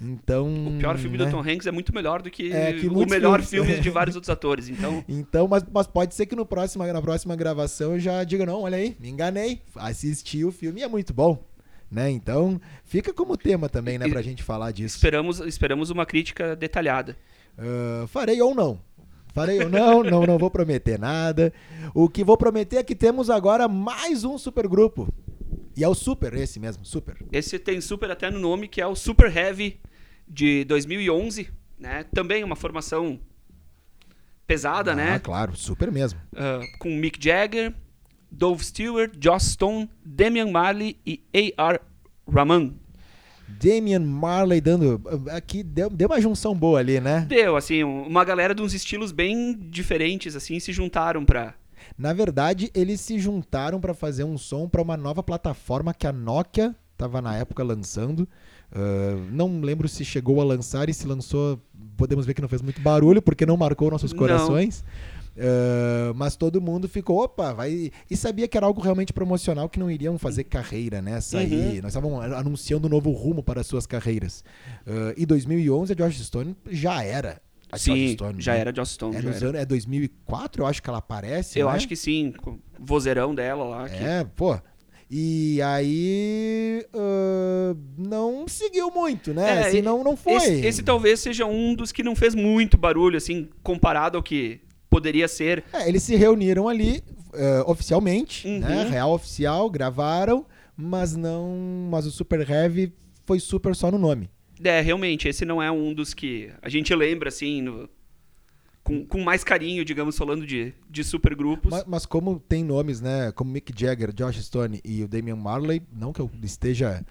Então. 0.00 0.68
O 0.68 0.78
pior 0.78 0.96
filme 0.96 1.18
né? 1.18 1.24
do 1.24 1.30
Tom 1.30 1.40
Hanks 1.40 1.66
é 1.66 1.70
muito 1.72 1.92
melhor 1.94 2.22
do 2.22 2.30
que, 2.30 2.52
É, 2.52 2.72
que 2.72 2.86
o 2.86 2.94
melhor 3.06 3.42
filmes. 3.42 3.68
filme 3.68 3.80
de 3.82 3.90
vários 3.90 4.14
outros 4.16 4.30
atores. 4.30 4.68
Então, 4.68 5.04
Então, 5.08 5.48
mas, 5.48 5.64
mas 5.72 5.86
pode 5.86 6.14
ser 6.14 6.26
que 6.26 6.36
no 6.36 6.46
próximo, 6.46 6.86
na 6.86 7.02
próxima 7.02 7.34
gravação 7.34 7.92
eu 7.94 8.00
já 8.00 8.22
diga, 8.24 8.46
não, 8.46 8.62
olha 8.62 8.76
aí, 8.78 8.96
me 9.00 9.08
enganei. 9.08 9.60
Assisti 9.74 10.44
o 10.44 10.52
filme 10.52 10.80
e 10.80 10.84
é 10.84 10.88
muito 10.88 11.12
bom. 11.12 11.42
Né? 11.90 12.10
Então, 12.10 12.60
fica 12.84 13.12
como 13.14 13.36
tema 13.36 13.68
também, 13.68 13.98
né, 13.98 14.06
E- 14.06 14.10
pra 14.10 14.20
gente 14.22 14.42
falar 14.42 14.70
disso. 14.72 14.96
esperamos, 14.96 15.40
esperamos 15.40 15.90
uma 15.90 16.04
crítica 16.06 16.54
detalhada. 16.54 17.16
Ah, 17.58 18.06
farei 18.08 18.40
ou 18.42 18.54
não. 18.54 18.78
Farei 19.34 19.62
ou 19.62 19.68
não, 19.68 20.02
não, 20.04 20.26
não 20.26 20.38
vou 20.38 20.50
prometer 20.50 20.98
nada. 20.98 21.52
O 21.94 22.08
que 22.08 22.22
vou 22.22 22.36
prometer 22.36 22.76
é 22.76 22.82
que 22.82 22.94
temos 22.94 23.30
agora 23.30 23.66
mais 23.68 24.22
um 24.24 24.36
supergrupo. 24.38 25.08
E 25.78 25.84
é 25.84 25.88
o 25.88 25.94
Super, 25.94 26.34
esse 26.34 26.58
mesmo, 26.58 26.84
Super. 26.84 27.16
Esse 27.30 27.58
tem 27.58 27.80
super 27.80 28.10
até 28.10 28.28
no 28.30 28.38
nome, 28.40 28.66
que 28.66 28.80
é 28.80 28.86
o 28.86 28.96
Super 28.96 29.34
Heavy 29.34 29.78
de 30.26 30.64
2011, 30.64 31.48
né? 31.78 32.04
Também 32.12 32.42
uma 32.42 32.56
formação 32.56 33.20
pesada, 34.46 34.92
Ah, 34.92 34.96
né? 34.96 35.18
claro, 35.18 35.54
super 35.56 35.90
mesmo. 35.92 36.18
Ah, 36.34 36.60
com 36.78 36.90
Mick 36.96 37.22
Jagger, 37.22 37.72
Dove 38.30 38.64
Stewart, 38.64 39.12
Joss 39.22 39.50
Stone, 39.52 39.88
Damian 40.04 40.50
Marley 40.50 40.96
e 41.06 41.22
A.R. 41.34 41.78
Rahman. 42.26 42.74
Damian 43.46 44.00
Marley 44.00 44.60
dando. 44.60 45.00
Aqui 45.30 45.62
deu, 45.62 45.88
deu 45.88 46.08
uma 46.08 46.20
junção 46.20 46.54
boa 46.54 46.78
ali, 46.80 47.00
né? 47.00 47.24
Deu, 47.28 47.56
assim, 47.56 47.82
um- 47.84 48.02
uma 48.06 48.24
galera 48.24 48.54
de 48.54 48.60
uns 48.62 48.74
estilos 48.74 49.12
bem 49.12 49.54
diferentes, 49.70 50.34
assim, 50.36 50.58
se 50.60 50.72
juntaram 50.72 51.24
pra... 51.24 51.54
Na 51.98 52.12
verdade, 52.12 52.70
eles 52.74 53.00
se 53.00 53.18
juntaram 53.18 53.80
para 53.80 53.92
fazer 53.92 54.22
um 54.22 54.38
som 54.38 54.68
para 54.68 54.80
uma 54.80 54.96
nova 54.96 55.22
plataforma 55.22 55.92
que 55.92 56.06
a 56.06 56.12
Nokia 56.12 56.74
estava 56.92 57.20
na 57.20 57.36
época 57.36 57.62
lançando. 57.64 58.28
Ah, 58.72 59.16
não 59.30 59.60
lembro 59.60 59.88
se 59.88 60.04
chegou 60.04 60.40
a 60.40 60.44
lançar 60.44 60.88
e 60.88 60.94
se 60.94 61.06
lançou, 61.06 61.60
podemos 61.96 62.24
ver 62.24 62.34
que 62.34 62.42
não 62.42 62.48
fez 62.48 62.62
muito 62.62 62.80
barulho 62.80 63.20
porque 63.20 63.44
não 63.44 63.56
marcou 63.56 63.90
nossos 63.90 64.12
corações. 64.12 64.84
Ah, 65.36 66.12
mas 66.14 66.36
todo 66.36 66.60
mundo 66.60 66.88
ficou, 66.88 67.22
opa, 67.22 67.52
vai. 67.52 67.90
E 68.10 68.16
sabia 68.16 68.46
que 68.46 68.56
era 68.56 68.66
algo 68.66 68.80
realmente 68.80 69.12
promocional 69.12 69.68
que 69.68 69.78
não 69.78 69.90
iriam 69.90 70.18
fazer 70.18 70.44
carreira, 70.44 71.00
né? 71.00 71.18
Uhum. 71.32 71.80
Nós 71.82 71.94
estávamos 71.94 72.32
anunciando 72.32 72.86
um 72.86 72.90
novo 72.90 73.10
rumo 73.10 73.42
para 73.42 73.60
as 73.60 73.66
suas 73.66 73.86
carreiras. 73.86 74.44
Ah, 74.86 75.14
e 75.16 75.24
2011 75.26 75.92
a 75.92 75.96
George 75.96 76.24
Stone 76.24 76.56
já 76.70 77.02
era. 77.02 77.40
A 77.70 77.76
Sim, 77.78 78.16
já 78.38 78.54
né? 78.54 78.60
era 78.60 78.74
Joss 78.74 78.92
Stone. 78.94 79.16
É, 79.16 79.20
nos 79.22 79.42
anos, 79.42 79.60
é 79.60 79.64
2004, 79.66 80.62
eu 80.62 80.66
acho 80.66 80.82
que 80.82 80.88
ela 80.88 80.98
aparece. 80.98 81.58
Eu 81.58 81.68
né? 81.68 81.74
acho 81.74 81.86
que 81.86 81.96
sim, 81.96 82.32
vozeirão 82.78 83.34
dela 83.34 83.64
lá. 83.64 83.88
que- 83.88 83.96
É, 84.02 84.24
pô. 84.24 84.58
E 85.10 85.60
aí. 85.62 86.84
ah, 86.94 87.74
não 87.96 88.46
seguiu 88.48 88.90
muito, 88.90 89.32
né? 89.32 89.60
É, 89.66 89.70
Se 89.70 89.82
não, 89.82 90.02
não 90.04 90.16
foi. 90.16 90.34
Esse, 90.34 90.66
esse 90.66 90.82
talvez 90.82 91.20
seja 91.20 91.46
um 91.46 91.74
dos 91.74 91.92
que 91.92 92.02
não 92.02 92.14
fez 92.14 92.34
muito 92.34 92.76
barulho, 92.76 93.16
assim, 93.16 93.48
comparado 93.62 94.16
ao 94.16 94.22
que 94.22 94.60
poderia 94.90 95.28
ser. 95.28 95.64
É, 95.72 95.88
eles 95.88 96.02
se 96.02 96.14
reuniram 96.16 96.68
ali 96.68 97.02
ah, 97.34 97.64
oficialmente, 97.66 98.46
Uhum. 98.48 98.60
né? 98.60 98.88
Real 98.90 99.12
oficial, 99.12 99.68
gravaram, 99.70 100.44
mas 100.76 101.16
não. 101.16 101.88
Mas 101.90 102.06
o 102.06 102.10
Super 102.10 102.48
Heavy 102.48 102.92
foi 103.26 103.38
super 103.40 103.74
só 103.74 103.90
no 103.90 103.98
nome. 103.98 104.30
É, 104.64 104.80
realmente, 104.80 105.28
esse 105.28 105.44
não 105.44 105.62
é 105.62 105.70
um 105.70 105.92
dos 105.94 106.12
que 106.14 106.50
a 106.62 106.68
gente 106.68 106.94
lembra, 106.94 107.28
assim, 107.28 107.62
no- 107.62 107.88
com, 108.82 109.04
com 109.04 109.20
mais 109.20 109.44
carinho, 109.44 109.84
digamos, 109.84 110.16
falando 110.16 110.46
de, 110.46 110.72
de 110.88 111.04
supergrupos. 111.04 111.70
Mas, 111.70 111.84
mas 111.86 112.06
como 112.06 112.40
tem 112.40 112.64
nomes, 112.64 113.00
né? 113.00 113.30
Como 113.32 113.50
Mick 113.50 113.72
Jagger, 113.78 114.12
Josh 114.12 114.42
Stone 114.44 114.80
e 114.84 115.02
o 115.04 115.08
Damian 115.08 115.36
Marley, 115.36 115.82
não 115.92 116.12
que 116.12 116.20
eu 116.20 116.30
esteja. 116.42 117.04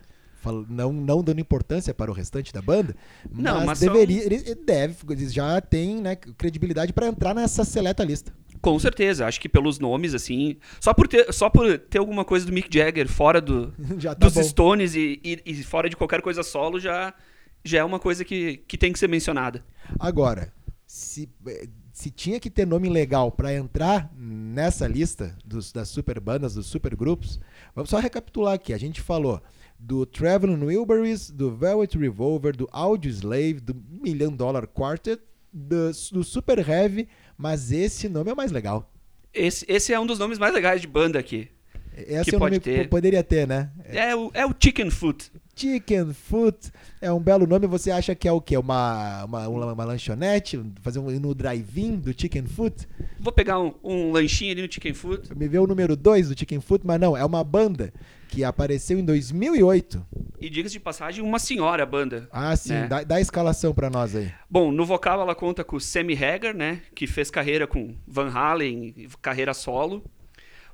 Não, 0.70 0.94
não 0.94 1.22
dando 1.22 1.42
importância 1.42 1.94
para 1.94 2.10
o 2.10 2.14
restante 2.14 2.54
da 2.54 2.62
banda, 2.62 2.96
Não, 3.30 3.56
mas, 3.58 3.66
mas 3.66 3.80
são- 3.80 3.92
deveria, 3.92 4.24
ele 4.24 4.56
deve, 4.56 4.96
eles 5.10 5.34
já 5.34 5.60
têm 5.60 5.98
né, 6.02 6.16
credibilidade 6.16 6.94
para 6.94 7.08
entrar 7.08 7.34
nessa 7.36 7.66
seleta 7.66 8.02
lista. 8.04 8.34
Com 8.62 8.80
certeza, 8.80 9.26
acho 9.28 9.42
que 9.42 9.50
pelos 9.50 9.78
nomes, 9.78 10.14
assim. 10.14 10.56
Só 10.80 10.94
por 10.94 11.08
ter, 11.08 11.34
só 11.34 11.50
por 11.50 11.78
ter 11.78 11.98
alguma 11.98 12.24
coisa 12.24 12.46
do 12.46 12.54
Mick 12.54 12.70
Jagger 12.74 13.10
fora 13.10 13.42
do, 13.42 13.74
tá 14.02 14.14
dos 14.14 14.34
bom. 14.36 14.44
Stones 14.44 14.96
e, 14.96 15.20
e- 15.24 15.42
e 15.46 15.64
fora 15.64 15.90
de 15.90 15.98
qualquer 15.98 16.22
coisa 16.22 16.42
solo, 16.44 16.80
já, 16.80 17.14
já 17.64 17.80
é 17.80 17.84
uma 17.84 18.00
coisa 18.00 18.24
que, 18.24 18.58
que 18.68 18.78
tem 18.78 18.92
que 18.92 19.00
ser 19.00 19.08
mencionada. 19.08 19.64
Agora, 20.00 20.54
se, 20.86 21.30
eh, 21.48 21.68
se 21.92 22.10
tinha 22.10 22.40
que 22.40 22.50
ter 22.50 22.66
nome 22.66 22.90
legal 22.90 23.32
pra 23.32 23.54
entrar 23.54 24.12
nessa 24.16 24.88
lista 24.88 25.38
dos, 25.46 25.72
das 25.72 25.90
super 25.90 26.20
bandas, 26.20 26.56
dos 26.56 26.68
super 26.68 26.96
grupos, 26.96 27.40
vamos 27.76 27.90
só 27.90 28.00
recapitular 28.00 28.54
aqui. 28.54 28.74
A 28.74 28.78
gente 28.78 29.02
falou 29.02 29.42
do 29.78 30.06
Traveling 30.06 30.64
Wilburys, 30.64 31.30
do 31.30 31.56
Velvet 31.56 31.98
Revolver, 31.98 32.56
do 32.56 32.68
Audio 32.72 33.12
Slave, 33.12 33.60
do 33.60 33.76
Million 33.76 34.32
Dollar 34.32 34.68
Quartet, 34.68 35.22
do, 35.52 35.92
do 36.12 36.24
Super 36.24 36.68
Heavy, 36.68 37.08
mas 37.38 37.72
esse 37.72 38.08
nome 38.10 38.30
é 38.30 38.34
o 38.34 38.38
mais 38.38 38.52
legal. 38.52 38.92
Esse, 39.34 39.66
esse 39.68 39.94
é 39.94 40.00
um 40.00 40.06
dos 40.06 40.20
nomes 40.20 40.40
mais 40.40 40.54
legais 40.54 40.82
de 40.82 40.88
banda 40.88 41.20
aqui. 41.20 41.50
Esse 41.98 42.30
Que 42.30 42.36
é 42.36 42.38
o 42.38 42.40
pode 42.40 42.52
nome 42.56 42.60
ter. 42.60 42.82
que 42.84 42.88
poderia 42.88 43.24
ter, 43.24 43.48
né? 43.48 43.72
É 43.86 44.16
o, 44.16 44.30
é 44.34 44.46
o 44.46 44.54
Chicken 44.58 44.90
Foot. 44.92 45.32
Chicken 45.56 46.14
Foot 46.14 46.70
é 47.02 47.12
um 47.12 47.20
belo 47.20 47.48
nome. 47.48 47.66
Você 47.66 47.90
acha 47.90 48.14
que 48.14 48.28
é 48.28 48.32
o 48.32 48.40
quê? 48.40 48.56
Uma, 48.56 49.26
uma, 49.26 49.48
uma, 49.48 49.84
lanchonete? 49.84 50.62
Fazer 50.82 51.00
um 51.00 51.10
no 51.20 51.34
drive-in 51.34 51.96
do 51.96 52.14
Chicken 52.16 52.46
Foot? 52.46 52.88
Vou 53.20 53.34
pegar 53.34 53.60
um, 53.60 53.74
um 53.84 54.12
lanchinho 54.12 54.52
ali 54.52 54.62
no 54.62 54.72
Chicken 54.72 54.94
Foot. 54.94 55.36
Me 55.36 55.48
vê 55.48 55.58
o 55.58 55.66
número 55.66 55.96
2 55.96 56.30
do 56.30 56.38
Chicken 56.38 56.60
Foot, 56.62 56.86
mas 56.86 57.00
não, 57.00 57.18
é 57.18 57.26
uma 57.26 57.44
banda 57.44 57.92
que 58.30 58.44
apareceu 58.44 59.00
em 59.00 59.06
2008. 59.06 60.06
E 60.40 60.50
diga-se 60.52 60.74
de 60.74 60.80
passagem, 60.80 61.24
uma 61.24 61.40
senhora 61.40 61.84
banda. 61.86 62.28
Ah, 62.32 62.56
sim, 62.56 62.74
É. 62.74 62.88
dá, 62.88 63.04
dá 63.04 63.16
a 63.16 63.22
escalação 63.22 63.74
pra 63.74 63.90
nós 63.90 64.16
aí. 64.16 64.32
Bom, 64.48 64.72
no 64.72 64.86
vocal 64.86 65.20
ela 65.22 65.34
conta 65.34 65.64
com 65.64 65.78
o 65.78 65.82
Sammy 65.82 66.14
Hagar, 66.14 66.54
né? 66.54 66.82
Que 66.94 67.08
fez 67.08 67.32
carreira 67.32 67.66
com 67.66 67.96
Van 68.06 68.30
Halen, 68.30 68.94
carreira 69.22 69.56
solo. 69.56 70.04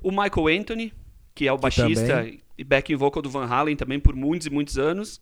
O 0.02 0.10
Michael 0.10 0.60
Anthony, 0.60 0.92
que 1.34 1.46
é 1.48 1.52
o 1.52 1.58
baixista 1.58 2.06
também. 2.06 2.40
e 2.56 2.64
backing 2.64 2.96
vocal 2.96 3.22
do 3.22 3.30
Van 3.30 3.46
Halen 3.46 3.76
também 3.76 3.98
por 3.98 4.14
muitos 4.14 4.46
e 4.46 4.50
muitos 4.50 4.78
anos. 4.78 5.20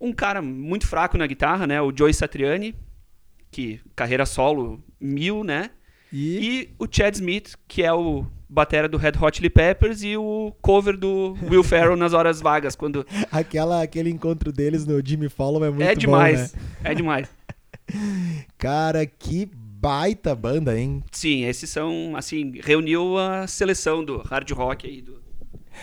Um 0.00 0.12
cara 0.12 0.40
muito 0.40 0.86
fraco 0.86 1.18
na 1.18 1.26
guitarra, 1.26 1.66
né? 1.66 1.80
O 1.82 1.92
Joey 1.94 2.14
Satriani, 2.14 2.74
que 3.50 3.80
carreira 3.94 4.24
solo 4.24 4.82
mil, 4.98 5.44
né? 5.44 5.70
E, 6.12 6.38
E 6.38 6.74
o 6.78 6.86
Chad 6.90 7.14
Smith, 7.14 7.54
que 7.68 7.82
é 7.82 7.92
o 7.92 8.24
batera 8.48 8.88
do 8.88 8.96
Red 8.96 9.12
Hot 9.20 9.36
Chili 9.36 9.50
Peppers 9.50 10.02
e 10.02 10.16
o 10.16 10.52
cover 10.60 10.96
do 10.96 11.36
Will 11.48 11.62
Ferrell 11.62 11.96
nas 11.96 12.12
horas 12.12 12.40
vagas, 12.40 12.74
quando 12.74 13.06
aquela, 13.30 13.82
aquele 13.82 14.10
encontro 14.10 14.50
deles 14.50 14.84
no 14.86 15.04
Jimmy 15.06 15.28
Fallon 15.28 15.64
é 15.64 15.70
muito 15.70 15.82
é 15.82 15.94
bom, 15.94 16.00
demais. 16.00 16.52
né? 16.54 16.60
É 16.82 16.94
demais. 16.94 17.28
Cara, 18.58 19.04
que 19.06 19.50
baita 19.80 20.34
banda, 20.34 20.78
hein? 20.78 21.02
Sim, 21.10 21.44
esses 21.44 21.70
são, 21.70 22.14
assim, 22.16 22.52
reuniu 22.62 23.16
a 23.18 23.46
seleção 23.46 24.04
do 24.04 24.18
hard 24.18 24.50
rock 24.52 24.86
aí. 24.86 25.00
Do... 25.00 25.20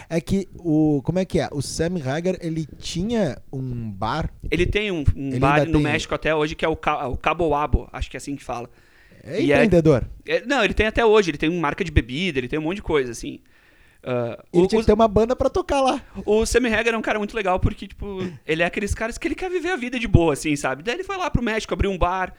É 0.09 0.21
que 0.21 0.47
o. 0.59 1.01
Como 1.03 1.17
é 1.19 1.25
que 1.25 1.39
é? 1.39 1.47
O 1.51 1.61
Sam 1.61 1.95
Hagar, 2.05 2.35
ele 2.41 2.67
tinha 2.79 3.37
um 3.51 3.89
bar. 3.89 4.29
Ele 4.51 4.65
tem 4.65 4.91
um, 4.91 5.03
um 5.15 5.39
bar 5.39 5.65
no 5.65 5.73
tem- 5.73 5.81
México 5.81 6.13
até 6.13 6.35
hoje 6.35 6.53
que 6.55 6.63
é 6.63 6.67
o, 6.67 6.75
Ca- 6.75 7.07
o 7.07 7.17
Cabo 7.17 7.49
Wabo, 7.49 7.89
acho 7.91 8.09
que 8.09 8.17
é 8.17 8.19
assim 8.19 8.35
que 8.35 8.43
fala. 8.43 8.69
É 9.23 9.41
E 9.41 9.51
é- 9.51 9.55
empreendedor. 9.55 10.07
É, 10.27 10.45
não, 10.45 10.63
ele 10.63 10.73
tem 10.73 10.85
até 10.85 11.03
hoje, 11.05 11.31
ele 11.31 11.37
tem 11.37 11.49
uma 11.49 11.59
marca 11.59 11.83
de 11.83 11.91
bebida, 11.91 12.37
ele 12.39 12.47
tem 12.47 12.59
um 12.59 12.63
monte 12.63 12.77
de 12.77 12.81
coisa, 12.83 13.11
assim. 13.11 13.39
Ah, 14.03 14.41
Ele 14.53 14.63
o, 14.63 14.67
tinha 14.67 14.79
o, 14.79 14.81
que 14.81 14.85
ter 14.87 14.93
uma 14.93 15.07
banda 15.07 15.35
pra 15.35 15.49
tocar 15.49 15.81
lá. 15.81 16.01
o 16.25 16.45
Sammy 16.45 16.71
Hagar 16.73 16.93
é 16.93 16.97
um 16.97 17.01
cara 17.01 17.17
muito 17.17 17.35
legal 17.35 17.59
porque, 17.59 17.87
tipo, 17.87 18.19
ele 18.45 18.61
é 18.61 18.65
aqueles 18.65 18.93
caras 18.93 19.17
que 19.17 19.27
ele 19.27 19.35
quer 19.35 19.49
viver 19.49 19.69
a 19.71 19.75
vida 19.75 19.99
de 19.99 20.07
boa, 20.07 20.33
assim, 20.33 20.55
sabe? 20.55 20.83
Daí 20.83 20.95
ele 20.95 21.03
foi 21.03 21.17
lá 21.17 21.29
pro 21.29 21.41
México, 21.43 21.73
abriu 21.73 21.89
um 21.91 21.97
bar, 21.97 22.33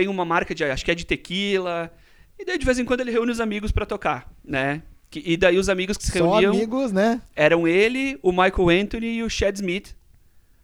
tem 0.00 0.08
uma 0.08 0.24
marca 0.24 0.54
de, 0.54 0.64
acho 0.64 0.82
que 0.84 0.90
é 0.90 0.94
de 0.94 1.04
tequila, 1.04 1.92
e 2.38 2.44
daí 2.44 2.56
de 2.56 2.64
vez 2.64 2.78
em 2.78 2.84
quando 2.86 3.00
ele 3.02 3.10
reúne 3.10 3.30
os 3.30 3.38
amigos 3.40 3.70
pra 3.70 3.84
tocar, 3.84 4.32
né? 4.42 4.82
Que- 5.10 5.22
e 5.26 5.36
daí 5.36 5.58
os 5.58 5.68
amigos 5.68 5.96
que 5.98 6.04
se 6.04 6.12
Só 6.12 6.30
reuniam 6.30 6.52
amigos, 6.54 6.90
né? 6.90 7.20
eram 7.36 7.68
ele, 7.68 8.18
o 8.22 8.30
Michael 8.32 8.68
Anthony 8.82 9.16
e 9.18 9.22
o 9.22 9.28
Chad 9.28 9.54
Smith, 9.56 9.94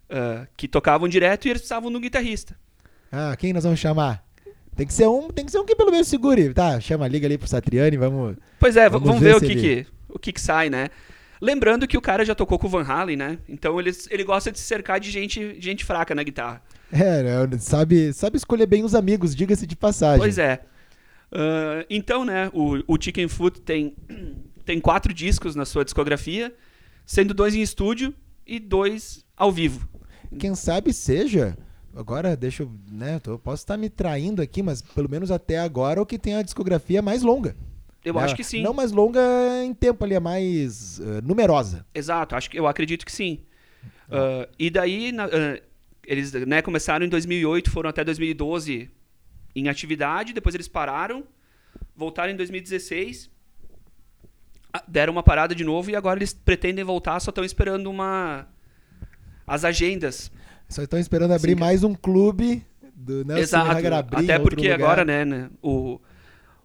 ah, 0.08 0.46
que 0.56 0.66
tocavam 0.66 1.06
direto 1.06 1.46
e 1.46 1.50
eles 1.50 1.60
precisavam 1.60 1.90
de 1.90 1.96
um 1.96 2.00
guitarrista. 2.00 2.56
Ah, 3.12 3.36
quem 3.38 3.52
nós 3.52 3.64
vamos 3.64 3.78
chamar? 3.78 4.24
Tem 4.74 4.86
que 4.86 4.92
ser 4.94 5.06
um, 5.06 5.28
tem 5.28 5.44
que 5.44 5.50
ser 5.52 5.58
um 5.58 5.64
que 5.66 5.74
pelo 5.76 5.90
menos 5.90 6.08
segure. 6.08 6.52
Tá, 6.54 6.80
chama, 6.80 7.06
liga 7.08 7.26
ali 7.26 7.36
pro 7.36 7.48
Satriani, 7.48 7.96
vamos. 7.96 8.36
Pois 8.58 8.76
é, 8.76 8.88
Vamos 8.88 9.06
vamos, 9.06 9.22
ver 9.22 9.30
ver, 9.30 9.36
o, 9.36 9.40
que, 9.40 9.56
que, 9.56 9.86
o 10.08 10.18
que 10.18 10.32
que 10.32 10.40
sai, 10.40 10.70
né? 10.70 10.88
Lembrando 11.40 11.86
que 11.86 11.98
o 11.98 12.00
cara 12.00 12.24
já 12.24 12.34
tocou 12.34 12.58
com 12.58 12.66
o 12.66 12.70
Van 12.70 12.84
Halen, 12.84 13.16
né? 13.16 13.38
Então 13.48 13.78
ele, 13.78 13.90
ele 14.10 14.24
gosta 14.24 14.50
de 14.50 14.58
se 14.58 14.64
cercar 14.64 14.98
de 15.00 15.10
gente, 15.10 15.60
gente 15.60 15.84
fraca 15.84 16.14
na 16.14 16.22
guitarra. 16.22 16.62
É, 16.92 17.22
né, 17.46 17.58
sabe, 17.58 18.12
sabe 18.12 18.36
escolher 18.36 18.66
bem 18.66 18.84
os 18.84 18.94
amigos, 18.94 19.34
diga-se 19.34 19.66
de 19.66 19.74
passagem. 19.76 20.18
Pois 20.18 20.38
é. 20.38 20.60
Ah, 21.32 21.84
então, 21.90 22.24
né, 22.24 22.50
o, 22.52 22.82
o 22.86 23.00
Chicken 23.00 23.28
Foot 23.28 23.60
tem, 23.60 23.94
tem 24.64 24.80
quatro 24.80 25.12
discos 25.12 25.54
na 25.54 25.64
sua 25.64 25.84
discografia, 25.84 26.54
sendo 27.04 27.34
dois 27.34 27.54
em 27.54 27.60
estúdio 27.62 28.14
e 28.46 28.58
dois 28.58 29.24
ao 29.36 29.50
vivo. 29.50 29.88
Quem 30.38 30.54
sabe 30.54 30.92
seja. 30.92 31.56
Agora, 31.94 32.36
deixa 32.36 32.62
eu. 32.62 32.70
Né, 32.90 33.18
tô- 33.18 33.38
posso 33.38 33.62
estar 33.62 33.76
me 33.76 33.88
traindo 33.88 34.42
aqui, 34.42 34.62
mas 34.62 34.82
pelo 34.82 35.08
menos 35.08 35.30
até 35.30 35.58
agora 35.58 35.98
é 35.98 36.02
o 36.02 36.06
que 36.06 36.18
tem 36.18 36.34
a 36.34 36.42
discografia 36.42 37.00
mais 37.00 37.22
longa. 37.22 37.56
Eu 38.04 38.14
né? 38.14 38.22
acho 38.22 38.36
que 38.36 38.44
sim. 38.44 38.62
Não 38.62 38.74
mais 38.74 38.92
longa 38.92 39.20
em 39.64 39.72
tempo 39.74 40.04
ali, 40.04 40.14
é 40.14 40.20
mais 40.20 41.00
eh, 41.00 41.20
numerosa. 41.22 41.84
Exato, 41.94 42.36
acho 42.36 42.50
que, 42.50 42.58
eu 42.58 42.66
acredito 42.66 43.04
que 43.04 43.10
sim. 43.10 43.40
Ah, 44.10 44.48
e 44.58 44.70
daí, 44.70 45.10
na- 45.10 45.28
eles 46.06 46.32
né, 46.32 46.62
começaram 46.62 47.04
em 47.04 47.08
2008, 47.08 47.70
foram 47.70 47.90
até 47.90 48.04
2012 48.04 48.90
em 49.54 49.68
atividade, 49.68 50.32
depois 50.32 50.54
eles 50.54 50.68
pararam, 50.68 51.24
voltaram 51.94 52.32
em 52.32 52.36
2016, 52.36 53.30
ah, 54.72 54.84
deram 54.86 55.12
uma 55.12 55.22
parada 55.22 55.54
de 55.54 55.64
novo 55.64 55.90
e 55.90 55.96
agora 55.96 56.18
eles 56.18 56.32
pretendem 56.32 56.84
voltar, 56.84 57.18
só 57.20 57.30
estão 57.30 57.44
esperando 57.44 57.90
uma 57.90 58.46
as 59.46 59.64
agendas. 59.64 60.30
Só 60.68 60.82
estão 60.82 60.98
esperando 60.98 61.32
abrir 61.32 61.54
Sim, 61.54 61.60
mais 61.60 61.84
um 61.84 61.94
clube 61.94 62.64
do 62.94 63.24
Nelson 63.24 63.42
Exato, 63.42 63.86
até 64.12 64.38
porque 64.38 64.70
agora, 64.70 65.04
né, 65.04 65.24
né, 65.24 65.50
o, 65.62 66.00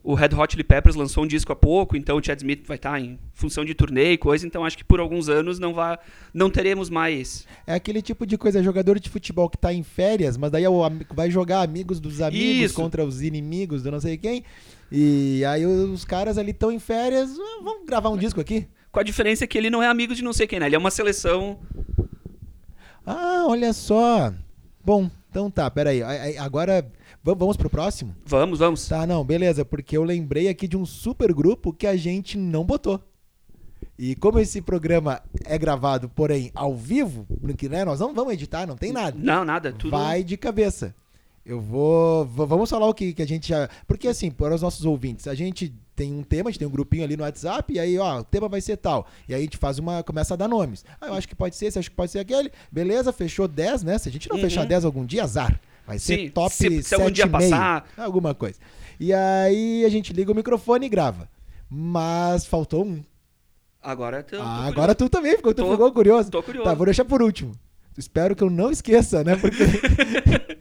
o 0.04 0.14
Red 0.16 0.30
Hot 0.36 0.52
Chili 0.54 0.64
Peppers 0.64 0.96
lançou 0.96 1.24
um 1.24 1.28
disco 1.28 1.52
há 1.52 1.56
pouco, 1.56 1.96
então 1.96 2.18
o 2.18 2.24
Chad 2.24 2.38
Smith 2.40 2.66
vai 2.66 2.76
estar 2.78 3.00
em 3.00 3.20
função 3.34 3.64
de 3.64 3.74
turnê 3.76 4.14
e 4.14 4.18
coisa, 4.18 4.48
então 4.48 4.66
acho 4.66 4.78
que 4.78 4.84
por 4.84 5.00
alguns 5.00 5.30
anos 5.30 5.60
não 5.60 5.74
vai, 5.74 5.98
não 6.34 6.50
teremos 6.50 6.90
mais. 6.90 7.46
É 7.68 7.74
aquele 7.76 8.02
tipo 8.02 8.26
de 8.26 8.38
coisa, 8.38 8.64
jogador 8.64 9.00
de 9.00 9.10
futebol 9.10 9.50
que 9.50 9.58
tá 9.58 9.72
em 9.72 9.84
férias, 9.84 10.38
mas 10.38 10.50
daí 10.52 10.64
é 10.64 10.70
o 10.70 10.82
vai 11.14 11.30
jogar 11.30 11.62
amigos 11.62 12.00
dos 12.00 12.20
amigos 12.22 12.72
Isso. 12.72 12.74
contra 12.76 13.06
os 13.06 13.22
inimigos 13.22 13.84
do 13.84 13.92
não 13.92 14.00
sei 14.00 14.18
quem. 14.18 14.44
E 14.92 15.46
aí 15.46 15.66
os 15.66 16.04
caras 16.04 16.38
ali 16.38 16.52
estão 16.52 16.72
em 16.72 16.80
férias, 16.80 17.30
"Ah, 17.40 17.62
vamos 17.64 17.86
gravar 17.86 18.10
um 18.10 18.18
disco 18.18 18.42
aqui. 18.42 18.68
Com 18.92 19.00
a 19.00 19.04
diferença 19.04 19.48
que 19.48 19.58
ele 19.58 19.70
não 19.70 19.82
é 19.82 19.88
amigo 19.88 20.14
de 20.14 20.22
não 20.24 20.34
sei 20.34 20.46
quem, 20.48 20.60
né? 20.60 20.66
Ele 20.66 20.76
é 20.76 20.80
uma 20.80 20.92
seleção. 20.92 21.60
Ah, 23.06 23.46
olha 23.48 23.72
só. 23.74 24.34
Bom, 24.84 25.10
então 25.30 25.50
tá, 25.50 25.70
peraí. 25.72 26.04
Aí- 26.04 26.20
aí, 26.20 26.38
Agora 26.38 26.86
va- 27.24 27.34
vamos 27.34 27.58
pro 27.58 27.70
próximo? 27.70 28.16
Vamos, 28.26 28.60
vamos. 28.60 28.88
Tá, 28.88 29.06
não, 29.08 29.24
beleza, 29.24 29.64
porque 29.66 29.96
eu 29.98 30.04
lembrei 30.04 30.48
aqui 30.50 30.68
de 30.68 30.78
um 30.78 30.86
super 30.86 31.34
grupo 31.34 31.72
que 31.74 31.88
a 31.88 31.96
gente 31.96 32.38
não 32.38 32.64
botou. 32.64 33.00
E 33.98 34.16
como 34.16 34.40
esse 34.40 34.62
programa 34.62 35.22
é 35.46 35.58
gravado, 35.58 36.10
porém, 36.10 36.52
ao 36.56 36.76
vivo, 36.76 37.26
no 37.42 37.56
que 37.56 37.70
né, 37.70 37.86
nós 37.86 38.00
não 38.00 38.14
vamos 38.14 38.34
editar, 38.34 38.66
não 38.66 38.76
tem 38.76 38.92
nada. 38.92 39.16
Não, 39.20 39.46
nada, 39.46 39.72
tudo. 39.72 39.92
Vai 39.92 40.24
de 40.24 40.38
cabeça. 40.38 40.96
Eu 41.46 41.60
vou. 41.60 42.26
v- 42.26 42.46
Vamos 42.46 42.70
falar 42.70 42.88
o 42.88 42.94
que, 42.94 43.14
que 43.14 43.22
a 43.22 43.28
gente 43.28 43.50
já. 43.50 43.68
Porque, 43.88 44.08
assim, 44.08 44.30
para 44.30 44.54
os 44.56 44.62
nossos 44.62 44.86
ouvintes, 44.86 45.28
a 45.28 45.34
gente 45.34 45.74
tem 45.96 46.14
um 46.14 46.22
tema, 46.24 46.50
a 46.50 46.52
gente 46.52 46.60
tem 46.60 46.68
um 46.68 46.72
grupinho 46.72 47.04
ali 47.04 47.18
no 47.18 47.24
WhatsApp, 47.24 47.74
e 47.74 47.80
aí, 47.80 47.98
ó, 47.98 48.20
o 48.20 48.24
tema 48.24 48.48
vai 48.48 48.62
ser 48.62 48.78
tal. 48.78 49.08
E 49.28 49.34
aí 49.34 49.42
a 49.42 49.44
gente 49.44 49.58
faz 49.58 49.80
uma. 49.80 50.04
começa 50.04 50.36
a 50.36 50.38
dar 50.38 50.48
nomes. 50.48 50.86
Ah, 51.00 51.08
eu 51.08 51.14
acho 51.16 51.28
que 51.28 51.36
pode 51.36 51.56
ser 51.56 51.66
esse, 51.68 51.80
acho 51.80 51.90
que 51.90 51.96
pode 51.96 52.12
ser 52.12 52.20
aquele. 52.20 52.52
Beleza, 52.72 53.12
fechou 53.12 53.48
10, 53.48 53.84
né? 53.84 53.98
Se 53.98 54.08
a 54.08 54.12
gente 54.12 54.30
não 54.30 54.36
Uhum. 54.36 54.42
fechar 54.44 54.66
10 54.66 54.86
algum 54.86 55.04
dia, 55.06 55.24
azar. 55.24 55.60
Vai 55.86 56.00
ser 56.00 56.18
Sim, 56.18 56.30
top 56.30 56.54
se- 56.54 56.84
se 56.84 56.96
algum 56.96 57.10
dia 57.12 57.26
7,5, 57.26 57.32
passar. 57.32 57.88
Alguma 57.98 58.34
coisa. 58.36 58.60
E 59.00 59.14
aí 59.14 59.84
a 59.86 59.90
gente 59.90 60.14
liga 60.14 60.32
o 60.32 60.36
microfone 60.36 60.86
e 60.86 60.90
grava. 60.90 61.28
Mas 61.70 62.46
faltou 62.46 62.86
um. 62.86 63.04
Agora 63.82 64.22
tô 64.22 64.38
Ah, 64.40 64.66
agora 64.68 64.94
tu 64.94 65.10
também 65.10 65.36
ficou, 65.36 65.54
tu 65.54 65.64
Tô- 65.64 65.72
ficou 65.72 65.92
curioso. 65.92 66.30
tô 66.30 66.44
curioso. 66.44 66.70
Tá, 66.70 66.74
vou 66.76 66.86
deixar 66.86 67.06
por 67.06 67.22
último. 67.22 67.54
Espero 67.98 68.36
que 68.36 68.44
eu 68.44 68.50
não 68.50 68.72
esqueça, 68.72 69.24
né? 69.24 69.36
Porque 69.36 69.64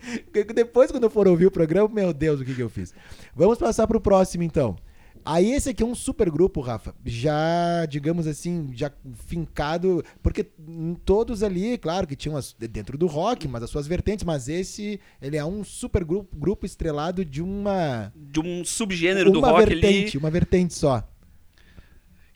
porque 0.33 0.53
depois, 0.55 0.91
quando 0.91 1.05
eu 1.05 1.11
for 1.11 1.29
ouvir 1.29 1.47
o 1.47 1.51
programa, 1.51 1.89
meu 1.93 2.13
Deus, 2.13 2.41
o 2.41 2.45
que, 2.45 2.55
que 2.55 2.63
eu 2.63 2.71
fiz? 2.71 2.95
Vamos 3.35 3.59
passar 3.59 3.87
pro 3.87 4.01
próximo, 4.01 4.43
então. 4.43 4.77
Aí 5.25 5.53
esse 5.53 5.71
aqui 5.71 5.83
é 5.83 5.87
um 5.87 5.95
super 5.95 6.31
grupo, 6.31 6.61
Rafa. 6.61 6.95
Já, 7.05 7.85
digamos 7.87 8.27
assim, 8.27 8.71
já 8.75 8.91
fincado. 9.27 10.05
Porque 10.23 10.47
todos 11.05 11.43
ali, 11.43 11.77
claro 11.79 12.07
que 12.07 12.17
tinham 12.17 12.37
as, 12.37 12.53
dentro 12.55 12.97
do 12.97 13.07
rock, 13.07 13.47
mas 13.47 13.63
as 13.63 13.71
suas 13.71 13.87
vertentes. 13.87 14.25
Mas 14.25 14.49
esse, 14.49 15.01
ele 15.21 15.37
é 15.37 15.45
um 15.45 15.63
super 15.63 16.05
grupo, 16.05 16.35
grupo 16.37 16.67
estrelado 16.67 17.25
de 17.25 17.43
uma. 17.43 18.13
De 18.17 18.41
um 18.41 18.65
subgênero 18.65 19.31
do 19.31 19.39
uma 19.41 19.51
rock 19.51 19.67
vertente, 19.67 20.17
ali, 20.17 20.19
uma 20.19 20.31
vertente 20.31 20.75
só. 20.75 21.07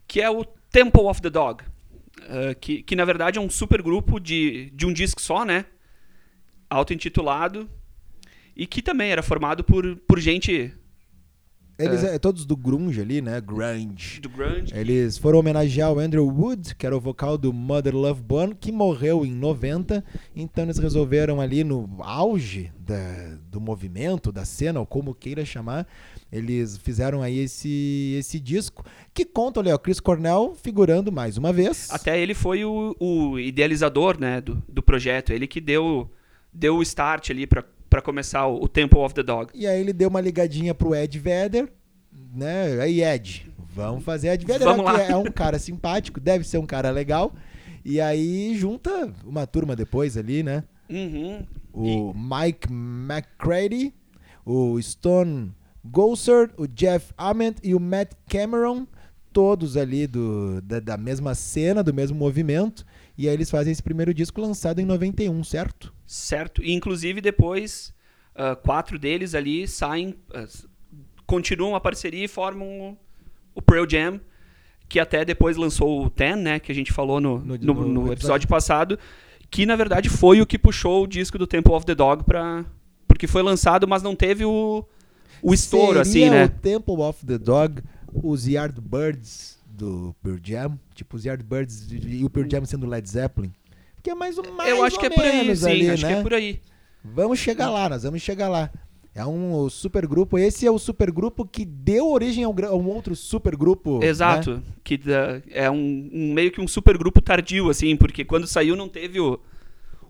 que 0.06 0.20
é 0.20 0.30
o 0.30 0.44
Temple 0.44 1.02
of 1.02 1.22
the 1.22 1.30
Dog. 1.30 1.64
ah, 2.28 2.54
que, 2.54 2.82
que 2.82 2.94
na 2.96 3.04
verdade 3.04 3.38
é 3.38 3.40
um 3.40 3.50
super 3.50 3.82
grupo 3.82 4.18
de, 4.18 4.70
de 4.74 4.86
um 4.86 4.92
disco 4.92 5.20
só, 5.20 5.44
né? 5.44 5.64
Auto-intitulado. 6.68 7.68
E 8.56 8.66
que 8.66 8.80
também 8.80 9.10
era 9.10 9.22
formado 9.22 9.64
por, 9.64 9.96
por 10.06 10.20
gente 10.20 10.72
Eles 11.78 12.04
é. 12.04 12.18
todos 12.18 12.46
do 12.46 12.56
grunge 12.56 13.00
ali, 13.00 13.20
né? 13.20 13.40
Grunge. 13.40 14.20
do 14.20 14.28
grunge. 14.28 14.72
Eles 14.74 15.18
foram 15.18 15.40
homenagear 15.40 15.92
o 15.92 15.98
Andrew 15.98 16.26
Wood, 16.26 16.74
que 16.76 16.86
era 16.86 16.96
o 16.96 17.00
vocal 17.00 17.36
do 17.36 17.52
Mother 17.52 17.94
Love 17.96 18.22
Bone, 18.22 18.54
que 18.54 18.70
morreu 18.70 19.26
em 19.26 19.32
90. 19.32 20.04
Então 20.36 20.64
eles 20.64 20.78
resolveram 20.78 21.40
ali 21.40 21.64
no 21.64 21.88
auge 22.00 22.70
da- 22.78 23.36
do 23.50 23.60
movimento, 23.60 24.30
da 24.30 24.44
cena, 24.44 24.78
ou 24.80 24.86
como 24.86 25.14
queira 25.14 25.44
chamar, 25.44 25.86
eles 26.30 26.76
fizeram 26.76 27.22
aí 27.22 27.38
esse, 27.40 28.16
esse 28.18 28.38
disco, 28.38 28.84
que 29.12 29.24
conta, 29.24 29.60
olha, 29.60 29.74
o 29.74 29.78
Chris 29.78 30.00
Cornell 30.00 30.54
figurando 30.60 31.10
mais 31.10 31.36
uma 31.36 31.52
vez. 31.52 31.88
Até 31.90 32.20
ele 32.20 32.34
foi 32.34 32.64
o, 32.64 32.94
o 33.00 33.38
idealizador 33.38 34.18
né, 34.20 34.40
do, 34.40 34.62
do 34.68 34.82
projeto. 34.82 35.32
Ele 35.32 35.46
que 35.46 35.60
deu, 35.60 36.10
deu 36.52 36.76
o 36.76 36.82
start 36.82 37.30
ali 37.30 37.46
pra 37.46 37.64
pra 37.94 38.02
começar 38.02 38.48
o, 38.48 38.64
o 38.64 38.68
Temple 38.68 38.98
of 38.98 39.14
the 39.14 39.22
Dog. 39.22 39.52
E 39.54 39.68
aí 39.68 39.80
ele 39.80 39.92
deu 39.92 40.08
uma 40.08 40.20
ligadinha 40.20 40.74
pro 40.74 40.96
Ed 40.96 41.16
Vedder, 41.16 41.68
né? 42.34 42.80
Aí, 42.80 43.04
Ed, 43.04 43.48
vamos 43.72 44.02
fazer 44.02 44.30
Ed 44.30 44.44
Vedder. 44.44 44.66
Vamos 44.66 44.84
que 44.84 44.98
lá. 44.98 45.02
É 45.04 45.16
um 45.16 45.30
cara 45.30 45.60
simpático, 45.60 46.18
deve 46.18 46.42
ser 46.42 46.58
um 46.58 46.66
cara 46.66 46.90
legal. 46.90 47.32
E 47.84 48.00
aí 48.00 48.56
junta 48.58 49.12
uma 49.24 49.46
turma 49.46 49.76
depois 49.76 50.16
ali, 50.16 50.42
né? 50.42 50.64
Uhum. 50.90 51.46
O 51.72 52.12
Mike 52.12 52.66
McCready, 52.68 53.94
o 54.44 54.82
Stone 54.82 55.52
Gossard, 55.84 56.52
o 56.56 56.66
Jeff 56.66 57.12
Ament 57.16 57.58
e 57.62 57.76
o 57.76 57.80
Matt 57.80 58.10
Cameron, 58.28 58.88
todos 59.32 59.76
ali 59.76 60.08
do, 60.08 60.60
da, 60.62 60.80
da 60.80 60.96
mesma 60.96 61.32
cena, 61.36 61.80
do 61.80 61.94
mesmo 61.94 62.18
movimento. 62.18 62.84
E 63.16 63.28
aí 63.28 63.34
eles 63.34 63.52
fazem 63.52 63.70
esse 63.70 63.82
primeiro 63.84 64.12
disco 64.12 64.40
lançado 64.40 64.80
em 64.80 64.84
91, 64.84 65.44
certo? 65.44 65.93
Certo. 66.06 66.62
E, 66.62 66.72
inclusive, 66.72 67.20
depois, 67.20 67.94
ah, 68.34 68.54
quatro 68.56 68.98
deles 68.98 69.34
ali 69.34 69.66
saem, 69.66 70.14
s- 70.34 70.66
continuam 71.26 71.74
a 71.74 71.80
parceria 71.80 72.24
e 72.24 72.28
formam 72.28 72.66
o, 72.80 72.98
o 73.54 73.62
Pearl 73.62 73.86
Jam, 73.88 74.20
que 74.88 75.00
até 75.00 75.24
depois 75.24 75.56
lançou 75.56 76.04
o 76.04 76.10
Ten, 76.10 76.36
né, 76.36 76.60
que 76.60 76.70
a 76.70 76.74
gente 76.74 76.92
falou 76.92 77.20
no, 77.20 77.38
No- 77.38 77.56
no, 77.56 77.74
no 77.74 77.90
episódio. 78.00 78.12
episódio 78.12 78.48
passado, 78.48 78.98
que 79.50 79.64
na 79.64 79.76
verdade 79.76 80.08
foi 80.08 80.40
o 80.40 80.46
que 80.46 80.58
puxou 80.58 81.04
o 81.04 81.06
disco 81.06 81.38
do 81.38 81.46
Temple 81.46 81.72
of 81.72 81.86
the 81.86 81.94
Dog 81.94 82.24
pra... 82.24 82.64
Porque 83.08 83.26
foi 83.26 83.42
lançado, 83.42 83.86
mas 83.88 84.02
não 84.02 84.14
teve 84.16 84.44
o, 84.44 84.84
o 85.40 85.54
estouro, 85.54 86.00
assim, 86.00 86.12
Seria 86.24 86.30
né? 86.30 86.44
o 86.46 86.48
Temple 86.48 87.00
of 87.00 87.24
the 87.24 87.38
Dog, 87.38 87.80
os 88.12 88.46
Yardbirds 88.46 89.58
do 89.66 90.14
Pearl 90.22 90.38
Jam, 90.42 90.78
tipo 90.94 91.16
os 91.16 91.24
Yardbirds 91.24 91.86
e 91.92 92.24
o 92.24 92.30
Pearl 92.30 92.48
Jam 92.50 92.64
sendo 92.64 92.86
Led 92.86 93.08
Zeppelin. 93.08 93.52
Que 94.04 94.10
é 94.10 94.14
mais, 94.14 94.36
mais 94.36 94.68
Eu 94.70 94.84
acho 94.84 94.98
que 95.00 95.06
é 95.06 95.10
por 95.10 95.24
aí, 95.24 95.56
sim, 95.56 95.66
ali, 95.70 95.90
acho 95.90 96.02
né? 96.06 96.12
que 96.12 96.18
é 96.20 96.22
por 96.22 96.34
aí. 96.34 96.60
Vamos 97.02 97.38
chegar 97.38 97.70
lá, 97.70 97.88
nós 97.88 98.02
vamos 98.02 98.20
chegar 98.22 98.48
lá. 98.48 98.70
É 99.14 99.24
um 99.24 99.68
super 99.70 100.06
grupo. 100.06 100.38
Esse 100.38 100.66
é 100.66 100.70
o 100.70 100.78
super 100.78 101.10
grupo 101.10 101.46
que 101.46 101.64
deu 101.64 102.10
origem 102.10 102.44
a 102.44 102.48
um, 102.48 102.86
outro 102.88 103.16
super 103.16 103.56
grupo. 103.56 104.00
né? 104.00 104.06
Exato, 104.08 104.62
que 104.82 104.98
da- 104.98 105.40
é 105.50 105.70
um, 105.70 106.10
um- 106.12 106.32
meio 106.34 106.50
que 106.50 106.60
um 106.60 106.68
super 106.68 106.98
grupo 106.98 107.22
tardio, 107.22 107.70
assim, 107.70 107.96
porque 107.96 108.24
quando 108.24 108.46
saiu 108.46 108.76
não 108.76 108.88
teve 108.88 109.18
o, 109.20 109.40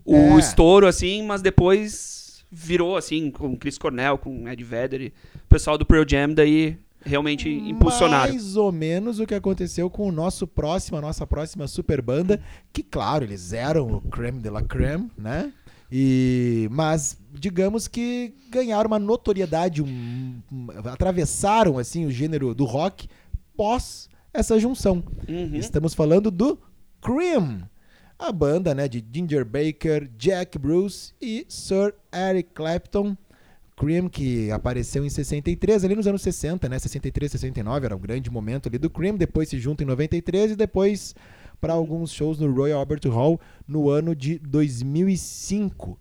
o 0.03 0.15
É. 0.15 0.39
estouro, 0.39 0.87
assim, 0.87 1.23
mas 1.23 1.41
depois 1.41 2.43
virou, 2.51 2.97
assim, 2.97 3.31
com 3.31 3.55
Chris 3.55 3.77
Cornell, 3.77 4.17
com 4.17 4.47
Ed 4.49 4.63
Vedder, 4.63 5.01
e 5.01 5.07
o 5.35 5.47
pessoal 5.47 5.77
do 5.77 5.85
Pearl 5.85 6.03
Jam 6.07 6.33
daí 6.33 6.77
realmente 7.05 7.47
impulsionaram. 7.49 8.33
Mais 8.33 8.55
ou 8.55 8.71
menos 8.71 9.19
o 9.19 9.25
que 9.25 9.35
aconteceu 9.35 9.89
com 9.89 10.07
o 10.07 10.11
nosso 10.11 10.45
próximo, 10.47 10.97
a 10.97 11.01
nossa 11.01 11.25
próxima 11.27 11.67
super 11.67 12.01
banda, 12.01 12.41
que 12.73 12.81
claro, 12.83 13.23
eles 13.23 13.53
eram 13.53 13.87
o 13.97 14.01
creme 14.01 14.39
de 14.41 14.49
la 14.49 14.61
creme, 14.61 15.09
né? 15.17 15.53
E 15.91 16.67
mas 16.71 17.17
digamos 17.31 17.87
que 17.87 18.33
ganharam 18.49 18.87
uma 18.87 18.97
notoriedade, 18.99 19.81
um- 19.83 20.41
um- 20.51 20.67
atravessaram 20.91 21.77
assim 21.77 22.05
o 22.05 22.11
gênero 22.11 22.55
do 22.55 22.65
rock 22.65 23.07
pós 23.55 24.09
essa 24.33 24.59
junção. 24.59 25.03
Uhum. 25.29 25.55
Estamos 25.55 25.93
falando 25.93 26.29
do 26.31 26.57
Cream, 27.01 27.69
a 28.17 28.31
banda 28.31 28.73
né, 28.73 28.87
de 28.87 29.05
Ginger 29.13 29.45
Baker, 29.45 30.09
Jack 30.17 30.57
Bruce 30.57 31.13
e 31.21 31.45
Sir 31.47 31.93
Eric 32.11 32.49
Clapton. 32.53 33.15
Cream 33.75 34.07
que 34.07 34.49
apareceu 34.51 35.05
em 35.05 35.09
63, 35.09 35.83
ali 35.83 35.95
nos 35.95 36.07
anos 36.07 36.21
60, 36.21 36.69
né? 36.69 36.79
63, 36.79 37.31
69 37.31 37.85
era 37.85 37.95
o 37.95 37.99
grande 37.99 38.29
momento 38.29 38.69
ali 38.69 38.77
do 38.77 38.89
Cream. 38.89 39.15
Depois 39.15 39.49
se 39.49 39.59
junta 39.59 39.83
em 39.83 39.85
93 39.85 40.51
e 40.51 40.55
depois 40.55 41.13
para 41.59 41.73
alguns 41.73 42.11
shows 42.11 42.39
no 42.39 42.51
Royal 42.53 42.79
Albert 42.79 43.07
Hall 43.09 43.39
no 43.67 43.89
ano 43.89 44.15
de 44.15 44.39
2005. 44.39 45.99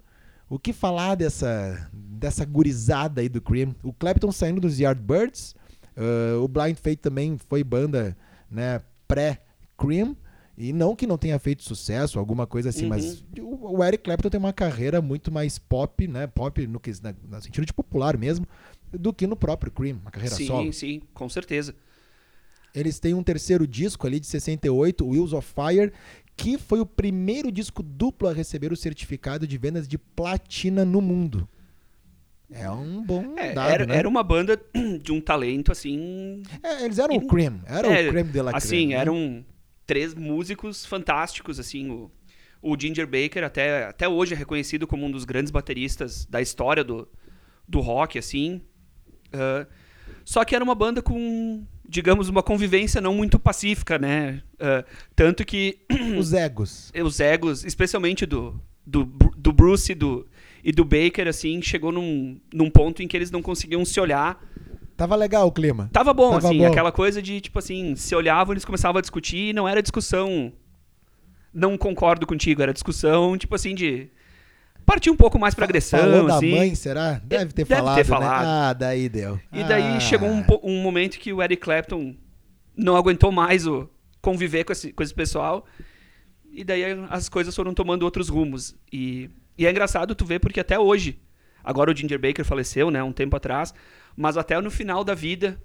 O 0.49 0.59
que 0.59 0.72
falar 0.72 1.14
dessa, 1.14 1.91
dessa 1.93 2.45
gurizada 2.45 3.20
aí 3.20 3.29
do 3.29 3.41
Cream? 3.41 3.75
O 3.83 3.93
Clapton 3.93 4.31
saindo 4.31 4.61
dos 4.61 4.79
Yardbirds, 4.79 5.55
ah, 5.97 6.39
o 6.41 6.49
Blind 6.49 6.77
Fate 6.77 6.97
também 6.97 7.39
foi 7.39 7.64
banda 7.64 8.16
né, 8.51 8.81
pré-Cream. 9.07 10.16
E 10.57 10.73
não 10.73 10.95
que 10.95 11.07
não 11.07 11.19
tenha 11.19 11.39
feito 11.39 11.65
sucesso, 11.65 12.19
alguma 12.19 12.47
coisa 12.47 12.69
assim, 12.71 12.85
Uhum. 12.85 12.89
mas 12.89 13.25
o, 13.41 13.77
o 13.79 13.85
Eric 13.85 14.05
Clapton 14.05 14.31
tem 14.31 14.39
uma 14.39 14.53
carreira 14.53 15.03
muito 15.03 15.33
mais 15.33 15.59
pop, 15.59 16.07
né? 16.07 16.27
Pop 16.29 16.65
no, 16.67 16.81
no 17.29 17.43
sentido 17.43 17.67
de 17.67 17.73
popular 17.73 18.17
mesmo, 18.17 18.47
do 18.93 19.13
que 19.13 19.27
no 19.27 19.37
próprio 19.37 19.73
Cream, 19.73 19.99
uma 20.01 20.11
carreira 20.13 20.37
sim, 20.37 20.47
solo. 20.47 20.73
sim, 20.73 21.03
com 21.13 21.29
certeza. 21.29 21.75
Eles 22.75 22.99
têm 22.99 23.15
um 23.15 23.23
terceiro 23.23 23.67
disco 23.67 24.07
ali 24.07 24.19
de 24.19 24.27
68, 24.27 25.07
Wheels 25.07 25.33
of 25.33 25.49
Fire, 25.55 25.93
que 26.37 26.59
foi 26.59 26.81
o 26.81 26.87
primeiro 26.87 27.51
disco 27.53 27.83
duplo 27.83 28.29
a 28.29 28.33
receber 28.33 28.73
o 28.73 28.77
certificado 28.77 29.47
de 29.47 29.57
vendas 29.57 29.87
de 29.87 29.97
platina 29.97 30.85
no 30.85 31.01
mundo. 31.01 31.49
É 32.51 32.71
um 32.71 33.03
bom 33.03 33.37
É, 33.37 33.53
dado, 33.53 33.71
era, 33.73 33.87
né? 33.87 33.97
era 33.97 34.09
uma 34.09 34.23
banda 34.23 34.61
de 35.03 35.13
um 35.13 35.21
talento, 35.21 35.73
assim, 35.73 36.43
É, 36.63 36.85
eles 36.85 36.99
eram 36.99 37.17
o 37.17 37.27
Cream, 37.27 37.61
era 37.67 37.87
É, 37.87 38.09
o 38.09 38.11
Cream 38.11 38.27
de 38.31 38.43
la 38.43 38.53
assim, 38.53 38.89
Creme, 38.89 38.95
né? 38.95 38.95
eram 39.01 39.45
três 39.87 40.14
músicos 40.14 40.85
fantásticos, 40.85 41.59
assim, 41.61 41.91
o, 41.91 42.11
o 42.62 42.78
Ginger 42.78 43.07
Baker 43.07 43.45
até, 43.45 43.87
até 43.87 44.09
hoje 44.09 44.35
é 44.35 44.37
reconhecido 44.37 44.87
como 44.87 45.07
um 45.07 45.11
dos 45.11 45.24
grandes 45.24 45.51
bateristas 45.51 46.24
da 46.26 46.41
história 46.41 46.82
do, 46.82 47.09
do 47.68 47.80
rock, 47.80 48.18
assim. 48.18 48.62
Ah, 49.35 49.66
Só 50.24 50.45
que 50.45 50.55
era 50.55 50.64
uma 50.64 50.74
banda 50.74 51.03
com, 51.03 51.66
digamos, 51.87 52.28
uma 52.28 52.43
convivência 52.43 53.01
não 53.01 53.14
muito 53.14 53.39
pacífica, 53.39 53.99
né? 53.99 54.43
Uh, 54.55 54.85
tanto 55.14 55.45
que. 55.45 55.78
Os 56.18 56.32
egos. 56.32 56.93
Os 57.05 57.20
egos, 57.20 57.64
especialmente 57.64 58.24
do, 58.24 58.59
do, 58.87 59.05
do 59.05 59.53
Bruce 59.53 59.93
e 59.93 59.95
do, 59.95 60.26
e 60.62 60.72
do 60.72 60.85
Baker, 60.85 61.28
assim, 61.28 61.61
chegou 61.61 61.93
num, 61.93 62.41
num 62.53 62.70
ponto 62.70 63.03
em 63.03 63.09
que 63.09 63.16
eles 63.16 63.30
não 63.30 63.43
conseguiam 63.43 63.85
se 63.85 64.01
olhar. 64.01 64.43
Tava 64.97 65.17
legal 65.17 65.47
o 65.47 65.53
clima. 65.53 65.91
Tava 65.93 66.13
bom, 66.15 66.33
Tava 66.35 66.49
assim, 66.49 66.59
bom. 66.59 66.67
aquela 66.67 66.93
coisa 66.93 67.21
de, 67.21 67.41
tipo 67.41 67.59
assim, 67.59 67.97
se 67.97 68.15
olhavam, 68.15 68.53
eles 68.53 68.65
começavam 68.65 68.99
a 68.99 69.01
discutir 69.01 69.51
e 69.51 69.53
não 69.53 69.69
era 69.69 69.83
discussão. 69.83 70.53
Não 71.53 71.77
concordo 71.79 72.27
contigo, 72.27 72.63
era 72.63 72.73
discussão, 72.73 73.37
tipo 73.39 73.55
assim, 73.55 73.75
de. 73.75 74.09
Partir 74.85 75.09
um 75.11 75.17
pouco 75.17 75.39
mais 75.39 75.55
pra 75.55 75.65
agressão, 75.65 75.99
Falou 76.01 76.27
da 76.27 76.37
assim. 76.37 76.51
mãe, 76.55 76.75
será? 76.75 77.21
Deve 77.25 77.53
ter 77.53 77.65
Deve 77.65 77.75
falado, 77.81 77.95
ter 77.95 78.01
né? 78.03 78.05
falado. 78.05 78.47
Ah, 78.47 78.73
daí 78.75 79.09
deu. 79.09 79.41
E 79.53 79.65
daí 79.65 79.97
Ah. 79.97 80.01
chegou 80.01 80.29
um, 80.29 80.45
um 80.63 80.83
momento 80.83 81.19
que 81.19 81.33
o 81.33 81.43
Eric 81.43 81.63
Clapton 81.63 82.15
não 82.77 82.95
aguentou 82.97 83.33
mais 83.33 83.67
o 83.67 83.89
conviver 84.21 84.65
com 84.65 84.73
esse, 84.73 84.93
com 84.93 85.03
esse 85.03 85.15
pessoal. 85.15 85.65
E 86.53 86.63
daí 86.65 86.85
as 87.09 87.29
coisas 87.31 87.55
foram 87.57 87.73
tomando 87.73 88.03
outros 88.03 88.29
rumos. 88.29 88.77
E, 88.93 89.31
e 89.57 89.67
é 89.67 89.71
engraçado 89.71 90.15
tu 90.15 90.25
ver 90.27 90.39
porque 90.39 90.61
até 90.61 90.79
hoje, 90.79 91.19
agora 91.65 91.91
o 91.91 91.97
Ginger 91.97 92.19
Baker 92.19 92.45
faleceu, 92.45 92.91
né, 92.91 93.03
um 93.03 93.13
tempo 93.13 93.35
atrás, 93.37 93.73
mas 94.17 94.37
até 94.37 94.61
no 94.61 94.71
final 94.71 95.03
da 95.05 95.15
vida 95.15 95.61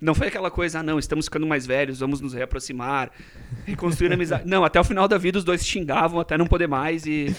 não 0.00 0.14
foi 0.14 0.26
aquela 0.28 0.50
coisa, 0.50 0.80
ah, 0.80 0.82
não, 0.82 0.98
estamos 0.98 1.26
ficando 1.26 1.46
mais 1.46 1.64
velhos, 1.64 2.00
vamos 2.00 2.20
nos 2.20 2.32
reaproximar, 2.34 3.10
reconstruir 3.64 4.12
amizade. 4.12 4.48
Não, 4.48 4.64
até 4.64 4.80
o 4.80 4.84
final 4.84 5.06
da 5.06 5.16
vida 5.16 5.38
os 5.38 5.44
dois 5.44 5.64
xingavam 5.64 6.18
até 6.18 6.36
não 6.36 6.46
poder 6.46 6.66
mais 6.66 7.06
e, 7.06 7.34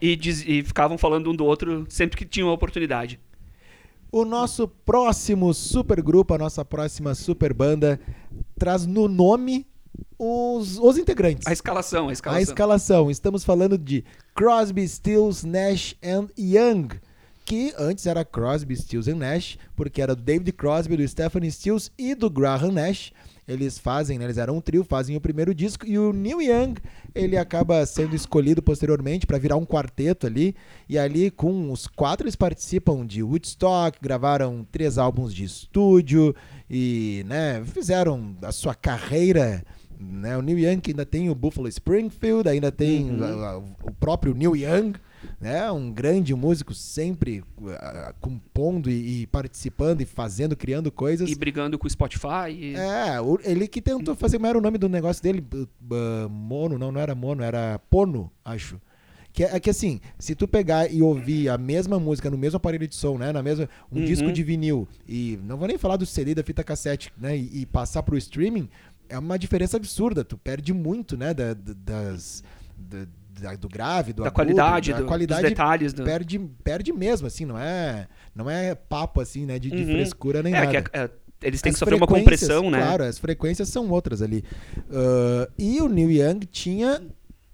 e, 0.00 0.16
diz- 0.16 0.44
e 0.46 0.62
ficavam 0.62 0.98
falando 0.98 1.30
um 1.30 1.36
do 1.36 1.44
outro 1.44 1.86
sempre 1.88 2.16
que 2.16 2.24
tinham 2.24 2.48
a 2.48 2.52
oportunidade. 2.52 3.20
O 4.10 4.24
nosso 4.24 4.66
próximo 4.66 5.52
supergrupo, 5.54 6.34
a 6.34 6.38
nossa 6.38 6.64
próxima 6.64 7.14
super 7.14 7.52
banda, 7.52 8.00
traz 8.58 8.84
no 8.86 9.06
nome 9.06 9.66
os, 10.18 10.78
os 10.78 10.96
integrantes. 10.98 11.46
A 11.46 11.52
escalação, 11.52 12.08
a 12.08 12.12
escalação. 12.12 12.38
A 12.40 12.42
escalação. 12.42 13.10
Estamos 13.10 13.44
falando 13.44 13.76
de 13.78 14.04
Crosby, 14.34 14.88
Stills, 14.88 15.46
Nash 15.46 15.94
and 16.02 16.28
Young. 16.38 16.88
Que 17.48 17.72
antes 17.78 18.04
era 18.04 18.26
Crosby, 18.26 18.76
Stills 18.76 19.10
and 19.10 19.16
Nash, 19.16 19.56
porque 19.74 20.02
era 20.02 20.14
do 20.14 20.20
David 20.22 20.52
Crosby, 20.52 20.98
do 20.98 21.08
Stephen 21.08 21.50
Stills 21.50 21.90
e 21.96 22.14
do 22.14 22.28
Graham 22.28 22.70
Nash. 22.72 23.10
Eles 23.48 23.78
fazem, 23.78 24.18
né, 24.18 24.26
eles 24.26 24.36
eram 24.36 24.58
um 24.58 24.60
trio, 24.60 24.84
fazem 24.84 25.16
o 25.16 25.20
primeiro 25.20 25.54
disco 25.54 25.86
e 25.86 25.98
o 25.98 26.12
Neil 26.12 26.42
Young, 26.42 26.74
ele 27.14 27.38
acaba 27.38 27.86
sendo 27.86 28.14
escolhido 28.14 28.60
posteriormente 28.60 29.26
para 29.26 29.38
virar 29.38 29.56
um 29.56 29.64
quarteto 29.64 30.26
ali. 30.26 30.54
E 30.86 30.98
ali 30.98 31.30
com 31.30 31.72
os 31.72 31.86
quatro 31.86 32.26
eles 32.26 32.36
participam 32.36 33.06
de 33.06 33.22
Woodstock, 33.22 33.98
gravaram 34.02 34.66
três 34.70 34.98
álbuns 34.98 35.32
de 35.32 35.44
estúdio 35.44 36.34
e, 36.68 37.24
né, 37.26 37.64
fizeram 37.64 38.36
a 38.42 38.52
sua 38.52 38.74
carreira 38.74 39.64
né? 40.00 40.36
O 40.36 40.42
Neil 40.42 40.58
Young 40.60 40.80
ainda 40.86 41.04
tem 41.04 41.28
o 41.28 41.34
Buffalo 41.34 41.66
Springfield, 41.66 42.48
ainda 42.48 42.70
tem 42.70 43.10
Uhum. 43.10 43.74
o 43.82 43.90
próprio 43.92 44.32
Neil 44.32 44.54
Young, 44.54 44.92
né? 45.40 45.70
Um 45.70 45.90
grande 45.92 46.34
músico 46.34 46.74
sempre 46.74 47.44
ah, 47.78 48.12
compondo 48.20 48.90
e, 48.90 49.22
e 49.22 49.26
participando 49.28 50.00
e 50.00 50.04
fazendo, 50.04 50.56
criando 50.56 50.90
coisas. 50.90 51.30
E 51.30 51.34
brigando 51.34 51.78
com 51.78 51.86
o 51.86 51.90
Spotify. 51.90 52.50
e- 52.50 52.74
É, 52.76 53.16
ele 53.44 53.68
que 53.68 53.80
tentou 53.80 54.14
fazer, 54.16 54.36
como 54.38 54.46
era 54.48 54.58
o 54.58 54.60
nome 54.60 54.78
do 54.78 54.88
negócio 54.88 55.22
dele? 55.22 55.40
B- 55.40 55.66
mono, 56.30 56.78
não, 56.78 56.90
não 56.92 57.00
era 57.00 57.14
Mono, 57.14 57.42
era 57.42 57.78
Pono, 57.90 58.30
acho. 58.44 58.80
Que 59.32 59.44
é, 59.44 59.56
é 59.56 59.60
que 59.60 59.70
assim, 59.70 60.00
se 60.18 60.34
tu 60.34 60.48
pegar 60.48 60.90
e 60.92 61.00
ouvir 61.02 61.48
a 61.48 61.56
mesma 61.58 62.00
música 62.00 62.28
no 62.30 62.36
mesmo 62.38 62.56
aparelho 62.56 62.88
de 62.88 62.94
som, 62.96 63.16
né? 63.18 63.30
Na 63.32 63.42
mesma, 63.42 63.68
um 63.92 63.98
Uhum. 64.00 64.04
disco 64.04 64.32
de 64.32 64.42
vinil, 64.42 64.88
e 65.06 65.38
não 65.44 65.56
vou 65.56 65.68
nem 65.68 65.78
falar 65.78 65.96
do 65.96 66.06
CD 66.06 66.34
da 66.34 66.42
fita 66.42 66.64
cassete, 66.64 67.12
né? 67.16 67.36
E, 67.36 67.60
e 67.60 67.66
passar 67.66 68.02
pro 68.02 68.16
streaming, 68.16 68.68
é 69.08 69.16
uma 69.18 69.38
diferença 69.38 69.76
absurda. 69.76 70.24
Tu 70.24 70.36
perde 70.36 70.72
muito, 70.72 71.16
né? 71.16 71.32
Da, 71.32 71.54
da- 71.54 71.74
das. 71.74 72.42
da- 72.76 73.06
da- 73.40 73.54
do 73.54 73.68
grave, 73.68 74.12
do 74.12 74.22
da 74.22 74.28
agudo, 74.28 74.34
qualidade, 74.34 74.92
da 74.92 74.98
do- 75.00 75.06
qualidade 75.06 75.42
dos 75.42 75.50
detalhes. 75.50 75.92
Do... 75.92 76.04
perde, 76.04 76.38
perde 76.62 76.92
mesmo, 76.92 77.26
assim, 77.26 77.44
não 77.44 77.58
é, 77.58 78.06
não 78.34 78.48
é 78.50 78.74
papo 78.74 79.20
assim, 79.20 79.46
né? 79.46 79.58
De, 79.58 79.70
de 79.70 79.82
Uhum. 79.82 79.92
frescura 79.92 80.42
nem 80.42 80.54
É, 80.54 80.60
nada. 80.64 80.82
que 80.82 80.96
é- 80.96 81.00
é, 81.04 81.10
eles 81.42 81.60
têm 81.62 81.70
As 81.70 81.76
que 81.76 81.78
sofrer 81.78 81.94
uma 81.96 82.06
compressão, 82.06 82.70
né? 82.70 82.78
Claro, 82.78 83.04
as 83.04 83.18
frequências 83.18 83.68
são 83.68 83.88
outras 83.90 84.20
ali. 84.22 84.44
Ah, 84.90 85.48
e 85.58 85.80
o 85.80 85.88
Neil 85.88 86.10
Young 86.10 86.40
tinha 86.50 87.00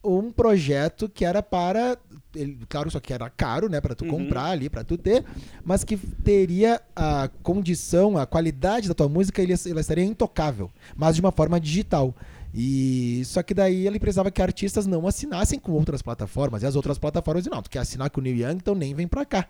um 0.02 0.30
projeto 0.30 1.08
que 1.08 1.24
era 1.24 1.42
para. 1.42 1.96
ele- 2.36 2.58
claro, 2.68 2.90
só 2.90 2.98
que 2.98 3.12
era 3.12 3.30
caro, 3.30 3.68
né? 3.68 3.80
Para 3.80 3.94
tu 3.94 4.04
Uhum. 4.04 4.10
comprar 4.10 4.46
ali, 4.46 4.68
para 4.68 4.82
tu 4.82 4.98
ter, 4.98 5.24
mas 5.64 5.84
que 5.84 5.96
teria 5.96 6.80
a 6.96 7.28
condição, 7.44 8.18
a 8.18 8.26
qualidade 8.26 8.88
da 8.88 8.94
tua 8.94 9.08
música, 9.08 9.40
ele, 9.40 9.54
ela 9.70 9.80
estaria 9.80 10.04
intocável, 10.04 10.68
mas 10.96 11.14
de 11.14 11.20
uma 11.20 11.30
forma 11.30 11.60
digital. 11.60 12.12
E 12.56 13.22
só 13.24 13.42
que 13.42 13.52
daí 13.52 13.84
ele 13.84 13.98
precisava 13.98 14.30
que 14.30 14.40
artistas 14.40 14.86
não 14.86 15.08
assinassem 15.08 15.58
com 15.58 15.72
outras 15.72 16.00
plataformas. 16.00 16.62
E 16.62 16.66
as 16.66 16.76
outras 16.76 16.98
plataformas 16.98 17.44
não, 17.46 17.60
tu 17.60 17.68
quer 17.68 17.80
assinar 17.80 18.10
com 18.10 18.20
o 18.20 18.22
Neil 18.22 18.36
Young, 18.36 18.56
então 18.56 18.76
nem 18.76 18.94
vem 18.94 19.08
pra 19.08 19.24
cá. 19.24 19.48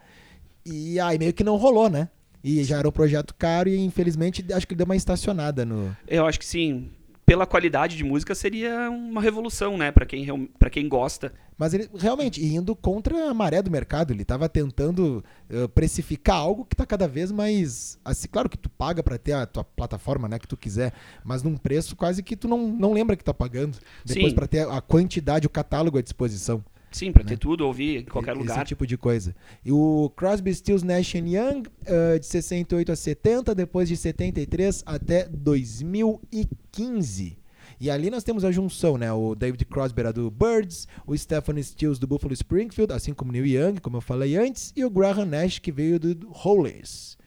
E 0.64 0.98
aí 0.98 1.18
meio 1.18 1.34
que 1.34 1.44
não 1.44 1.56
rolou, 1.56 1.90
né? 1.90 2.08
E 2.42 2.64
já 2.64 2.78
era 2.78 2.88
um 2.88 2.92
projeto 2.92 3.34
caro 3.34 3.68
e 3.68 3.78
infelizmente 3.78 4.44
acho 4.52 4.66
que 4.66 4.74
deu 4.74 4.86
uma 4.86 4.96
estacionada 4.96 5.66
no. 5.66 5.94
Eu 6.08 6.26
acho 6.26 6.38
que 6.38 6.46
sim. 6.46 6.90
Pela 7.26 7.46
qualidade 7.46 7.96
de 7.96 8.04
música 8.04 8.34
seria 8.34 8.90
uma 8.90 9.20
revolução, 9.20 9.78
né? 9.78 9.90
Pra 9.90 10.04
quem, 10.04 10.46
pra 10.58 10.68
quem 10.68 10.88
gosta. 10.88 11.32
Mas 11.56 11.72
ele 11.72 11.88
realmente 11.96 12.44
indo 12.44 12.74
contra 12.74 13.30
a 13.30 13.34
maré 13.34 13.62
do 13.62 13.70
mercado, 13.70 14.12
ele 14.12 14.22
estava 14.22 14.48
tentando 14.48 15.24
eh, 15.48 15.68
precificar 15.68 16.36
algo 16.36 16.64
que 16.64 16.74
está 16.74 16.84
cada 16.84 17.06
vez 17.06 17.30
mais. 17.30 17.98
Assim, 18.04 18.28
claro 18.28 18.48
que 18.48 18.58
tu 18.58 18.68
paga 18.68 19.02
para 19.02 19.16
ter 19.16 19.32
a 19.32 19.46
tua 19.46 19.64
plataforma, 19.64 20.28
né, 20.28 20.38
que 20.38 20.48
tu 20.48 20.56
quiser, 20.56 20.92
mas 21.24 21.42
num 21.42 21.56
preço 21.56 21.94
quase 21.94 22.22
que 22.22 22.36
tu 22.36 22.48
não, 22.48 22.68
não 22.68 22.92
lembra 22.92 23.16
que 23.16 23.24
tá 23.24 23.32
pagando. 23.32 23.78
Depois 24.04 24.32
para 24.32 24.48
ter 24.48 24.68
a 24.68 24.80
quantidade, 24.80 25.46
o 25.46 25.50
catálogo 25.50 25.96
à 25.96 26.02
disposição. 26.02 26.62
Sim, 26.94 27.10
pra 27.12 27.22
Né? 27.24 27.30
ter 27.30 27.38
tudo, 27.38 27.66
ouvir 27.66 28.02
em 28.02 28.04
qualquer 28.04 28.32
Esse 28.36 28.40
lugar. 28.40 28.64
tipo 28.64 28.86
de 28.86 28.96
coisa. 28.96 29.34
E 29.64 29.72
o 29.72 30.10
Crosby, 30.16 30.54
Stills, 30.54 30.86
Nash 30.86 31.14
Young, 31.14 31.64
eh, 31.84 32.18
de 32.20 32.26
68 32.26 32.92
a 32.92 32.96
70, 32.96 33.52
depois 33.54 33.88
de 33.88 33.96
73 33.96 34.82
até 34.86 35.28
2015. 35.28 37.36
E 37.80 37.90
ali 37.90 38.08
nós 38.10 38.22
temos 38.22 38.44
a 38.44 38.52
junção, 38.52 38.96
né? 38.96 39.12
O 39.12 39.34
David 39.34 39.64
Crosby 39.64 40.00
era 40.00 40.12
do 40.12 40.30
Birds, 40.30 40.86
o 41.06 41.16
Stephen 41.16 41.60
Stills 41.62 41.98
do 41.98 42.06
Buffalo 42.06 42.32
Springfield, 42.32 42.92
assim 42.92 43.12
como 43.12 43.30
o 43.30 43.32
Neil 43.32 43.46
Young, 43.46 43.80
como 43.80 43.96
eu 43.96 44.00
falei 44.00 44.36
antes, 44.36 44.72
e 44.76 44.84
o 44.84 44.90
Graham 44.90 45.24
Nash, 45.26 45.58
que 45.58 45.72
veio 45.72 45.98
do 45.98 46.28
Hollies. 46.30 47.18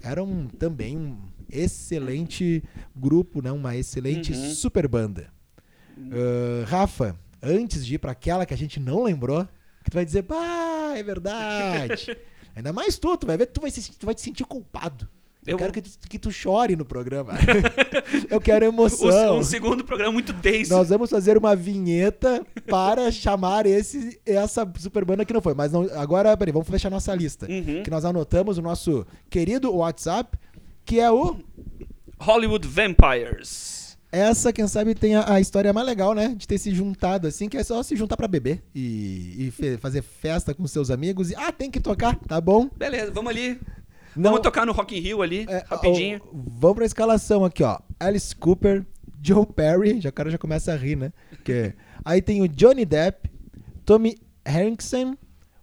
Era 0.00 0.22
um, 0.22 0.46
também 0.46 0.96
um 0.96 1.18
excelente 1.50 2.62
grupo, 2.94 3.42
né? 3.42 3.50
uma 3.50 3.76
excelente 3.76 4.32
Uhum. 4.32 4.50
super 4.54 4.86
banda. 4.86 5.28
Ah, 6.12 6.64
Rafa, 6.66 7.18
antes 7.42 7.84
de 7.84 7.94
ir 7.94 7.98
para 7.98 8.12
aquela 8.12 8.46
que 8.46 8.54
a 8.54 8.56
gente 8.56 8.80
não 8.80 9.02
lembrou, 9.04 9.46
que 9.84 9.90
tu 9.90 9.94
vai 9.94 10.04
dizer, 10.04 10.22
bah, 10.22 10.94
é 10.96 11.02
verdade. 11.02 12.16
Ainda 12.54 12.72
mais 12.72 12.98
tu, 12.98 13.16
tu 13.16 13.26
vai 13.26 13.36
ver, 13.36 13.46
tu 13.46 13.60
vai, 13.60 13.70
se, 13.70 13.92
tu 13.92 14.04
vai 14.04 14.14
te 14.14 14.20
sentir 14.20 14.44
culpado. 14.44 15.08
Eu, 15.46 15.52
Eu 15.52 15.58
quero 15.58 15.72
que 15.72 15.80
tu, 15.80 15.90
que 16.10 16.18
tu 16.18 16.30
chore 16.30 16.76
no 16.76 16.84
programa. 16.84 17.32
eu 18.28 18.40
quero 18.40 18.64
emoção. 18.66 19.38
um 19.38 19.42
segundo 19.42 19.82
programa 19.84 20.12
muito 20.12 20.32
denso. 20.32 20.70
Nós 20.72 20.88
vamos 20.88 21.08
fazer 21.08 21.38
uma 21.38 21.56
vinheta 21.56 22.44
para 22.66 23.10
chamar 23.12 23.64
esse, 23.64 24.20
essa 24.26 24.70
super 24.78 25.04
banda 25.04 25.24
que 25.24 25.32
não 25.32 25.40
foi. 25.40 25.54
Mas 25.54 25.72
não, 25.72 25.88
agora, 25.94 26.36
peraí, 26.36 26.52
vamos 26.52 26.68
fechar 26.68 26.90
nossa 26.90 27.14
lista. 27.14 27.46
Uhum. 27.48 27.82
Que 27.82 27.90
nós 27.90 28.04
anotamos 28.04 28.58
o 28.58 28.62
nosso 28.62 29.06
querido 29.30 29.74
WhatsApp, 29.74 30.36
que 30.84 31.00
é 31.00 31.10
o. 31.10 31.36
Hollywood 32.18 32.66
Vampires. 32.66 33.77
Essa, 34.10 34.52
quem 34.52 34.66
sabe, 34.66 34.94
tem 34.94 35.14
a, 35.16 35.34
a 35.34 35.40
história 35.40 35.72
mais 35.72 35.86
legal, 35.86 36.14
né? 36.14 36.34
De 36.36 36.48
ter 36.48 36.56
se 36.58 36.74
juntado 36.74 37.26
assim, 37.26 37.48
que 37.48 37.56
é 37.58 37.62
só 37.64 37.82
se 37.82 37.94
juntar 37.94 38.16
pra 38.16 38.26
beber 38.26 38.62
e, 38.74 39.46
e 39.46 39.50
fe- 39.50 39.76
fazer 39.76 40.00
festa 40.02 40.54
com 40.54 40.66
seus 40.66 40.90
amigos. 40.90 41.30
E, 41.30 41.34
ah, 41.36 41.52
tem 41.52 41.70
que 41.70 41.78
tocar, 41.80 42.16
tá 42.26 42.40
bom? 42.40 42.70
Beleza, 42.76 43.10
vamos 43.12 43.30
ali. 43.30 43.60
Não- 44.16 44.30
Vamos 44.30 44.40
tocar 44.40 44.64
no 44.66 44.72
Rock 44.72 44.96
in 44.96 45.00
Rio 45.00 45.20
ali, 45.22 45.44
É, 45.48 45.62
rapidinho. 45.68 46.20
ó, 46.24 46.28
vamos 46.34 46.76
pra 46.76 46.86
escalação 46.86 47.44
aqui, 47.44 47.62
ó. 47.62 47.78
Alice 48.00 48.34
Cooper, 48.34 48.84
Joe 49.22 49.44
Perry, 49.46 50.00
já 50.00 50.08
o 50.08 50.12
cara 50.12 50.30
já 50.30 50.38
começa 50.38 50.72
a 50.72 50.76
rir, 50.76 50.96
né? 50.96 51.12
Que, 51.44 51.74
aí 52.04 52.22
tem 52.22 52.40
o 52.42 52.48
Johnny 52.48 52.84
Depp, 52.86 53.30
Tommy 53.84 54.16
Hanks,en 54.46 55.16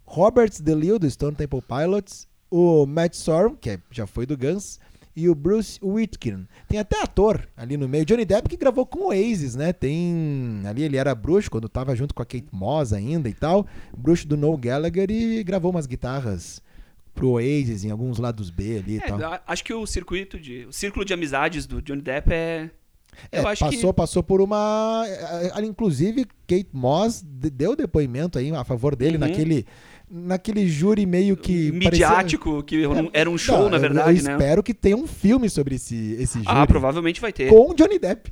Robert 0.06 0.52
DeLille, 0.62 1.00
do 1.00 1.10
Stone 1.10 1.36
Temple 1.36 1.62
Pilots, 1.64 2.28
o 2.50 2.86
Matt 2.86 3.16
Sorum, 3.16 3.56
que 3.56 3.72
é- 3.72 3.80
já 3.92 4.06
foi 4.06 4.26
do 4.28 4.38
Guns, 4.38 4.80
e 5.16 5.30
o 5.30 5.36
Bruce 5.36 5.80
Whitkin. 5.82 6.46
Tem 6.68 6.80
até 6.80 7.02
ator 7.02 7.48
ali 7.56 7.78
no 7.78 7.88
meio. 7.88 8.06
Johnny 8.06 8.26
Depp 8.26 8.50
que 8.50 8.58
gravou 8.58 8.86
com 8.86 9.00
o 9.00 9.08
Oasis, 9.08 9.56
né? 9.56 9.72
Tem. 9.72 10.62
Ali 10.66 10.84
ele 10.84 10.98
era 10.98 11.16
bruxo 11.16 11.50
quando 11.50 11.70
tava 11.70 11.96
junto 11.96 12.14
com 12.14 12.22
a 12.22 12.26
Kate 12.26 12.48
Moss 12.52 12.92
ainda 12.94 13.30
e 13.30 13.34
tal. 13.34 13.66
Bruxo 13.98 14.28
do 14.28 14.36
Noel 14.36 14.58
Gallagher 14.58 15.10
e 15.10 15.44
gravou 15.44 15.72
umas 15.72 15.86
guitarras 15.86 16.62
pro 17.14 17.30
Oasis 17.32 17.86
em 17.86 17.92
alguns 17.92 18.18
lados 18.20 18.50
B 18.50 18.80
ali 18.80 18.96
e 18.96 18.98
É, 18.98 19.02
tal. 19.02 19.40
acho 19.48 19.64
que 19.64 19.74
o 19.74 19.86
circuito 19.86 20.38
de. 20.40 20.66
O 20.66 20.74
círculo 20.74 21.06
de 21.06 21.14
amizades 21.14 21.66
do 21.66 21.82
Johnny 21.82 22.02
Depp 22.02 22.34
é. 22.34 22.70
É, 23.32 23.40
Eu 23.40 23.48
acho 23.48 23.64
passou, 23.64 23.94
que. 23.94 23.98
passou 23.98 24.22
por 24.22 24.42
uma. 24.42 25.06
eh, 25.08 25.52
eh, 25.56 25.62
Inclusive, 25.66 26.26
Kate 26.46 26.68
Moss 26.74 27.24
de- 27.26 27.50
deu 27.50 27.74
depoimento 27.74 28.38
aí 28.38 28.52
a 28.52 28.66
favor 28.66 28.94
dele 28.94 29.14
Uhum. 29.14 29.22
naquele, 29.22 29.66
naquele 30.10 30.68
júri 30.68 31.06
meio 31.06 31.36
que. 31.36 31.72
Midiático, 31.72 32.64
que 32.64 32.84
era 33.14 33.30
um 33.30 33.38
show, 33.38 33.64
Não, 33.64 33.70
na 33.70 33.78
verdade, 33.78 34.18
eu 34.20 34.24
né? 34.24 34.32
espero 34.34 34.64
que 34.64 34.74
tenha 34.74 34.96
um 34.96 35.08
filme 35.08 35.50
sobre 35.50 35.76
esse, 35.76 36.14
esse 36.20 36.38
júri. 36.40 36.48
Ah, 36.50 36.66
provavelmente 36.66 37.20
vai 37.20 37.34
ter. 37.34 37.50
com 37.50 37.74
Johnny 37.74 38.00
Depp. 38.00 38.32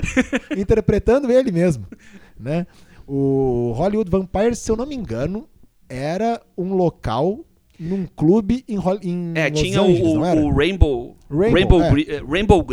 interpretando 0.56 1.30
ele 1.30 1.50
mesmo. 1.50 1.86
Né? 2.38 2.66
O 3.06 3.72
Hollywood 3.74 4.10
Vampires, 4.10 4.58
se 4.58 4.70
eu 4.70 4.76
não 4.76 4.86
me 4.86 4.94
engano, 4.94 5.48
era 5.88 6.40
um 6.56 6.74
local 6.74 7.44
num 7.78 8.06
clube 8.06 8.64
em, 8.68 8.76
em 9.02 9.32
É, 9.34 9.48
Los 9.48 9.60
tinha 9.60 9.80
Angeles, 9.80 10.02
o, 10.02 10.18
o 10.18 10.20
Rainbow. 10.54 11.16
Rainbow, 11.30 11.78
Rainbow, 11.78 11.82
é. 11.82 12.22
Rainbow, 12.28 12.66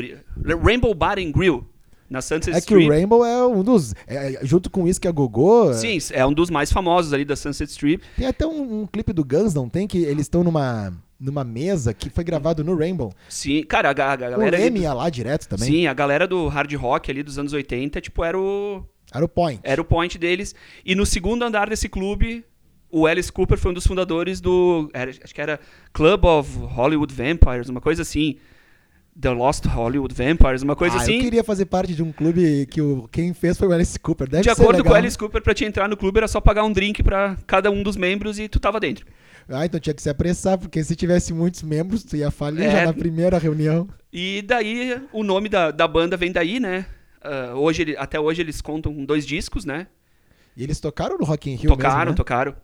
Rainbow 0.63 0.93
Bar 0.93 1.19
and 1.19 1.31
Grill. 1.31 1.65
Na 2.09 2.21
Sunset 2.21 2.55
É 2.55 2.61
que 2.61 2.75
o. 2.75 2.87
Rainbow 2.87 3.25
é 3.25 3.45
um 3.47 3.63
dos. 3.63 3.93
é, 4.05 4.39
junto 4.43 4.69
com 4.69 4.87
isso 4.87 5.01
que 5.01 5.07
a 5.07 5.11
Gogô. 5.11 5.73
Sim, 5.73 5.97
é 6.11 6.25
um 6.25 6.33
dos 6.33 6.49
mais 6.49 6.71
famosos 6.71 7.13
ali 7.13 7.25
da 7.25 7.35
Sunset 7.35 7.69
Strip. 7.71 8.03
Tem 8.15 8.27
até 8.27 8.45
um, 8.45 8.81
um 8.81 8.87
clipe 8.87 9.11
do 9.11 9.23
Guns, 9.25 9.53
não 9.53 9.67
tem? 9.67 9.87
Que 9.87 9.97
eles 10.03 10.21
estão 10.23 10.43
numa, 10.43 10.93
numa 11.19 11.43
mesa 11.43 11.93
que 11.93 12.09
foi 12.09 12.23
gravado 12.23 12.63
no 12.63 12.75
Rainbow. 12.77 13.11
Sim, 13.27 13.63
cara, 13.63 13.89
a, 13.89 13.91
a 13.91 14.13
O 14.13 14.17
galera. 14.17 14.55
ali 14.55 14.65
Leme 14.65 14.81
ia 14.81 14.93
lá 14.93 15.09
direto 15.09 15.47
também. 15.47 15.67
Sim, 15.67 15.87
a 15.87 15.93
galera 15.93 16.27
do 16.27 16.47
hard 16.47 16.71
rock 16.75 17.09
ali 17.09 17.23
dos 17.23 17.39
anos 17.39 17.53
80, 17.53 17.99
tipo, 18.01 18.23
era 18.23 18.37
o, 18.39 18.83
Era 19.11 19.25
o 19.25 19.27
point. 19.29 19.59
era 19.63 19.81
o 19.81 19.85
point 19.85 20.15
deles. 20.19 20.53
E 20.85 20.93
no 20.93 21.05
segundo 21.07 21.43
andar 21.43 21.69
desse 21.69 21.89
clube, 21.89 22.45
o 22.91 23.07
Alice 23.07 23.31
Cooper 23.31 23.57
foi 23.57 23.71
um 23.71 23.73
dos 23.73 23.87
fundadores 23.87 24.39
do. 24.39 24.89
era- 24.93 25.09
acho 25.09 25.33
que 25.33 25.41
era 25.41 25.59
Club 25.91 26.23
of 26.23 26.55
Hollywood 26.59 27.11
Vampires, 27.13 27.67
uma 27.67 27.81
coisa 27.81 28.03
assim. 28.03 28.37
The 29.19 29.29
Lost 29.29 29.65
Hollywood 29.65 30.13
Vampires, 30.13 30.61
uma 30.61 30.75
coisa 30.75 30.97
ah, 30.97 31.01
assim. 31.01 31.15
eu 31.15 31.21
queria 31.21 31.43
fazer 31.43 31.65
parte 31.65 31.95
de 31.95 32.03
um 32.03 32.11
clube 32.11 32.65
que 32.65 32.81
o, 32.81 33.07
quem 33.09 33.33
fez 33.33 33.57
foi 33.57 33.67
o 33.67 33.71
Alice 33.71 33.97
Cooper. 33.97 34.27
Deve 34.27 34.43
De 34.43 34.49
acordo 34.49 34.83
com 34.83 34.89
o 34.89 34.91
legal. 34.91 34.95
Alice 34.95 35.17
Cooper, 35.17 35.41
pra 35.41 35.53
te 35.53 35.63
entrar 35.63 35.87
no 35.87 35.95
clube 35.95 36.17
era 36.17 36.27
só 36.27 36.41
pagar 36.41 36.63
um 36.65 36.71
drink 36.71 37.01
pra 37.01 37.37
cada 37.47 37.71
um 37.71 37.81
dos 37.81 37.95
membros 37.95 38.37
e 38.39 38.49
tu 38.49 38.59
tava 38.59 38.79
dentro. 38.79 39.05
Ah, 39.47 39.65
então 39.65 39.79
tinha 39.79 39.93
que 39.93 40.01
se 40.01 40.09
apressar, 40.09 40.57
porque 40.57 40.83
se 40.83 40.95
tivesse 40.95 41.33
muitos 41.33 41.63
membros, 41.63 42.03
tu 42.03 42.17
ia 42.17 42.29
falir 42.29 42.63
É. 42.65 42.71
já 42.71 42.85
na 42.85 42.93
primeira 42.93 43.37
reunião. 43.37 43.87
E 44.11 44.41
daí 44.41 44.99
o 45.13 45.23
nome 45.23 45.47
da, 45.47 45.71
da 45.71 45.87
banda 45.87 46.17
vem 46.17 46.31
daí, 46.31 46.59
né? 46.59 46.85
Ah, 47.21 47.53
hoje, 47.55 47.95
até 47.97 48.19
hoje 48.19 48.41
eles 48.41 48.59
contam 48.59 49.05
dois 49.05 49.25
discos, 49.25 49.63
né? 49.63 49.87
E 50.57 50.63
eles 50.63 50.79
tocaram 50.79 51.17
no 51.17 51.25
Rock 51.25 51.49
in 51.49 51.55
Rio 51.55 51.69
tocaram, 51.69 51.97
mesmo, 51.97 52.09
né? 52.11 52.15
tocaram. 52.15 52.55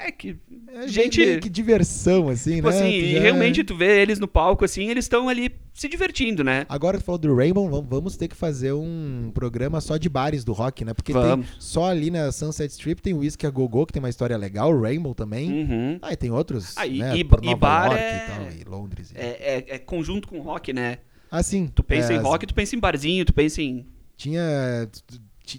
É 0.00 0.12
que. 0.12 0.36
É, 0.72 0.86
gente- 0.86 1.40
que 1.40 1.48
diversão, 1.48 2.28
assim, 2.28 2.56
Tipo 2.56 2.70
né? 2.70 2.76
assim, 2.76 2.90
Tu 2.90 3.04
e 3.04 3.12
já- 3.14 3.20
realmente 3.20 3.64
tu 3.64 3.76
vê 3.76 4.00
eles 4.00 4.18
no 4.20 4.28
palco, 4.28 4.64
assim, 4.64 4.88
eles 4.88 5.04
estão 5.06 5.28
ali 5.28 5.50
se 5.74 5.88
divertindo, 5.88 6.44
né? 6.44 6.64
Agora 6.68 6.98
tu 6.98 7.04
falou 7.04 7.18
do 7.18 7.34
Rainbow, 7.34 7.68
vam- 7.68 7.82
vamos 7.88 8.16
ter 8.16 8.28
que 8.28 8.36
fazer 8.36 8.72
um 8.72 9.30
programa 9.34 9.80
só 9.80 9.96
de 9.96 10.08
bares 10.08 10.44
do 10.44 10.52
rock, 10.52 10.84
né? 10.84 10.94
Porque 10.94 11.12
Vamos. 11.12 11.46
tem 11.50 11.56
só 11.60 11.86
ali 11.90 12.10
na 12.10 12.30
Sunset 12.30 12.70
Strip 12.70 13.00
tem 13.02 13.12
o 13.14 13.18
Whisky 13.18 13.46
a 13.46 13.50
Go-Go, 13.50 13.86
que 13.86 13.92
tem 13.92 14.00
uma 14.00 14.08
história 14.08 14.36
legal, 14.36 14.72
o 14.72 14.80
Rainbow 14.80 15.14
também. 15.14 15.50
Uhum. 15.64 15.98
Ah, 16.00 16.12
e 16.12 16.16
tem 16.16 16.30
outros, 16.30 16.76
Ah, 16.76 16.86
e- 16.86 16.98
né? 16.98 17.16
e- 17.16 17.20
e 17.20 17.24
Nova 17.24 17.56
bar 17.56 17.86
York 17.86 18.00
é- 18.00 18.16
e 18.16 18.28
tal, 18.30 18.52
e 18.52 18.64
Londres. 18.64 19.10
e- 19.12 19.18
É, 19.18 19.24
é- 19.68 19.74
é 19.74 19.78
conjunto 19.78 20.28
com 20.28 20.38
rock, 20.40 20.72
né? 20.72 20.98
Ah, 21.30 21.42
sim. 21.42 21.68
Tu 21.74 21.82
pensa 21.82 22.12
é, 22.12 22.16
em 22.16 22.20
rock, 22.20 22.46
tu 22.46 22.54
pensa 22.54 22.74
em 22.76 22.78
barzinho, 22.78 23.24
tu 23.24 23.32
pensa 23.34 23.60
em. 23.60 23.84
Tinha, 24.16 24.88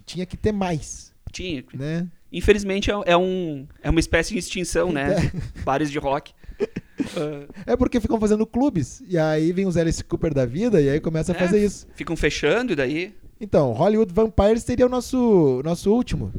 tinha 0.05 0.25
que 0.25 0.35
ter 0.37 0.51
mais, 0.51 1.13
Tinha. 1.31 1.63
né? 1.73 2.07
Infelizmente 2.31 2.91
é, 2.91 2.93
é 3.07 3.17
um, 3.17 3.67
é 3.81 3.89
uma 3.89 3.99
espécie 3.99 4.33
de 4.33 4.39
extinção, 4.39 4.91
né? 4.91 5.31
Bares 5.65 5.89
de 5.91 5.97
rock. 5.99 6.33
Ah, 7.15 7.47
É 7.65 7.75
porque 7.75 7.99
ficam 7.99 8.19
fazendo 8.19 8.45
clubes, 8.45 9.01
e 9.07 9.17
aí 9.17 9.51
vem 9.51 9.65
os 9.65 9.77
Alice 9.77 10.03
Cooper 10.03 10.33
da 10.33 10.45
vida, 10.45 10.81
e 10.81 10.89
aí 10.89 10.99
começa 10.99 11.31
a 11.31 11.35
É. 11.35 11.39
fazer 11.39 11.63
isso. 11.63 11.87
ficam 11.95 12.15
fechando 12.15 12.73
e 12.73 12.75
daí. 12.75 13.13
Então, 13.41 13.71
Hollywood 13.71 14.13
Vampires 14.13 14.63
seria 14.63 14.85
o 14.85 14.89
nosso, 14.89 15.61
nosso 15.63 15.93
último. 15.93 16.33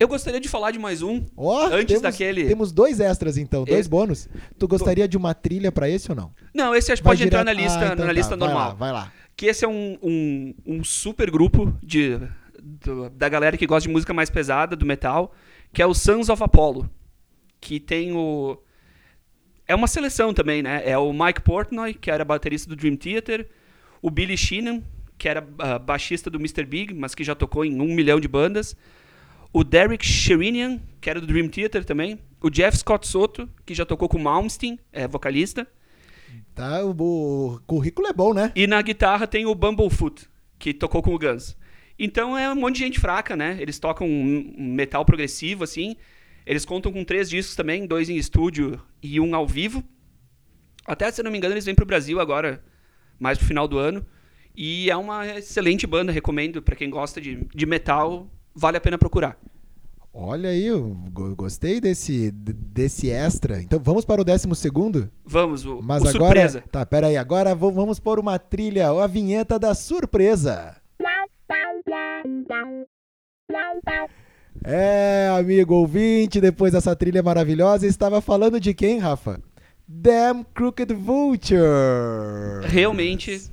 Eu 0.00 0.08
gostaria 0.08 0.40
de 0.40 0.48
falar 0.48 0.70
de 0.70 0.78
mais 0.78 1.02
um. 1.02 1.22
Ó, 1.36 1.66
Antes 1.66 1.86
temos, 1.88 2.02
daquele- 2.02 2.46
Temos 2.46 2.72
dois 2.72 3.00
extras, 3.00 3.36
então, 3.36 3.64
dois 3.64 3.80
Esse- 3.80 3.88
bônus. 3.88 4.28
Tu 4.58 4.66
gostaria 4.66 5.06
de 5.06 5.16
uma 5.16 5.34
trilha 5.34 5.70
pra 5.70 5.90
esse 5.90 6.10
ou 6.10 6.16
não? 6.16 6.32
Não, 6.54 6.74
esse 6.74 6.90
acho 6.90 7.02
que 7.02 7.06
Vai 7.06 7.16
pode 7.16 7.26
entrar 7.26 7.44
na 7.44 7.52
direto- 7.52 7.66
lista, 7.66 7.80
Ah, 7.82 7.92
então 7.92 8.06
na 8.06 8.06
tá, 8.06 8.12
lista 8.12 8.36
vai 8.36 8.48
normal. 8.48 8.68
Lá, 8.70 8.74
vai 8.74 8.92
lá. 8.92 9.12
Que 9.36 9.46
esse 9.46 9.64
é 9.64 9.68
um, 9.68 9.98
um, 10.02 10.54
um 10.66 10.82
super 10.84 11.30
grupo 11.30 11.74
de, 11.82 12.18
do- 12.84 13.10
da 13.10 13.28
galera 13.28 13.56
que 13.56 13.66
gosta 13.66 13.86
de 13.88 13.92
música 13.92 14.12
mais 14.14 14.30
pesada, 14.30 14.76
do 14.76 14.84
metal, 14.86 15.34
que 15.72 15.80
é 15.82 15.86
o 15.86 15.94
Sons 15.94 16.28
of 16.28 16.42
Apollo. 16.42 16.88
Que 17.60 17.80
tem 17.80 18.12
o. 18.12 18.58
É 19.66 19.74
uma 19.74 19.86
seleção 19.86 20.32
também, 20.32 20.62
né? 20.62 20.82
É 20.84 20.96
o 20.96 21.12
Mike 21.12 21.42
Portnoy, 21.42 21.92
que 21.94 22.10
era 22.10 22.24
baterista 22.24 22.68
do 22.68 22.76
Dream 22.76 22.96
Theater, 22.96 23.48
o 24.00 24.10
Billy 24.10 24.36
Sheehan, 24.36 24.82
que 25.18 25.28
era 25.28 25.46
ah, 25.58 25.78
baixista 25.78 26.30
do 26.30 26.38
Mr. 26.38 26.64
Big, 26.64 26.94
mas 26.94 27.14
que 27.14 27.24
já 27.24 27.34
tocou 27.34 27.64
em 27.64 27.80
um 27.80 27.94
milhão 27.94 28.18
de 28.20 28.28
bandas, 28.28 28.76
o 29.52 29.62
Derek 29.64 30.06
Sherinian, 30.06 30.80
que 31.00 31.10
era 31.10 31.20
do 31.20 31.26
Dream 31.26 31.48
Theater 31.48 31.84
também, 31.84 32.18
o 32.40 32.48
Jeff 32.48 32.78
Scott 32.78 33.06
Soto, 33.06 33.48
que 33.66 33.74
já 33.74 33.84
tocou 33.84 34.08
com 34.08 34.16
o 34.16 34.22
Malmsteen, 34.22 34.78
é 34.92 35.06
vocalista, 35.08 35.66
Tá, 36.54 36.84
o, 36.84 36.90
o 36.90 37.60
currículo 37.66 38.06
é 38.08 38.12
bom, 38.12 38.32
né? 38.34 38.52
e 38.54 38.66
na 38.66 38.80
guitarra 38.82 39.26
tem 39.26 39.44
o 39.46 39.54
Bumblefoot, 39.54 40.28
que 40.58 40.72
tocou 40.74 41.02
com 41.02 41.14
o 41.14 41.18
Guns. 41.18 41.56
Então 41.98 42.36
é 42.38 42.50
um 42.50 42.54
monte 42.54 42.76
de 42.76 42.84
gente 42.84 43.00
fraca, 43.00 43.36
né? 43.36 43.56
Eles 43.60 43.78
tocam 43.78 44.06
um 44.06 44.54
metal 44.58 45.04
progressivo, 45.04 45.64
assim. 45.64 45.96
Eles 46.46 46.64
contam 46.64 46.92
com 46.92 47.04
três 47.04 47.28
discos 47.28 47.56
também, 47.56 47.86
dois 47.86 48.08
em 48.08 48.16
estúdio 48.16 48.80
e 49.02 49.18
um 49.20 49.34
ao 49.34 49.46
vivo. 49.46 49.82
Até, 50.86 51.10
se 51.10 51.20
eu 51.20 51.24
não 51.24 51.30
me 51.30 51.36
engano, 51.38 51.54
eles 51.54 51.64
vêm 51.64 51.74
pro 51.74 51.84
Brasil 51.84 52.18
agora, 52.20 52.62
mais 53.18 53.36
pro 53.36 53.46
final 53.46 53.66
do 53.68 53.78
ano. 53.78 54.06
E 54.56 54.90
é 54.90 54.96
uma 54.96 55.26
excelente 55.26 55.86
banda, 55.86 56.10
recomendo 56.10 56.62
pra 56.62 56.74
quem 56.74 56.88
gosta 56.88 57.20
de, 57.20 57.46
de 57.54 57.66
metal, 57.66 58.26
vale 58.54 58.76
a 58.76 58.80
pena 58.80 58.96
procurar. 58.98 59.38
Olha 60.12 60.48
aí, 60.50 60.66
eu 60.66 60.94
go- 61.12 61.36
gostei 61.36 61.80
desse, 61.80 62.30
desse 62.32 63.10
extra. 63.10 63.60
Então 63.62 63.78
vamos 63.78 64.04
para 64.04 64.20
o 64.20 64.24
décimo 64.24 64.54
segundo? 64.54 65.10
Vamos, 65.24 65.64
o, 65.64 65.80
Mas 65.82 66.02
o 66.02 66.08
agora. 66.08 66.24
surpresa. 66.24 66.64
Tá, 66.72 66.84
pera 66.86 67.08
aí. 67.08 67.16
Agora 67.16 67.54
vamos 67.54 68.00
pôr 68.00 68.18
uma 68.18 68.38
trilha, 68.38 68.88
a 68.88 69.06
vinheta 69.06 69.58
da 69.58 69.74
surpresa. 69.74 70.76
É, 74.64 75.28
amigo 75.38 75.74
ouvinte, 75.74 76.40
depois 76.40 76.72
dessa 76.72 76.94
trilha 76.96 77.22
maravilhosa, 77.22 77.86
estava 77.86 78.20
falando 78.20 78.58
de 78.60 78.74
quem, 78.74 78.98
Rafa? 78.98 79.40
Damn 79.86 80.44
Crooked 80.54 80.92
Vulture. 80.92 81.58
Realmente, 82.66 83.50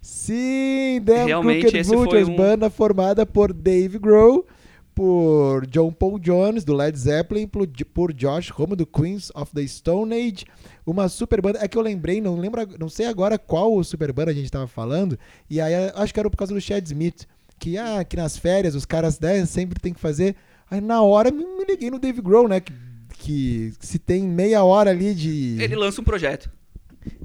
Sim, 0.00 1.00
Damn 1.02 1.26
Realmente, 1.26 1.62
Crooked 1.62 1.82
Vultures, 1.84 2.28
um- 2.28 2.36
banda 2.36 2.68
formada 2.70 3.24
por 3.24 3.52
Dave 3.52 3.98
Grohl, 3.98 4.46
por 4.94 5.64
John 5.66 5.92
Paul 5.92 6.18
Jones, 6.18 6.64
do 6.64 6.74
Led 6.74 6.98
Zeppelin, 6.98 7.46
por, 7.46 8.12
Josh 8.12 8.50
Homme, 8.58 8.74
do 8.74 8.84
Queens 8.84 9.30
of 9.34 9.52
the 9.54 9.66
Stone 9.66 10.12
Age. 10.14 10.44
Uma 10.84 11.08
super 11.08 11.40
banda. 11.40 11.60
É 11.62 11.68
que 11.68 11.78
eu 11.78 11.82
lembrei, 11.82 12.20
não 12.20 12.36
lembro, 12.36 12.66
não 12.78 12.88
sei 12.88 13.06
agora 13.06 13.38
qual 13.38 13.82
super 13.84 14.12
banda 14.12 14.30
a 14.32 14.34
gente 14.34 14.46
estava 14.46 14.66
falando, 14.66 15.16
e 15.48 15.60
aí 15.60 15.72
acho 15.94 16.12
que 16.12 16.18
era 16.20 16.28
por 16.28 16.36
causa 16.36 16.52
do 16.52 16.60
Chad 16.60 16.84
Smith. 16.84 17.26
Que, 17.58 17.76
ah, 17.76 18.04
que 18.04 18.16
nas 18.16 18.36
férias 18.36 18.74
os 18.74 18.84
caras 18.84 19.18
né, 19.18 19.44
sempre 19.46 19.80
tem 19.80 19.92
que 19.92 20.00
fazer. 20.00 20.36
Aí 20.70 20.80
na 20.80 21.02
hora 21.02 21.30
me, 21.30 21.44
me 21.44 21.64
liguei 21.64 21.90
no 21.90 21.98
Dave 21.98 22.20
Grohl, 22.20 22.48
né? 22.48 22.60
Que, 22.60 22.72
que 23.18 23.72
se 23.80 23.98
tem 23.98 24.22
meia 24.22 24.62
hora 24.62 24.90
ali 24.90 25.14
de 25.14 25.56
ele 25.60 25.74
lança 25.74 26.00
um 26.00 26.04
projeto. 26.04 26.50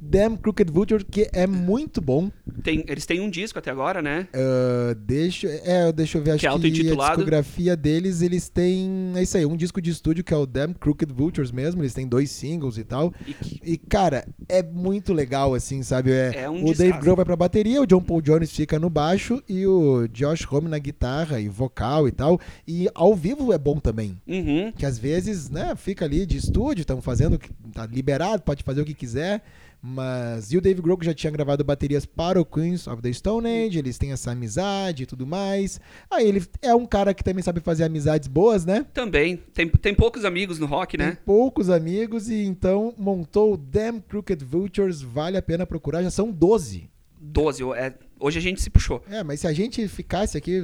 Damn 0.06 0.38
Crooked 0.38 0.72
Vulture, 0.72 1.04
que 1.06 1.30
é 1.34 1.48
muito 1.48 2.02
bom. 2.02 2.30
Tem, 2.64 2.84
eles 2.88 3.06
têm 3.06 3.20
um 3.22 3.30
disco 3.30 3.58
até 3.60 3.72
agora, 3.72 4.02
né? 4.02 4.28
Ah, 4.34 4.94
deixa, 4.98 5.48
é, 5.48 5.92
deixa 5.92 6.18
eu 6.18 6.24
ver, 6.24 6.32
acho 6.32 6.40
Que 6.42 6.48
é 6.48 6.50
que, 6.60 6.90
a 6.92 6.96
discografia 7.10 7.76
deles, 7.76 8.22
eles 8.22 8.50
têm, 8.50 9.14
é 9.16 9.24
isso 9.24 9.38
aí, 9.38 9.46
um 9.46 9.56
disco 9.56 9.82
de 9.82 9.90
estúdio 9.90 10.24
que 10.24 10.34
é 10.34 10.38
o 10.38 10.46
Damn 10.46 10.74
Crooked 10.74 11.12
Vultures 11.14 11.52
mesmo, 11.52 11.82
eles 11.82 11.94
têm 11.94 12.08
dois 12.08 12.30
singles 12.32 12.78
e 12.78 12.84
tal. 12.84 13.14
E 13.28 13.34
que- 13.34 13.62
E, 13.64 13.78
cara, 13.78 14.28
é 14.50 14.62
muito 14.62 15.14
legal, 15.14 15.54
assim, 15.54 15.82
sabe? 15.84 16.12
É, 16.12 16.44
É 16.44 16.50
um 16.50 16.66
o 16.66 16.74
Dave. 16.74 17.00
Grohl 17.00 17.16
vai 17.16 17.26
pra 17.26 17.36
bateria, 17.36 17.82
o 17.82 17.86
John 17.88 18.02
Paul 18.02 18.22
Jones 18.22 18.52
fica 18.52 18.78
no 18.80 18.90
baixo 18.90 19.42
e 19.48 19.66
o 19.66 20.08
Josh 20.10 20.46
Homme 20.52 20.68
na 20.70 20.78
guitarra 20.80 21.40
e 21.40 21.48
vocal 21.48 22.08
e 22.08 22.12
tal. 22.12 22.40
E 22.68 22.88
ao 22.94 23.16
vivo 23.16 23.52
é 23.54 23.58
bom 23.58 23.78
também. 23.80 24.18
Uhum. 24.28 24.72
Que 24.76 24.86
às 24.86 24.98
vezes, 24.98 25.50
né, 25.50 25.74
fica 25.76 26.06
ali 26.06 26.26
de 26.26 26.38
estúdio, 26.38 26.82
estão 26.82 27.02
fazendo, 27.02 27.40
tá 27.74 27.86
liberado, 27.86 28.44
pode 28.44 28.64
fazer 28.64 28.82
o 28.82 28.86
que 28.86 28.94
quiser. 28.94 29.42
Mas. 29.86 30.50
E 30.54 30.58
o 30.58 30.62
Dave 30.62 30.82
Grohl 30.82 30.98
que 30.98 31.06
já 31.06 31.14
tinha 31.14 31.30
gravado 31.30 31.62
baterias 31.62 32.06
para 32.06 32.40
o 32.40 32.46
Queens 32.46 32.88
of 32.88 33.02
the 33.02 33.12
Stone 33.12 33.46
Age, 33.46 33.78
eles 33.78 33.98
têm 33.98 34.14
essa 34.14 34.32
amizade 34.32 35.04
e 35.04 35.06
tudo 35.06 35.28
mais. 35.28 35.78
Aí 36.10 36.26
ele 36.26 36.42
é 36.62 36.74
um 36.74 36.86
cara 36.86 37.14
que 37.14 37.22
também 37.22 37.44
sabe 37.44 37.60
fazer 37.60 37.84
amizades 37.84 38.30
boas, 38.30 38.66
né? 38.66 38.86
Também. 38.94 39.36
Tem, 39.54 39.68
tem 39.68 39.94
poucos 39.94 40.24
amigos 40.24 40.58
no 40.58 40.68
rock, 40.68 40.98
Tem 40.98 41.08
né? 41.08 41.18
poucos 41.26 41.70
amigos 41.70 42.30
e 42.30 42.46
então 42.46 42.94
montou 42.98 43.56
o 43.56 43.58
Damn 43.58 44.00
Crooked 44.00 44.46
Vultures, 44.46 45.02
vale 45.02 45.36
a 45.36 45.42
pena 45.42 45.66
procurar, 45.66 46.02
já 46.02 46.10
são 46.10 46.32
12. 46.32 46.90
12. 47.20 47.64
é, 47.76 47.94
hoje 48.18 48.40
a 48.40 48.42
gente 48.42 48.62
se 48.62 48.70
puxou. 48.70 49.04
É, 49.10 49.22
mas 49.22 49.42
se 49.42 49.48
a 49.48 49.54
gente 49.54 49.86
ficasse 49.90 50.38
aqui, 50.38 50.64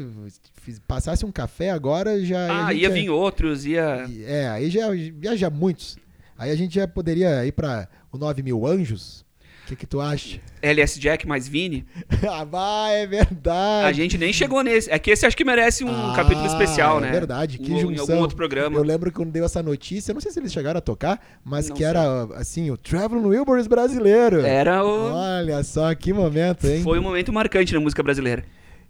passasse 0.88 1.26
um 1.26 1.32
café 1.32 1.72
agora, 1.72 2.24
já. 2.24 2.67
Ah, 2.67 2.74
ia 2.74 2.89
vir 2.89 3.09
outros, 3.09 3.65
ia. 3.65 4.07
É, 4.26 4.47
aí 4.47 4.70
já, 4.70 4.88
já 5.36 5.49
muitos. 5.49 5.97
Aí 6.40 6.50
a 6.50 6.56
gente 6.56 6.74
já 6.76 6.88
poderia 6.88 7.46
ir 7.46 7.52
para 7.52 7.88
o 8.12 8.18
9 8.18 8.42
mil 8.42 8.66
anjos, 8.66 9.24
que, 9.70 9.76
que 9.76 9.86
tu 9.86 10.02
acha? 10.02 10.40
LS 10.62 11.00
Jack 11.00 11.28
mais 11.28 11.48
Vini. 11.48 11.86
ah, 12.28 12.44
vai, 12.44 13.04
é 13.04 13.08
verdade. 13.08 13.88
A 13.88 13.92
gente 13.92 14.18
nem 14.18 14.34
chegou 14.34 14.64
nesse. 14.64 14.90
É 14.90 14.98
que 14.98 15.12
esse 15.12 15.26
acho 15.26 15.38
que 15.38 15.46
merece 15.46 15.84
um 15.84 15.90
Ah, 15.90 16.14
capítulo 16.16 16.46
especial, 16.48 17.00
né? 17.00 17.10
É 17.10 17.12
verdade, 17.12 17.58
que 17.60 17.72
Em- 17.72 17.80
junção. 17.80 17.94
Em 17.94 18.00
algum 18.00 18.22
outro 18.22 18.36
programa. 18.36 18.76
Eu 18.78 18.84
lembro 18.84 19.12
que 19.12 19.18
quando 19.18 19.32
deu 19.32 19.46
essa 19.46 19.62
notícia, 19.62 20.14
não 20.14 20.22
sei 20.22 20.32
se 20.32 20.40
eles 20.40 20.52
chegaram 20.52 20.80
a 20.80 20.82
tocar, 20.82 21.22
mas 21.44 21.70
Não 21.70 21.76
que 21.76 21.84
sei. 21.84 21.90
era, 21.90 22.24
assim, 22.36 22.72
o 22.72 22.78
Traveling 22.78 23.26
Wilburys 23.26 23.68
brasileiro. 23.68 24.42
Era 24.42 24.84
o. 24.84 25.14
Olha 25.14 25.64
só, 25.64 25.94
que 25.94 26.12
momento, 26.12 26.66
hein? 26.66 26.82
Foi 26.82 27.00
um 27.00 27.04
momento 27.04 27.32
marcante 27.32 27.74
na 27.74 27.80
música 27.80 28.02
brasileira. 28.02 28.44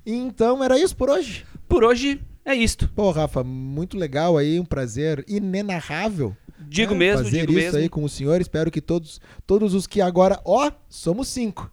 Então, 0.05 0.63
era 0.63 0.79
isso 0.79 0.95
por 0.95 1.09
hoje. 1.09 1.45
Por 1.67 1.83
hoje 1.83 2.21
é 2.45 2.55
isto. 2.55 2.89
Pô, 2.95 3.11
Rafa, 3.11 3.43
muito 3.43 3.97
legal 3.97 4.37
aí, 4.37 4.59
um 4.59 4.65
prazer 4.65 5.25
inenarrável. 5.27 6.35
Digo 6.67 6.93
né, 6.93 6.99
mesmo, 6.99 7.23
fazer 7.25 7.39
digo 7.41 7.51
isso 7.53 7.61
mesmo. 7.61 7.77
aí 7.79 7.89
com 7.89 8.03
o 8.03 8.09
senhor. 8.09 8.41
Espero 8.41 8.69
que 8.71 8.81
todos, 8.81 9.19
todos 9.47 9.73
os 9.73 9.87
que 9.87 10.01
agora, 10.01 10.39
ó, 10.45 10.71
somos 10.89 11.27
cinco. 11.27 11.71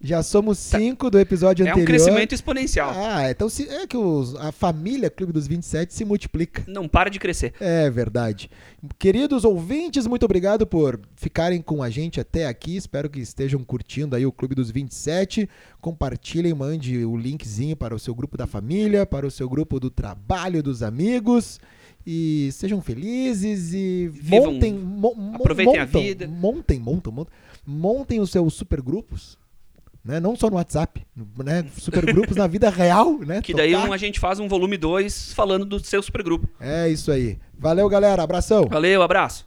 Já 0.00 0.22
somos 0.22 0.58
cinco 0.58 1.10
do 1.10 1.18
episódio 1.18 1.64
Tá. 1.64 1.70
É 1.70 1.74
um 1.74 1.78
anterior. 1.80 1.86
crescimento 2.04 2.32
exponencial. 2.32 2.92
Ah, 2.94 3.28
então 3.32 3.48
se, 3.48 3.68
é 3.68 3.84
que 3.84 3.96
os- 3.96 4.36
a 4.36 4.52
família 4.52 5.10
Clube 5.10 5.32
dos 5.32 5.48
27 5.48 5.92
se 5.92 6.04
multiplica. 6.04 6.62
Não 6.68 6.86
para 6.86 7.10
de 7.10 7.18
crescer. 7.18 7.52
É 7.58 7.90
verdade. 7.90 8.48
Queridos 8.96 9.44
ouvintes, 9.44 10.06
muito 10.06 10.24
obrigado 10.24 10.64
por 10.64 11.00
ficarem 11.16 11.60
com 11.60 11.82
a 11.82 11.90
gente 11.90 12.20
até 12.20 12.46
aqui. 12.46 12.76
Espero 12.76 13.10
que 13.10 13.18
estejam 13.18 13.64
curtindo 13.64 14.14
aí 14.14 14.24
o 14.24 14.30
Clube 14.30 14.54
dos 14.54 14.70
27. 14.70 15.48
Compartilhem, 15.80 16.54
mande 16.54 17.04
o 17.04 17.16
linkzinho 17.16 17.74
para 17.76 17.92
o 17.92 17.98
seu 17.98 18.14
grupo 18.14 18.36
da 18.36 18.46
família, 18.46 19.04
para 19.04 19.26
o 19.26 19.30
seu 19.32 19.48
grupo 19.48 19.80
do 19.80 19.90
trabalho, 19.90 20.62
dos 20.62 20.80
amigos. 20.80 21.58
E 22.10 22.48
sejam 22.52 22.80
felizes 22.80 23.74
e 23.74 24.08
Vivam- 24.10 24.54
montem, 24.54 24.72
mo- 24.72 25.14
mo- 25.14 25.36
aproveitem 25.36 25.76
a 25.78 25.84
montam, 25.84 26.00
vida. 26.00 26.26
Montem, 26.26 26.78
montam, 26.80 27.12
montam. 27.12 27.32
Montem 27.66 28.18
os 28.18 28.30
seus 28.30 28.54
supergrupos. 28.54 29.36
Né? 30.02 30.18
Não 30.18 30.34
só 30.34 30.48
no 30.48 30.56
WhatsApp, 30.56 31.04
né? 31.44 31.66
Supergrupos 31.76 32.34
na 32.34 32.46
vida 32.46 32.70
real, 32.70 33.18
né? 33.18 33.42
Que 33.42 33.52
daí 33.52 33.72
Tocar. 33.72 33.90
um, 33.90 33.92
a 33.92 33.96
gente 33.98 34.18
faz 34.18 34.40
um 34.40 34.48
volume 34.48 34.78
2 34.78 35.34
falando 35.34 35.66
do 35.66 35.78
seu 35.84 36.02
supergrupo. 36.02 36.48
É 36.58 36.88
isso 36.88 37.12
aí. 37.12 37.36
Valeu, 37.58 37.86
galera. 37.90 38.22
Abração. 38.22 38.64
Valeu, 38.70 39.02
abraço. 39.02 39.46